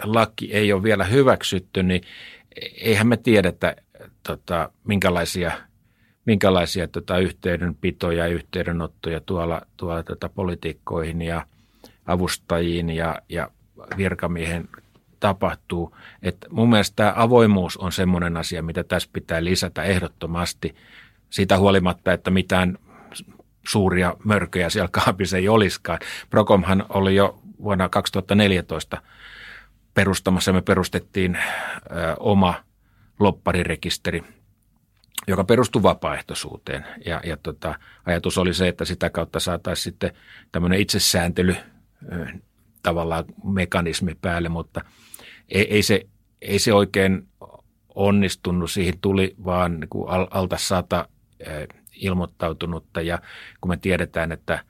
laki 0.04 0.54
ei 0.54 0.74
ole 0.74 0.84
vielä 0.84 1.06
hyväksytty, 1.06 1.84
niin 1.84 2.02
eihän 2.82 3.08
me 3.08 3.18
tiedetä, 3.18 3.76
tota, 4.24 4.72
minkälaisia– 4.84 5.52
minkälaisia 6.28 6.88
tota, 6.88 7.18
yhteydenpitoja 7.18 8.28
ja 8.28 8.34
yhteydenottoja 8.34 9.22
tuolla, 9.22 9.62
tuolla 9.78 10.04
tota, 10.04 10.30
politiikkoihin 10.30 11.22
ja 11.22 11.46
avustajiin 12.06 12.90
ja, 12.90 13.22
ja 13.30 13.52
virkamiehen 13.98 14.70
tapahtuu. 15.20 15.96
Et 16.22 16.38
mun 16.50 16.70
mielestä 16.70 16.96
tämä 16.96 17.14
avoimuus 17.16 17.78
on 17.78 17.92
semmoinen 17.92 18.38
asia, 18.38 18.64
mitä 18.64 18.84
tässä 18.84 19.10
pitää 19.14 19.44
lisätä 19.44 19.84
ehdottomasti. 19.84 20.76
Siitä 21.30 21.58
huolimatta, 21.58 22.14
että 22.14 22.32
mitään 22.32 22.78
suuria 23.68 24.16
mörköjä 24.24 24.70
siellä 24.70 24.90
kaapissa 24.92 25.38
ei 25.38 25.50
olisikaan. 25.50 26.00
Procomhan 26.30 26.86
oli 26.90 27.16
jo 27.16 27.40
vuonna 27.64 27.90
2014 27.90 29.02
perustamassa, 29.94 30.54
me 30.54 30.62
perustettiin 30.62 31.36
ö, 31.36 32.16
oma 32.20 32.64
lopparirekisteri, 33.20 34.24
joka 35.28 35.44
perustuu 35.44 35.84
vapaaehtoisuuteen. 35.84 36.86
Ja, 37.06 37.22
ja 37.26 37.38
tota, 37.38 37.76
ajatus 38.06 38.38
oli 38.38 38.54
se, 38.54 38.68
että 38.68 38.86
sitä 38.86 39.10
kautta 39.10 39.40
saataisiin 39.40 39.84
sitten 39.84 40.12
tämmöinen 40.52 40.80
itsesääntely 40.80 41.56
tavallaan 42.84 43.26
mekanismi 43.44 44.16
päälle, 44.22 44.50
mutta 44.50 44.82
ei, 45.50 45.74
ei, 45.74 45.84
se, 45.84 46.02
ei 46.42 46.60
se 46.60 46.74
oikein 46.74 47.28
onnistunut. 47.96 48.72
Siihen 48.72 49.00
tuli 49.02 49.36
vaan 49.46 49.80
niin 49.80 49.90
kuin 49.90 50.10
alta 50.10 50.58
sata 50.58 51.08
ilmoittautunutta 51.96 53.02
ja 53.02 53.20
kun 53.62 53.70
me 53.70 53.78
tiedetään, 53.78 54.32
että 54.32 54.64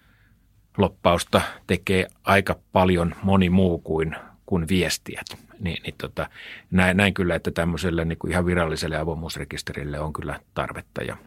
loppausta 0.78 1.42
tekee 1.68 2.08
aika 2.24 2.60
paljon 2.72 3.16
moni 3.24 3.50
muu 3.50 3.80
kuin, 3.80 4.16
kuin 4.48 4.68
viestijät, 4.68 5.26
niin, 5.60 5.84
niin 5.84 5.96
tota, 5.98 6.30
näin, 6.72 6.98
näin 6.98 7.14
kyllä, 7.14 7.36
että 7.36 7.52
tämmöiselle 7.52 8.06
niin 8.06 8.18
kuin 8.18 8.32
ihan 8.32 8.46
viralliselle 8.46 8.98
avoimuusrekisterille 8.98 10.00
on 10.00 10.14
kyllä 10.14 10.40
tarvetta 10.54 11.04
ja 11.04 11.18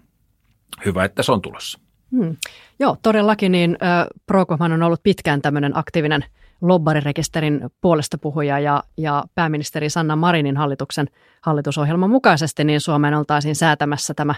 hyvä, 0.85 1.05
että 1.05 1.23
se 1.23 1.33
on 1.33 1.43
tulossa. 1.43 1.81
Hmm. 2.11 2.37
Joo, 2.79 2.97
todellakin 3.03 3.53
niin 3.53 3.79
äh, 3.83 4.73
on 4.73 4.83
ollut 4.83 5.03
pitkään 5.03 5.43
tämmöinen 5.43 5.79
aktiivinen 5.79 6.25
lobbarirekisterin 6.61 7.61
puolesta 7.81 8.18
puhuja 8.18 8.59
ja, 8.59 8.83
ja 8.97 9.25
pääministeri 9.35 9.91
Sanna 9.91 10.16
Marinin 10.16 10.57
hallituksen 10.57 11.09
hallitusohjelman 11.41 12.11
mukaisesti 12.11 12.64
niin 12.64 12.81
Suomeen 12.81 13.14
oltaisiin 13.14 13.57
säätämässä 13.57 14.14
tämä 14.14 14.35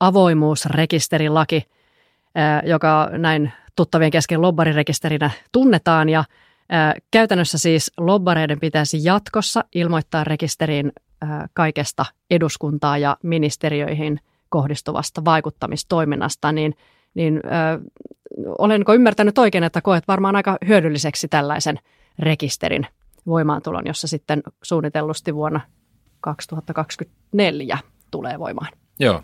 avoimuusrekisterilaki, 0.00 1.62
joka 2.64 3.10
näin 3.12 3.52
tuttavien 3.76 4.10
kesken 4.10 4.42
lobbarirekisterinä 4.42 5.30
tunnetaan 5.52 6.08
ja 6.08 6.24
käytännössä 7.10 7.58
siis 7.58 7.92
lobbareiden 7.98 8.60
pitäisi 8.60 9.04
jatkossa 9.04 9.64
ilmoittaa 9.74 10.24
rekisteriin 10.24 10.92
kaikesta 11.52 12.04
eduskuntaa 12.30 12.98
ja 12.98 13.16
ministeriöihin 13.22 14.20
kohdistuvasta 14.48 15.24
vaikuttamistoiminnasta, 15.24 16.52
niin– 16.52 16.74
niin 17.14 17.40
ö, 17.44 17.50
olenko 18.58 18.94
ymmärtänyt 18.94 19.38
oikein, 19.38 19.64
että 19.64 19.80
koet 19.80 20.08
varmaan 20.08 20.36
aika 20.36 20.58
hyödylliseksi 20.68 21.28
tällaisen 21.28 21.78
rekisterin 22.18 22.86
voimaantulon, 23.26 23.86
jossa 23.86 24.08
sitten 24.08 24.42
suunnitellusti 24.62 25.34
vuonna 25.34 25.60
2024 26.20 27.78
tulee 28.10 28.38
voimaan? 28.38 28.68
Joo. 28.98 29.22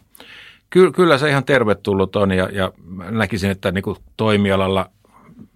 Ky- 0.70 0.93
kyllä 0.93 1.18
se 1.18 1.28
ihan 1.28 1.45
tervetullut 1.45 2.16
on 2.16 2.30
ja, 2.30 2.49
ja 2.53 2.72
näkisin, 3.11 3.51
että 3.51 3.70
niin 3.70 3.84
toimialalla 4.16 4.91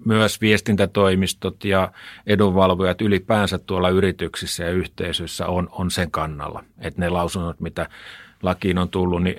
myös 0.04 0.40
viestintätoimistot 0.40 1.64
ja 1.64 1.92
edunvalvojat 2.26 3.00
ylipäänsä 3.00 3.58
tuolla 3.58 3.88
yrityksissä 3.88 4.64
ja 4.64 4.70
yhteisöissä 4.70 5.46
on, 5.46 5.68
on 5.72 5.90
sen 5.90 6.10
kannalla. 6.10 6.64
Että 6.78 7.00
ne 7.00 7.08
lausunnot, 7.08 7.60
mitä 7.60 7.88
lakiin 8.42 8.78
on 8.78 8.88
tullut, 8.88 9.22
niin 9.22 9.36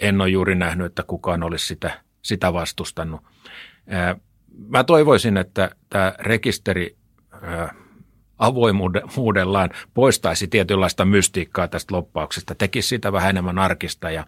en 0.00 0.20
ole 0.20 0.28
juuri 0.28 0.54
nähnyt, 0.54 0.86
että 0.86 1.02
kukaan 1.02 1.42
olisi 1.42 1.66
sitä 1.66 2.04
sitä 2.24 2.52
vastustanut. 2.52 3.20
Mä 4.68 4.84
toivoisin, 4.84 5.36
että 5.36 5.70
tämä 5.90 6.14
rekisteri 6.18 6.96
avoimuudellaan 8.38 9.70
poistaisi 9.94 10.48
tietynlaista 10.48 11.04
mystiikkaa 11.04 11.68
tästä 11.68 11.94
loppauksesta, 11.94 12.54
tekisi 12.54 12.88
sitä 12.88 13.12
vähän 13.12 13.30
enemmän 13.30 13.58
arkista 13.58 14.10
ja 14.10 14.26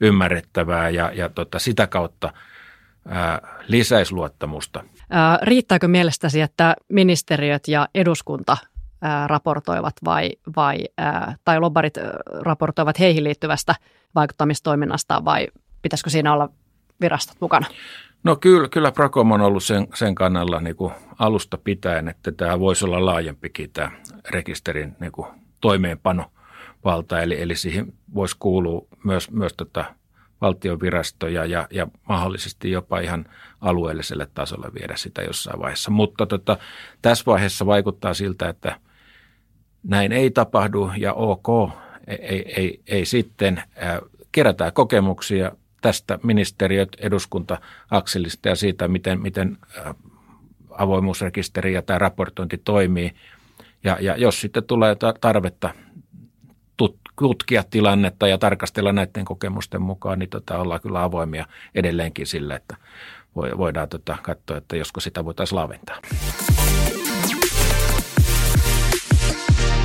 ymmärrettävää 0.00 0.90
ja, 0.90 1.12
ja 1.14 1.28
tota, 1.28 1.58
sitä 1.58 1.86
kautta 1.86 2.32
ää, 3.08 3.62
lisäisi 3.68 4.14
luottamusta. 4.14 4.84
Ää, 5.10 5.38
riittääkö 5.42 5.88
mielestäsi, 5.88 6.40
että 6.40 6.76
ministeriöt 6.88 7.68
ja 7.68 7.88
eduskunta 7.94 8.56
raportoivat 9.26 9.94
vai, 10.04 10.30
vai 10.56 10.84
tai 11.44 11.60
lobbarit 11.60 11.94
raportoivat 12.40 12.98
heihin 12.98 13.24
liittyvästä 13.24 13.74
vaikuttamistoiminnasta 14.14 15.24
vai 15.24 15.48
pitäisikö 15.82 16.10
siinä 16.10 16.32
olla 16.32 16.48
virastot 17.00 17.36
mukana? 17.40 17.66
No 18.24 18.36
kyllä, 18.36 18.68
kyllä 18.68 18.92
Pracom 18.92 19.30
on 19.30 19.40
ollut 19.40 19.64
sen, 19.64 19.86
sen 19.94 20.14
kannalla 20.14 20.60
niin 20.60 20.76
kuin 20.76 20.92
alusta 21.18 21.58
pitäen, 21.58 22.08
että 22.08 22.32
tämä 22.32 22.60
voisi 22.60 22.84
olla 22.84 23.06
laajempikin 23.06 23.70
tämä 23.72 23.90
rekisterin 24.30 24.96
niin 25.00 25.12
kuin 25.12 25.28
toimeenpanovalta, 25.60 27.20
eli, 27.20 27.42
eli 27.42 27.56
siihen 27.56 27.92
voisi 28.14 28.36
kuulua 28.38 28.86
myös, 29.04 29.30
myös 29.30 29.52
tota 29.56 29.84
valtion 30.40 30.80
virastoja 30.80 31.44
ja, 31.44 31.66
ja 31.70 31.86
mahdollisesti 32.08 32.70
jopa 32.70 33.00
ihan 33.00 33.26
alueelliselle 33.60 34.28
tasolle 34.34 34.70
viedä 34.80 34.96
sitä 34.96 35.22
jossain 35.22 35.60
vaiheessa. 35.60 35.90
Mutta 35.90 36.26
tota, 36.26 36.58
tässä 37.02 37.24
vaiheessa 37.26 37.66
vaikuttaa 37.66 38.14
siltä, 38.14 38.48
että 38.48 38.80
näin 39.82 40.12
ei 40.12 40.30
tapahdu 40.30 40.90
ja 40.96 41.12
ok, 41.12 41.70
ei, 42.06 42.18
ei, 42.20 42.52
ei, 42.56 42.80
ei 42.86 43.04
sitten. 43.04 43.62
Kerätään 44.32 44.72
kokemuksia, 44.72 45.52
tästä 45.80 46.18
ministeriöt, 46.22 46.96
eduskunta 46.98 47.60
akselista 47.90 48.48
ja 48.48 48.56
siitä, 48.56 48.88
miten, 48.88 49.20
miten 49.20 49.58
avoimuusrekisteri 50.70 51.74
ja 51.74 51.82
tämä 51.82 51.98
raportointi 51.98 52.58
toimii. 52.58 53.12
Ja, 53.84 53.98
ja 54.00 54.16
jos 54.16 54.40
sitten 54.40 54.64
tulee 54.64 54.96
tarvetta 55.20 55.74
tutkia 57.18 57.64
tilannetta 57.70 58.28
ja 58.28 58.38
tarkastella 58.38 58.92
näiden 58.92 59.24
kokemusten 59.24 59.82
mukaan, 59.82 60.18
niin 60.18 60.30
tota, 60.30 60.58
ollaan 60.58 60.80
kyllä 60.80 61.02
avoimia 61.02 61.46
edelleenkin 61.74 62.26
sille, 62.26 62.54
että 62.54 62.76
voidaan 63.34 63.88
tota, 63.88 64.16
katsoa, 64.22 64.56
että 64.56 64.76
josko 64.76 65.00
sitä 65.00 65.24
voitaisiin 65.24 65.56
laventaa. 65.56 65.96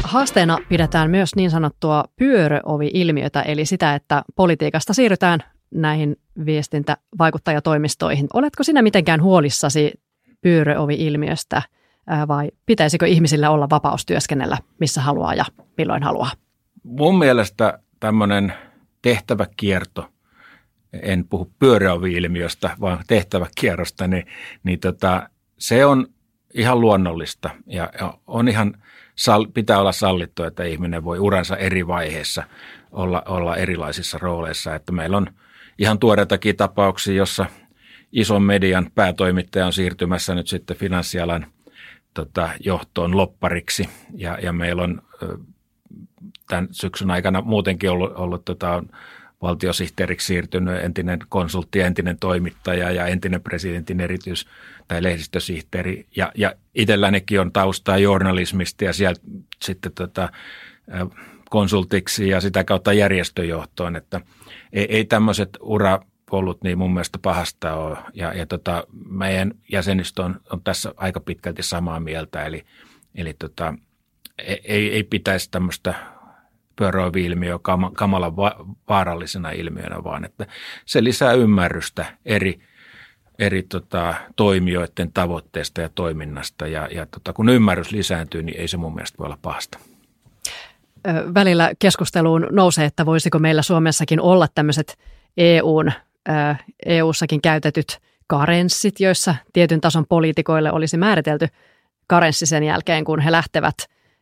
Haasteena 0.04 0.58
pidetään 0.70 1.12
myös 1.12 1.36
niin 1.36 1.52
sanottua 1.52 2.04
pyöröovi-ilmiötä, 2.16 3.42
eli 3.42 3.66
sitä, 3.66 3.96
että 3.96 4.24
politiikasta 4.36 4.94
siirrytään 4.94 5.40
näihin 5.74 6.16
viestintävaikuttajatoimistoihin. 6.46 8.28
Oletko 8.34 8.64
sinä 8.64 8.82
mitenkään 8.82 9.22
huolissasi 9.22 9.92
pyöröovi-ilmiöstä 10.42 11.62
vai 12.28 12.52
pitäisikö 12.66 13.08
ihmisillä 13.08 13.50
olla 13.50 13.70
vapaus 13.70 14.06
työskennellä 14.06 14.58
missä 14.80 15.02
haluaa 15.02 15.34
ja 15.34 15.46
milloin 15.78 16.04
haluaa? 16.04 16.32
Mun 16.84 17.18
mielestä 17.18 17.80
tämmöinen 18.00 18.54
tehtäväkierto, 19.02 20.10
en 20.94 21.28
puhu 21.28 21.52
pyöröovi-ilmiöstä, 21.60 22.76
vaan 22.80 23.04
tehtäväkierrosta, 23.08 24.08
niin, 24.08 24.26
niin 24.64 24.80
tota, 24.80 25.30
se 25.58 25.86
on 25.86 26.08
ihan 26.54 26.82
luonnollista 26.82 27.50
ja, 27.66 27.92
on 28.28 28.48
ihan, 28.48 28.74
pitää 29.54 29.80
olla 29.80 29.92
sallittu, 29.92 30.44
että 30.44 30.64
ihminen 30.64 31.04
voi 31.04 31.20
uransa 31.20 31.58
eri 31.58 31.88
vaiheessa 31.88 32.44
olla, 32.92 33.24
olla 33.26 33.58
erilaisissa 33.58 34.18
rooleissa. 34.18 34.76
Että 34.76 34.92
meillä 34.92 35.18
on– 35.18 35.28
ihan 35.82 36.00
tuoreitakin 36.00 36.56
tapauksia, 36.56 37.14
jossa 37.14 37.46
ison 38.12 38.44
median 38.44 38.92
päätoimittaja 38.96 39.66
on 39.66 39.74
siirtymässä 39.74 40.36
nyt 40.36 40.48
sitten 40.48 40.78
finanssialan 40.78 41.46
tota, 42.14 42.50
johtoon 42.60 43.18
loppariksi. 43.18 43.90
Ja, 44.16 44.38
ja 44.42 44.54
meillä 44.54 44.84
on 44.84 45.02
tämän 46.52 46.68
syksyn 46.72 47.12
aikana 47.12 47.41
muutenkin 47.41 47.89
ollut, 47.89 48.12
ollut 48.16 48.45
tota, 48.45 48.84
valtiosihteeriksi 49.41 50.28
siirtynyt 50.28 50.84
entinen 50.84 51.20
konsultti 51.30 51.82
entinen 51.82 52.18
toimittaja 52.20 52.91
ja 52.91 53.08
entinen 53.08 53.41
presidentin 53.41 53.99
erityis- 53.99 54.47
tai 54.88 55.04
lehdistösihteeri. 55.04 56.06
Ja, 56.16 56.32
ja 56.36 56.54
itsellänikin 56.76 57.39
on 57.41 57.52
taustaa 57.52 57.97
journalismista 57.97 58.84
ja 58.84 58.93
sieltä 58.93 59.22
sitten 59.62 59.91
tota, 59.91 60.30
konsultiksi 61.49 62.30
ja 62.30 62.41
sitä 62.41 62.64
kautta 62.64 62.93
järjestöjohtoon, 62.93 63.95
että– 63.95 64.22
ei, 64.74 64.95
ei 64.95 65.06
tämmöiset 65.06 65.49
urapolut 65.60 66.64
niin 66.64 66.78
mun 66.78 66.93
mielestä 66.93 67.20
pahasta 67.22 67.76
ole. 67.76 67.97
Ja, 68.14 68.34
ja 68.34 68.45
tota, 68.45 68.84
meidän 69.10 69.54
jäsenistö 69.72 70.24
on, 70.24 70.41
on 70.52 70.64
tässä 70.64 70.93
aika 70.97 71.20
pitkälti 71.20 71.64
samaa 71.64 71.99
mieltä, 71.99 72.45
eli, 72.45 72.66
eli 73.16 73.34
tota, 73.34 73.74
ei, 74.64 74.93
ei 74.93 75.04
pitäisi 75.04 75.52
tämmöistä 75.52 75.93
pyöröilyilmiöä 76.76 77.59
kam, 77.61 77.91
kamalan 77.93 78.36
va, 78.36 78.65
vaarallisena 78.89 79.51
ilmiönä, 79.51 80.03
vaan 80.03 80.26
että 80.26 80.47
se 80.86 81.03
lisää 81.03 81.34
ymmärrystä 81.34 82.05
eri, 82.26 82.59
eri 83.39 83.63
tota, 83.63 84.13
toimijoiden 84.36 85.11
tavoitteista 85.13 85.82
ja 85.82 85.89
toiminnasta. 85.89 86.67
Ja, 86.67 86.88
ja 86.91 87.05
tota, 87.05 87.34
kun 87.34 87.49
ymmärrys 87.49 87.91
lisääntyy, 87.91 88.43
niin 88.43 88.59
ei 88.59 88.67
se 88.67 88.78
mun 88.78 88.95
mielestä 88.95 89.17
voi 89.17 89.26
olla 89.26 89.38
pahasta 89.41 89.80
välillä 91.34 91.72
keskusteluun 91.80 92.47
nousee, 92.51 92.86
että 92.86 93.05
voisiko 93.05 93.39
meillä 93.39 93.61
Suomessakin 93.61 94.22
olla 94.22 94.47
tämmöiset 94.55 94.97
EUn, 95.38 95.91
EU-sakin 96.86 97.41
käytetyt 97.41 97.99
karenssit, 98.28 98.99
joissa 98.99 99.36
tietyn 99.53 99.82
tason 99.82 100.05
poliitikoille 100.09 100.72
olisi 100.72 100.97
määritelty 100.97 101.47
karenssi 102.07 102.45
sen 102.45 102.63
jälkeen, 102.63 103.03
kun 103.03 103.19
he 103.19 103.32
lähtevät 103.32 103.76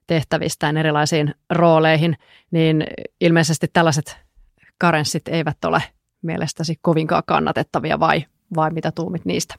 tehtävistään 0.09 0.77
erilaisiin 0.77 1.35
rooleihin, 1.49 2.17
niin 2.51 2.87
ilmeisesti 3.21 3.67
tällaiset 3.73 4.17
karenssit 4.77 5.27
eivät 5.27 5.65
ole 5.65 5.83
mielestäsi 6.21 6.79
kovinkaan 6.81 7.23
kannatettavia 7.25 7.99
vai 7.99 8.25
vai 8.55 8.71
mitä 8.71 8.91
tuumit 8.91 9.25
niistä? 9.25 9.55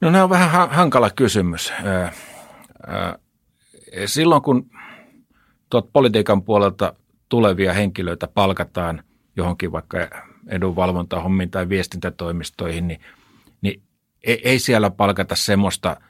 No 0.00 0.10
nämä 0.10 0.24
on 0.24 0.30
vähän 0.30 0.70
hankala 0.70 1.10
kysymys. 1.10 1.72
Silloin 4.06 4.42
kun 4.42 4.70
tuot 5.70 5.92
politiikan 5.92 6.42
puolelta 6.42 6.94
tulevia 7.28 7.72
henkilöitä 7.72 8.26
palkataan 8.26 9.04
johonkin 9.36 9.72
vaikka 9.72 9.98
edunvalvontahommiin 10.48 11.50
tai 11.50 11.68
viestintätoimistoihin, 11.68 12.88
niin, 12.88 13.00
niin 13.60 13.82
ei 14.22 14.58
siellä 14.58 14.90
palkata 14.90 15.34
semmoista 15.36 16.00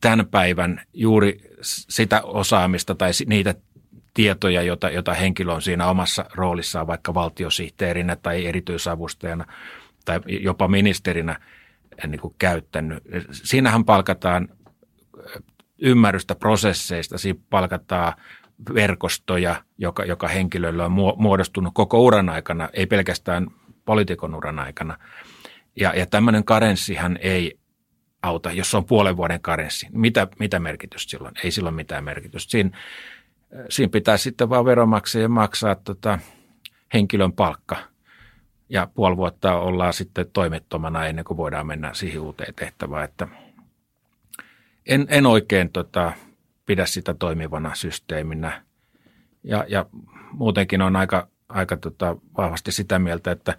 tämän 0.00 0.26
päivän 0.26 0.82
juuri 0.94 1.40
sitä 1.62 2.22
osaamista 2.22 2.94
tai 2.94 3.10
niitä 3.26 3.54
tietoja, 4.14 4.62
jota, 4.62 4.90
jota 4.90 5.14
henkilö 5.14 5.52
on 5.52 5.62
siinä 5.62 5.88
omassa 5.88 6.24
roolissaan 6.34 6.86
vaikka 6.86 7.14
valtiosihteerinä 7.14 8.16
tai 8.16 8.46
erityisavustajana 8.46 9.44
tai 10.04 10.20
jopa 10.26 10.68
ministerinä 10.68 11.40
niin 12.06 12.20
kuin 12.20 12.34
käyttänyt. 12.38 13.02
Siinähän 13.30 13.84
palkataan 13.84 14.48
ymmärrystä 15.78 16.34
prosesseista, 16.34 17.18
siinä 17.18 17.40
palkataan 17.50 18.12
verkostoja, 18.74 19.64
joka, 19.78 20.04
joka 20.04 20.28
henkilöllä 20.28 20.84
on 20.84 20.92
muodostunut 21.16 21.74
koko 21.74 22.00
uran 22.02 22.28
aikana, 22.28 22.68
ei 22.72 22.86
pelkästään 22.86 23.46
poliitikon 23.84 24.34
uran 24.34 24.58
aikana. 24.58 24.98
Ja, 25.76 25.94
ja 25.96 26.06
tämmöinen 26.06 26.44
karenssihan 26.44 27.18
ei 27.20 27.59
auta, 28.22 28.52
jos 28.52 28.74
on 28.74 28.84
puolen 28.84 29.16
vuoden 29.16 29.40
karenssi. 29.40 29.86
Mitä, 29.92 30.28
mitä 30.38 30.58
merkitystä 30.58 31.10
silloin? 31.10 31.34
Ei 31.44 31.50
silloin 31.50 31.74
mitään 31.74 32.04
merkitystä. 32.04 32.50
Siinä, 32.50 32.78
siinä 33.68 33.90
pitää 33.90 34.16
sitten 34.16 34.48
vaan 34.48 34.64
veronmaksajien 34.64 35.30
maksaa 35.30 35.74
tota 35.74 36.18
henkilön 36.94 37.32
palkka. 37.32 37.76
Ja 38.68 38.88
puoli 38.94 39.16
vuotta 39.16 39.54
ollaan 39.54 39.92
sitten 39.92 40.26
toimettomana 40.32 41.06
ennen 41.06 41.24
kuin 41.24 41.36
voidaan 41.36 41.66
mennä 41.66 41.94
siihen 41.94 42.20
uuteen 42.20 42.54
tehtävään. 42.54 43.04
Että 43.04 43.28
en, 44.86 45.06
en 45.08 45.26
oikein 45.26 45.72
tota, 45.72 46.12
pidä 46.66 46.86
sitä 46.86 47.14
toimivana 47.14 47.74
systeeminä. 47.74 48.62
Ja, 49.44 49.64
ja 49.68 49.86
muutenkin 50.32 50.82
on 50.82 50.96
aika, 50.96 51.28
aika 51.48 51.76
tota, 51.76 52.16
vahvasti 52.36 52.72
sitä 52.72 52.98
mieltä, 52.98 53.30
että 53.30 53.56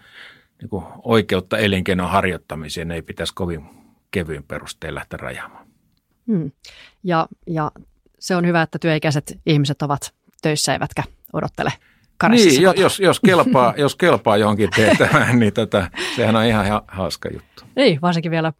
niin 0.62 0.70
kuin 0.70 0.86
oikeutta 1.04 1.58
elinkeinon 1.58 2.10
harjoittamiseen 2.10 2.92
ei 2.92 3.02
pitäisi 3.02 3.36
kovin 3.36 3.81
kevyin 4.12 4.44
perustein 4.44 4.96
lähteä 4.96 5.18
rajaamaan. 5.18 5.68
Hmm. 6.28 6.52
Ja, 7.04 7.28
ja 7.48 7.72
se 8.20 8.36
on 8.36 8.46
hyvä, 8.46 8.62
että 8.62 8.80
työikäiset 8.80 9.40
ihmiset 9.46 9.82
ovat 9.82 10.14
töissä 10.42 10.74
eivätkä 10.74 11.04
odottele 11.34 11.74
Niin, 12.30 12.62
jos, 12.62 13.00
jos, 13.00 13.20
kelpaa, 13.20 13.74
jos 13.78 13.96
kelpaa 13.96 14.38
johonkin 14.38 14.70
tehtävään, 14.76 15.40
niin 15.40 15.54
tätä, 15.54 15.90
sehän 16.16 16.36
on 16.36 16.46
ihan 16.46 16.82
hauska 16.88 17.30
juttu. 17.34 17.64
Ei, 17.78 18.00
varsinkin 18.02 18.32
vielä 18.32 18.54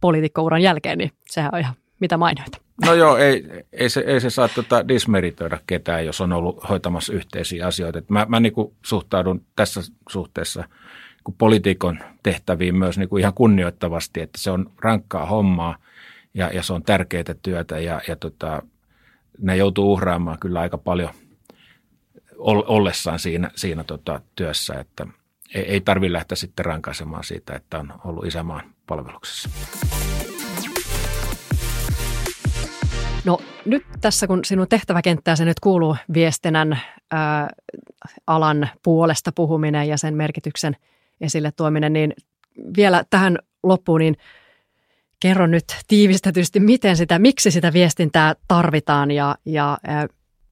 poliitikkouran 0.00 0.62
jälkeen, 0.62 0.98
niin 0.98 1.10
sehän 1.30 1.50
on 1.54 1.60
ihan 1.60 1.74
mitä 2.00 2.16
mainoita. 2.16 2.58
No 2.84 2.94
joo, 2.94 3.16
ei, 3.16 3.44
ei, 3.72 3.88
se, 3.88 4.04
ei 4.06 4.20
se 4.20 4.30
saa 4.30 4.48
tota 4.48 4.88
dismeritoida 4.88 5.58
ketään, 5.66 6.06
jos 6.06 6.20
on 6.20 6.32
ollut 6.32 6.68
hoitamassa 6.68 7.12
yhteisiä 7.12 7.66
asioita. 7.66 7.98
Et 7.98 8.10
mä 8.10 8.26
mä 8.28 8.40
niin 8.40 8.52
suhtaudun 8.84 9.42
tässä 9.56 9.80
suhteessa 10.08 10.64
niin 11.28 11.36
poliitikon 11.38 11.98
tehtäviin 12.22 12.76
myös 12.76 12.98
niin 12.98 13.08
kuin 13.08 13.20
ihan 13.20 13.34
kunnioittavasti, 13.34 14.20
että 14.20 14.38
se 14.38 14.50
on 14.50 14.70
rankkaa 14.82 15.26
hommaa 15.26 15.76
ja, 16.34 16.50
ja 16.54 16.62
se 16.62 16.72
on 16.72 16.82
tärkeää 16.82 17.34
työtä 17.42 17.78
ja, 17.78 18.00
ja 18.08 18.16
tota, 18.16 18.62
ne 19.38 19.56
joutuu 19.56 19.92
uhraamaan 19.92 20.38
kyllä 20.38 20.60
aika 20.60 20.78
paljon 20.78 21.10
ollessaan 22.66 23.18
siinä, 23.18 23.50
siinä 23.56 23.84
tota 23.84 24.20
työssä, 24.34 24.74
että 24.74 25.06
ei, 25.54 25.62
ei 25.62 25.80
tarvitse 25.80 26.12
lähteä 26.12 26.36
sitten 26.36 26.64
rankaisemaan 26.64 27.24
siitä, 27.24 27.54
että 27.54 27.78
on 27.78 27.92
ollut 28.04 28.26
isämaan 28.26 28.62
palveluksessa. 28.86 29.48
No 33.24 33.38
nyt 33.64 33.84
tässä, 34.00 34.26
kun 34.26 34.44
sinun 34.44 34.68
tehtäväkenttääsi 34.68 35.44
nyt 35.44 35.60
kuuluu 35.60 35.96
viestinnän 36.14 36.80
ää, 37.10 37.48
alan 38.26 38.68
puolesta 38.82 39.32
puhuminen 39.34 39.88
ja 39.88 39.98
sen 39.98 40.14
merkityksen 40.14 40.76
esille 41.20 41.52
tuominen, 41.52 41.92
niin 41.92 42.14
vielä 42.76 43.04
tähän 43.10 43.38
loppuun, 43.62 44.00
niin 44.00 44.16
kerro 45.20 45.46
nyt 45.46 45.64
tiivistetysti, 45.88 46.60
miten 46.60 46.96
sitä, 46.96 47.18
miksi 47.18 47.50
sitä 47.50 47.72
viestintää 47.72 48.34
tarvitaan 48.48 49.10
ja, 49.10 49.36
ja 49.44 49.78
ää, 49.86 50.06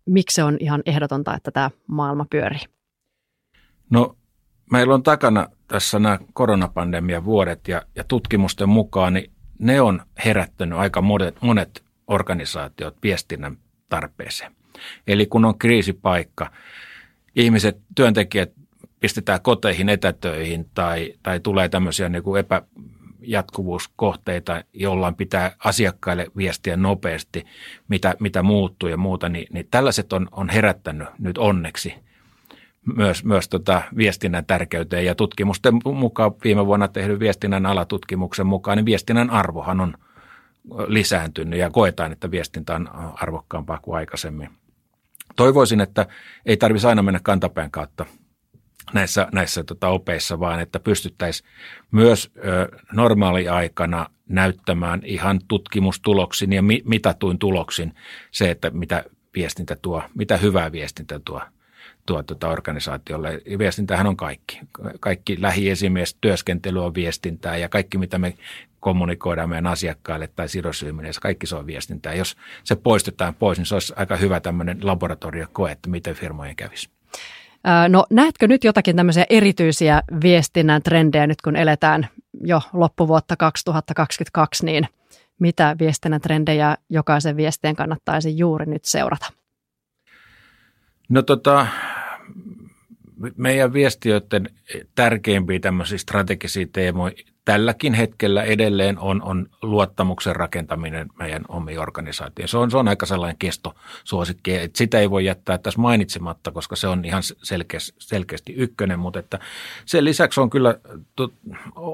miksi 0.06 0.34
se 0.34 0.44
on 0.44 0.56
ihan 0.60 0.82
ehdotonta, 0.86 1.34
että 1.34 1.50
tämä 1.50 1.70
maailma 1.86 2.26
pyörii? 2.30 2.60
No 3.90 4.16
meillä 4.72 4.94
on 4.94 5.02
takana 5.02 5.48
tässä 5.68 5.98
nämä 5.98 6.18
koronapandemian 6.32 7.24
vuodet 7.24 7.68
ja, 7.68 7.82
ja 7.94 8.04
tutkimusten 8.04 8.68
mukaan 8.68 9.12
niin 9.12 9.32
ne 9.58 9.80
on 9.80 10.02
herättänyt 10.24 10.78
aika 10.78 11.02
monet, 11.02 11.36
monet 11.42 11.84
organisaatiot 12.06 12.96
viestinnän 13.02 13.56
tarpeeseen. 13.88 14.52
Eli 15.06 15.26
kun 15.26 15.44
on 15.44 15.58
kriisipaikka, 15.58 16.50
ihmiset, 17.36 17.78
työntekijät 17.94 18.52
pistetään 19.02 19.42
koteihin 19.42 19.88
etätöihin 19.88 20.66
tai, 20.74 21.14
tai 21.22 21.40
tulee 21.40 21.68
tämmöisiä 21.68 22.08
niin 22.08 22.22
kuin 22.22 22.40
epäjatkuvuuskohteita, 22.40 24.64
jollain 24.72 25.14
pitää 25.14 25.56
asiakkaille 25.64 26.26
viestiä 26.36 26.76
nopeasti, 26.76 27.44
mitä, 27.88 28.14
mitä 28.20 28.42
muuttuu 28.42 28.88
ja 28.88 28.96
muuta, 28.96 29.28
niin, 29.28 29.46
niin 29.52 29.68
tällaiset 29.70 30.12
on, 30.12 30.28
on 30.32 30.48
herättänyt 30.48 31.08
nyt 31.18 31.38
onneksi 31.38 31.94
myös, 32.96 33.24
myös 33.24 33.48
tota 33.48 33.82
viestinnän 33.96 34.46
tärkeyteen. 34.46 35.04
Ja 35.04 35.14
tutkimusten 35.14 35.74
mukaan, 35.84 36.32
viime 36.44 36.66
vuonna 36.66 36.88
tehdyn 36.88 37.20
viestinnän 37.20 37.66
alatutkimuksen 37.66 38.46
mukaan, 38.46 38.76
niin 38.76 38.86
viestinnän 38.86 39.30
arvohan 39.30 39.80
on– 39.80 39.94
lisääntynyt 40.86 41.58
ja 41.58 41.70
koetaan, 41.70 42.12
että 42.12 42.30
viestintä 42.30 42.74
on 42.74 42.88
arvokkaampaa 43.14 43.78
kuin 43.82 43.96
aikaisemmin. 43.96 44.48
Toivoisin, 45.36 45.80
että 45.80 46.06
ei 46.46 46.56
tarvitsisi 46.56 46.88
aina 46.88 47.02
mennä 47.02 47.20
kantapään 47.22 47.70
kautta 47.70 48.06
näissä, 48.92 49.28
näissä 49.32 49.64
tota 49.64 49.88
opeissa, 49.88 50.40
vaan 50.40 50.60
että 50.60 50.80
pystyttäisiin 50.80 51.48
myös 51.90 52.30
ö, 52.36 52.68
normaaliaikana 52.92 54.06
näyttämään 54.28 55.00
ihan 55.04 55.40
tutkimustuloksin 55.48 56.52
ja 56.52 56.62
mi, 56.62 56.82
mitatuin 56.84 57.38
tuloksin 57.38 57.94
se, 58.30 58.50
että 58.50 58.70
mitä 58.70 59.04
viestintä 59.34 59.76
tuo, 59.76 60.02
mitä 60.14 60.36
hyvää 60.36 60.72
viestintä 60.72 61.20
tuo 61.24 61.40
tuo 62.06 62.22
tuota 62.22 62.48
organisaatiolle. 62.48 63.40
Viestintähän 63.58 64.06
on 64.06 64.16
kaikki. 64.16 64.60
Kaikki 65.00 65.42
lähiesimies 65.42 66.16
työskentely 66.20 66.84
on 66.84 66.94
viestintää 66.94 67.56
ja 67.56 67.68
kaikki 67.68 67.98
mitä 67.98 68.18
me 68.18 68.34
kommunikoidaan 68.80 69.48
meidän 69.48 69.66
asiakkaille 69.66 70.26
tai 70.26 70.48
sidosryhmille, 70.48 71.10
kaikki 71.22 71.46
se 71.46 71.56
on 71.56 71.66
viestintää. 71.66 72.14
Jos 72.14 72.36
se 72.64 72.76
poistetaan 72.76 73.34
pois, 73.34 73.58
niin 73.58 73.66
se 73.66 73.74
olisi 73.74 73.92
aika 73.96 74.16
hyvä 74.16 74.40
tämmöinen 74.40 74.78
laboratoriokoe, 74.82 75.72
että 75.72 75.90
miten 75.90 76.14
firmojen 76.14 76.56
kävisi. 76.56 76.90
No 77.88 78.06
näetkö 78.10 78.48
nyt 78.48 78.64
jotakin 78.64 78.96
tämmöisiä 78.96 79.26
erityisiä 79.30 80.02
viestinnän 80.22 80.82
trendejä 80.82 81.26
nyt 81.26 81.42
kun 81.42 81.56
eletään 81.56 82.08
jo 82.44 82.62
loppuvuotta 82.72 83.36
2022, 83.36 84.64
niin 84.66 84.88
mitä 85.40 85.76
viestinnän 85.78 86.20
trendejä 86.20 86.76
jokaisen 86.90 87.36
viestien 87.36 87.76
kannattaisi 87.76 88.38
juuri 88.38 88.66
nyt 88.66 88.84
seurata? 88.84 89.32
No 91.08 91.22
tota, 91.22 91.66
meidän 93.36 93.72
viestiöiden 93.72 94.50
tärkeimpiä 94.94 95.58
tämmöisiä 95.58 95.98
strategisia 95.98 96.66
teemoja 96.72 97.14
tälläkin 97.44 97.94
hetkellä 97.94 98.42
edelleen 98.42 98.98
on, 98.98 99.22
on 99.22 99.46
luottamuksen 99.62 100.36
rakentaminen 100.36 101.08
meidän 101.18 101.42
omiin 101.48 101.78
organisaatioon. 101.78 102.48
Se 102.48 102.58
on, 102.58 102.70
se 102.70 102.76
on 102.76 102.88
aika 102.88 103.06
sellainen 103.06 103.38
kestosuosikki, 103.38 104.54
että 104.54 104.78
sitä 104.78 104.98
ei 104.98 105.10
voi 105.10 105.24
jättää 105.24 105.58
tässä 105.58 105.80
mainitsematta, 105.80 106.50
koska 106.50 106.76
se 106.76 106.88
on 106.88 107.04
ihan 107.04 107.22
selkeästi, 107.22 107.94
selkeästi 107.98 108.52
ykkönen, 108.52 108.98
mutta 108.98 109.18
että 109.18 109.38
sen 109.86 110.04
lisäksi 110.04 110.40
on 110.40 110.50
kyllä 110.50 110.74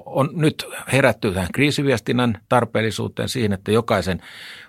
on 0.07 0.31
nyt 0.33 0.67
herätty 0.93 1.33
tähän 1.33 1.53
kriisiviestinnän 1.53 2.41
tarpeellisuuteen 2.49 3.29
siihen, 3.29 3.53
että 3.53 3.73
jokaisen 3.73 4.23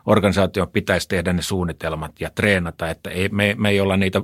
organisaation 0.05 0.69
pitäisi 0.69 1.07
tehdä 1.07 1.33
ne 1.33 1.41
suunnitelmat 1.41 2.11
ja 2.21 2.29
treenata, 2.35 2.89
että 2.89 3.09
ei, 3.09 3.29
me, 3.29 3.55
me 3.57 3.69
ei 3.69 3.79
olla 3.79 3.97
niitä 3.97 4.21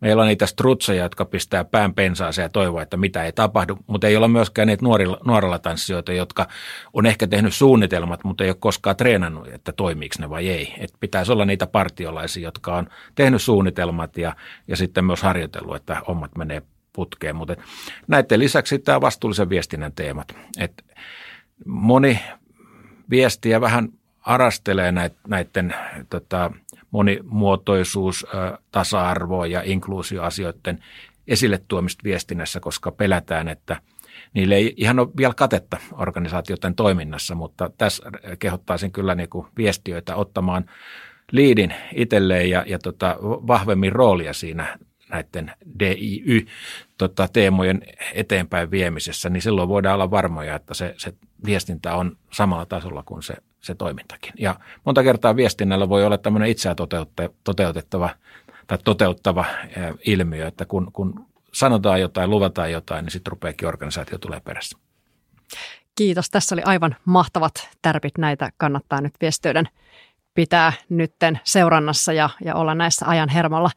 Meillä 0.00 0.22
on 0.22 0.28
niitä 0.28 0.46
strutseja, 0.46 1.02
jotka 1.02 1.24
pistää 1.24 1.64
pään 1.64 1.94
pensaaseen 1.94 2.44
ja 2.44 2.48
toivoo, 2.48 2.80
että 2.80 2.96
mitä 2.96 3.24
ei 3.24 3.32
tapahdu, 3.32 3.78
mutta 3.86 4.06
ei 4.06 4.16
olla 4.16 4.28
myöskään 4.28 4.68
niitä 4.68 4.84
nuorilla, 4.84 5.18
nuorilla 5.24 5.58
tanssijoita, 5.58 6.12
jotka 6.12 6.48
on 6.92 7.06
ehkä 7.06 7.26
tehnyt 7.26 7.54
suunnitelmat, 7.54 8.24
mutta 8.24 8.44
ei 8.44 8.50
ole 8.50 8.56
koskaan 8.60 8.96
treenannut, 8.96 9.48
että 9.48 9.72
toimiiko 9.72 10.14
ne 10.18 10.30
vai 10.30 10.48
ei. 10.48 10.74
Et 10.78 10.90
pitäisi 11.00 11.32
olla 11.32 11.44
niitä 11.44 11.66
partiolaisia, 11.66 12.42
jotka 12.42 12.76
on 12.76 12.88
tehnyt 13.14 13.42
suunnitelmat 13.42 14.18
ja, 14.18 14.36
ja 14.68 14.76
sitten 14.76 15.04
myös 15.04 15.22
harjoitellut, 15.22 15.76
että 15.76 16.02
hommat 16.08 16.36
menee 16.36 16.62
putkeen. 16.92 17.36
Mutta 17.36 17.56
näiden 18.08 18.38
lisäksi 18.38 18.78
tämä 18.78 19.00
vastuullisen 19.00 19.48
viestinnän 19.48 19.92
teemat. 19.92 20.36
Et 20.58 20.84
moni 21.66 22.20
viestiä 23.10 23.60
vähän 23.60 23.88
arastelee 24.20 24.92
näiden 25.28 25.74
tota, 26.10 26.50
monimuotoisuus, 26.90 28.26
tasa-arvo 28.70 29.44
ja 29.44 29.62
inkluusioasioiden 29.64 30.84
esille 31.28 31.60
tuomista 31.68 32.04
viestinnässä, 32.04 32.60
koska 32.60 32.92
pelätään, 32.92 33.48
että 33.48 33.80
niille 34.34 34.54
ei 34.54 34.74
ihan 34.76 34.98
ole 34.98 35.08
vielä 35.16 35.34
katetta 35.34 35.76
organisaatioiden 35.92 36.74
toiminnassa, 36.74 37.34
mutta 37.34 37.70
tässä 37.78 38.10
kehottaisin 38.38 38.92
kyllä 38.92 39.14
niin 39.14 39.28
kuin 39.28 39.46
viestiöitä 39.56 40.16
ottamaan 40.16 40.64
liidin 41.32 41.74
itselleen 41.94 42.50
ja, 42.50 42.64
ja 42.66 42.78
tota, 42.78 43.16
vahvemmin 43.22 43.92
roolia 43.92 44.32
siinä 44.32 44.78
näiden 45.10 45.52
DIY-teemojen 45.80 47.80
tota, 47.80 47.92
eteenpäin 48.14 48.70
viemisessä, 48.70 49.30
niin 49.30 49.42
silloin 49.42 49.68
voidaan 49.68 49.94
olla 49.94 50.10
varmoja, 50.10 50.54
että 50.54 50.74
se, 50.74 50.94
se 50.98 51.14
viestintä 51.44 51.94
on 51.94 52.16
samalla 52.32 52.66
tasolla 52.66 53.02
kuin 53.02 53.22
se, 53.22 53.34
se 53.60 53.74
toimintakin. 53.74 54.32
Ja 54.38 54.54
monta 54.84 55.02
kertaa 55.02 55.36
viestinnällä 55.36 55.88
voi 55.88 56.04
olla 56.04 56.18
tämmöinen 56.18 56.48
itseä 56.48 56.74
toteutettava 57.44 58.10
tai 58.66 58.78
toteuttava 58.84 59.44
ilmiö, 60.06 60.46
että 60.46 60.64
kun, 60.64 60.92
kun 60.92 61.26
sanotaan 61.52 62.00
jotain, 62.00 62.30
luvataan 62.30 62.72
jotain, 62.72 63.04
niin 63.04 63.12
sitten 63.12 63.30
rupeakin 63.30 63.68
organisaatio 63.68 64.18
tulee 64.18 64.40
perässä. 64.40 64.78
Kiitos. 65.94 66.30
Tässä 66.30 66.54
oli 66.54 66.62
aivan 66.62 66.96
mahtavat 67.04 67.68
tärpit. 67.82 68.18
Näitä 68.18 68.50
kannattaa 68.56 69.00
nyt 69.00 69.14
viestiöiden 69.20 69.68
pitää 70.36 70.72
nytten 70.88 71.40
seurannassa 71.44 72.12
ja, 72.12 72.30
ja 72.44 72.54
olla 72.54 72.74
näissä 72.74 73.06
ajan 73.06 73.28
hermolla. 73.28 73.70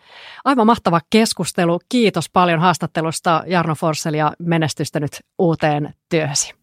Aivan 0.46 0.66
mahtava 0.66 1.02
keskustelu. 1.10 1.80
Kiitos 1.90 2.30
paljon 2.30 2.60
haastattelusta 2.60 3.44
Jarno 3.48 3.76
Forssell 3.76 4.16
ja 4.16 4.32
menestystä 4.40 5.00
nyt 5.00 5.20
uuteen 5.40 5.94
työhösi. 6.10 6.54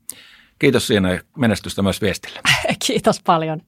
Kiitos 0.59 0.87
siinä 0.87 1.13
ja 1.13 1.21
menestystä 1.37 1.83
myös 1.83 2.03
viestille. 2.03 2.41
Kiitos 2.87 3.21
paljon. 3.27 3.61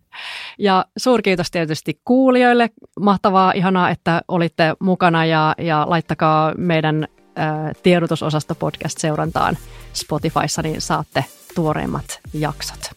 Ja 0.59 0.85
suurkiitos 0.97 1.51
tietysti 1.51 2.01
kuulijoille. 2.05 2.71
Mahtavaa, 3.01 3.53
ihanaa, 3.53 3.91
että 3.91 4.23
olitte 4.29 4.75
mukana 4.81 5.25
ja, 5.25 5.55
ja 5.59 5.87
laittakaa 5.89 6.55
meidän 6.57 7.05
ä, 7.05 7.09
tiedotusosasto 7.83 8.55
podcast 8.55 8.99
seurantaan 8.99 9.59
Spotifyssa, 9.93 10.63
niin 10.63 10.81
saatte 10.81 11.25
tuoreimmat 11.55 12.21
jaksot. 12.35 12.91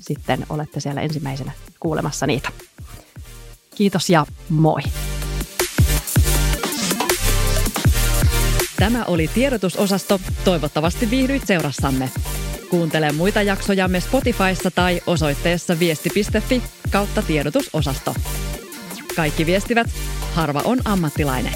Sitten 0.00 0.46
olette 0.50 0.80
siellä 0.80 1.00
ensimmäisenä 1.00 1.52
kuulemassa 1.80 2.26
niitä. 2.26 2.48
Kiitos 3.74 4.10
ja 4.10 4.26
moi! 4.48 4.80
Tämä 8.78 9.04
oli 9.04 9.30
tiedotusosasto. 9.34 10.20
Toivottavasti 10.44 11.10
viihdyit 11.10 11.46
seurassamme. 11.46 12.10
Kuuntele 12.70 13.12
muita 13.12 13.42
jaksojamme 13.42 14.00
Spotifyssa 14.00 14.70
tai 14.70 15.00
osoitteessa 15.06 15.78
viesti.fi 15.78 16.62
kautta 16.90 17.22
tiedotusosasto. 17.22 18.14
Kaikki 19.16 19.46
viestivät, 19.46 19.86
harva 20.34 20.62
on 20.64 20.78
ammattilainen. 20.84 21.52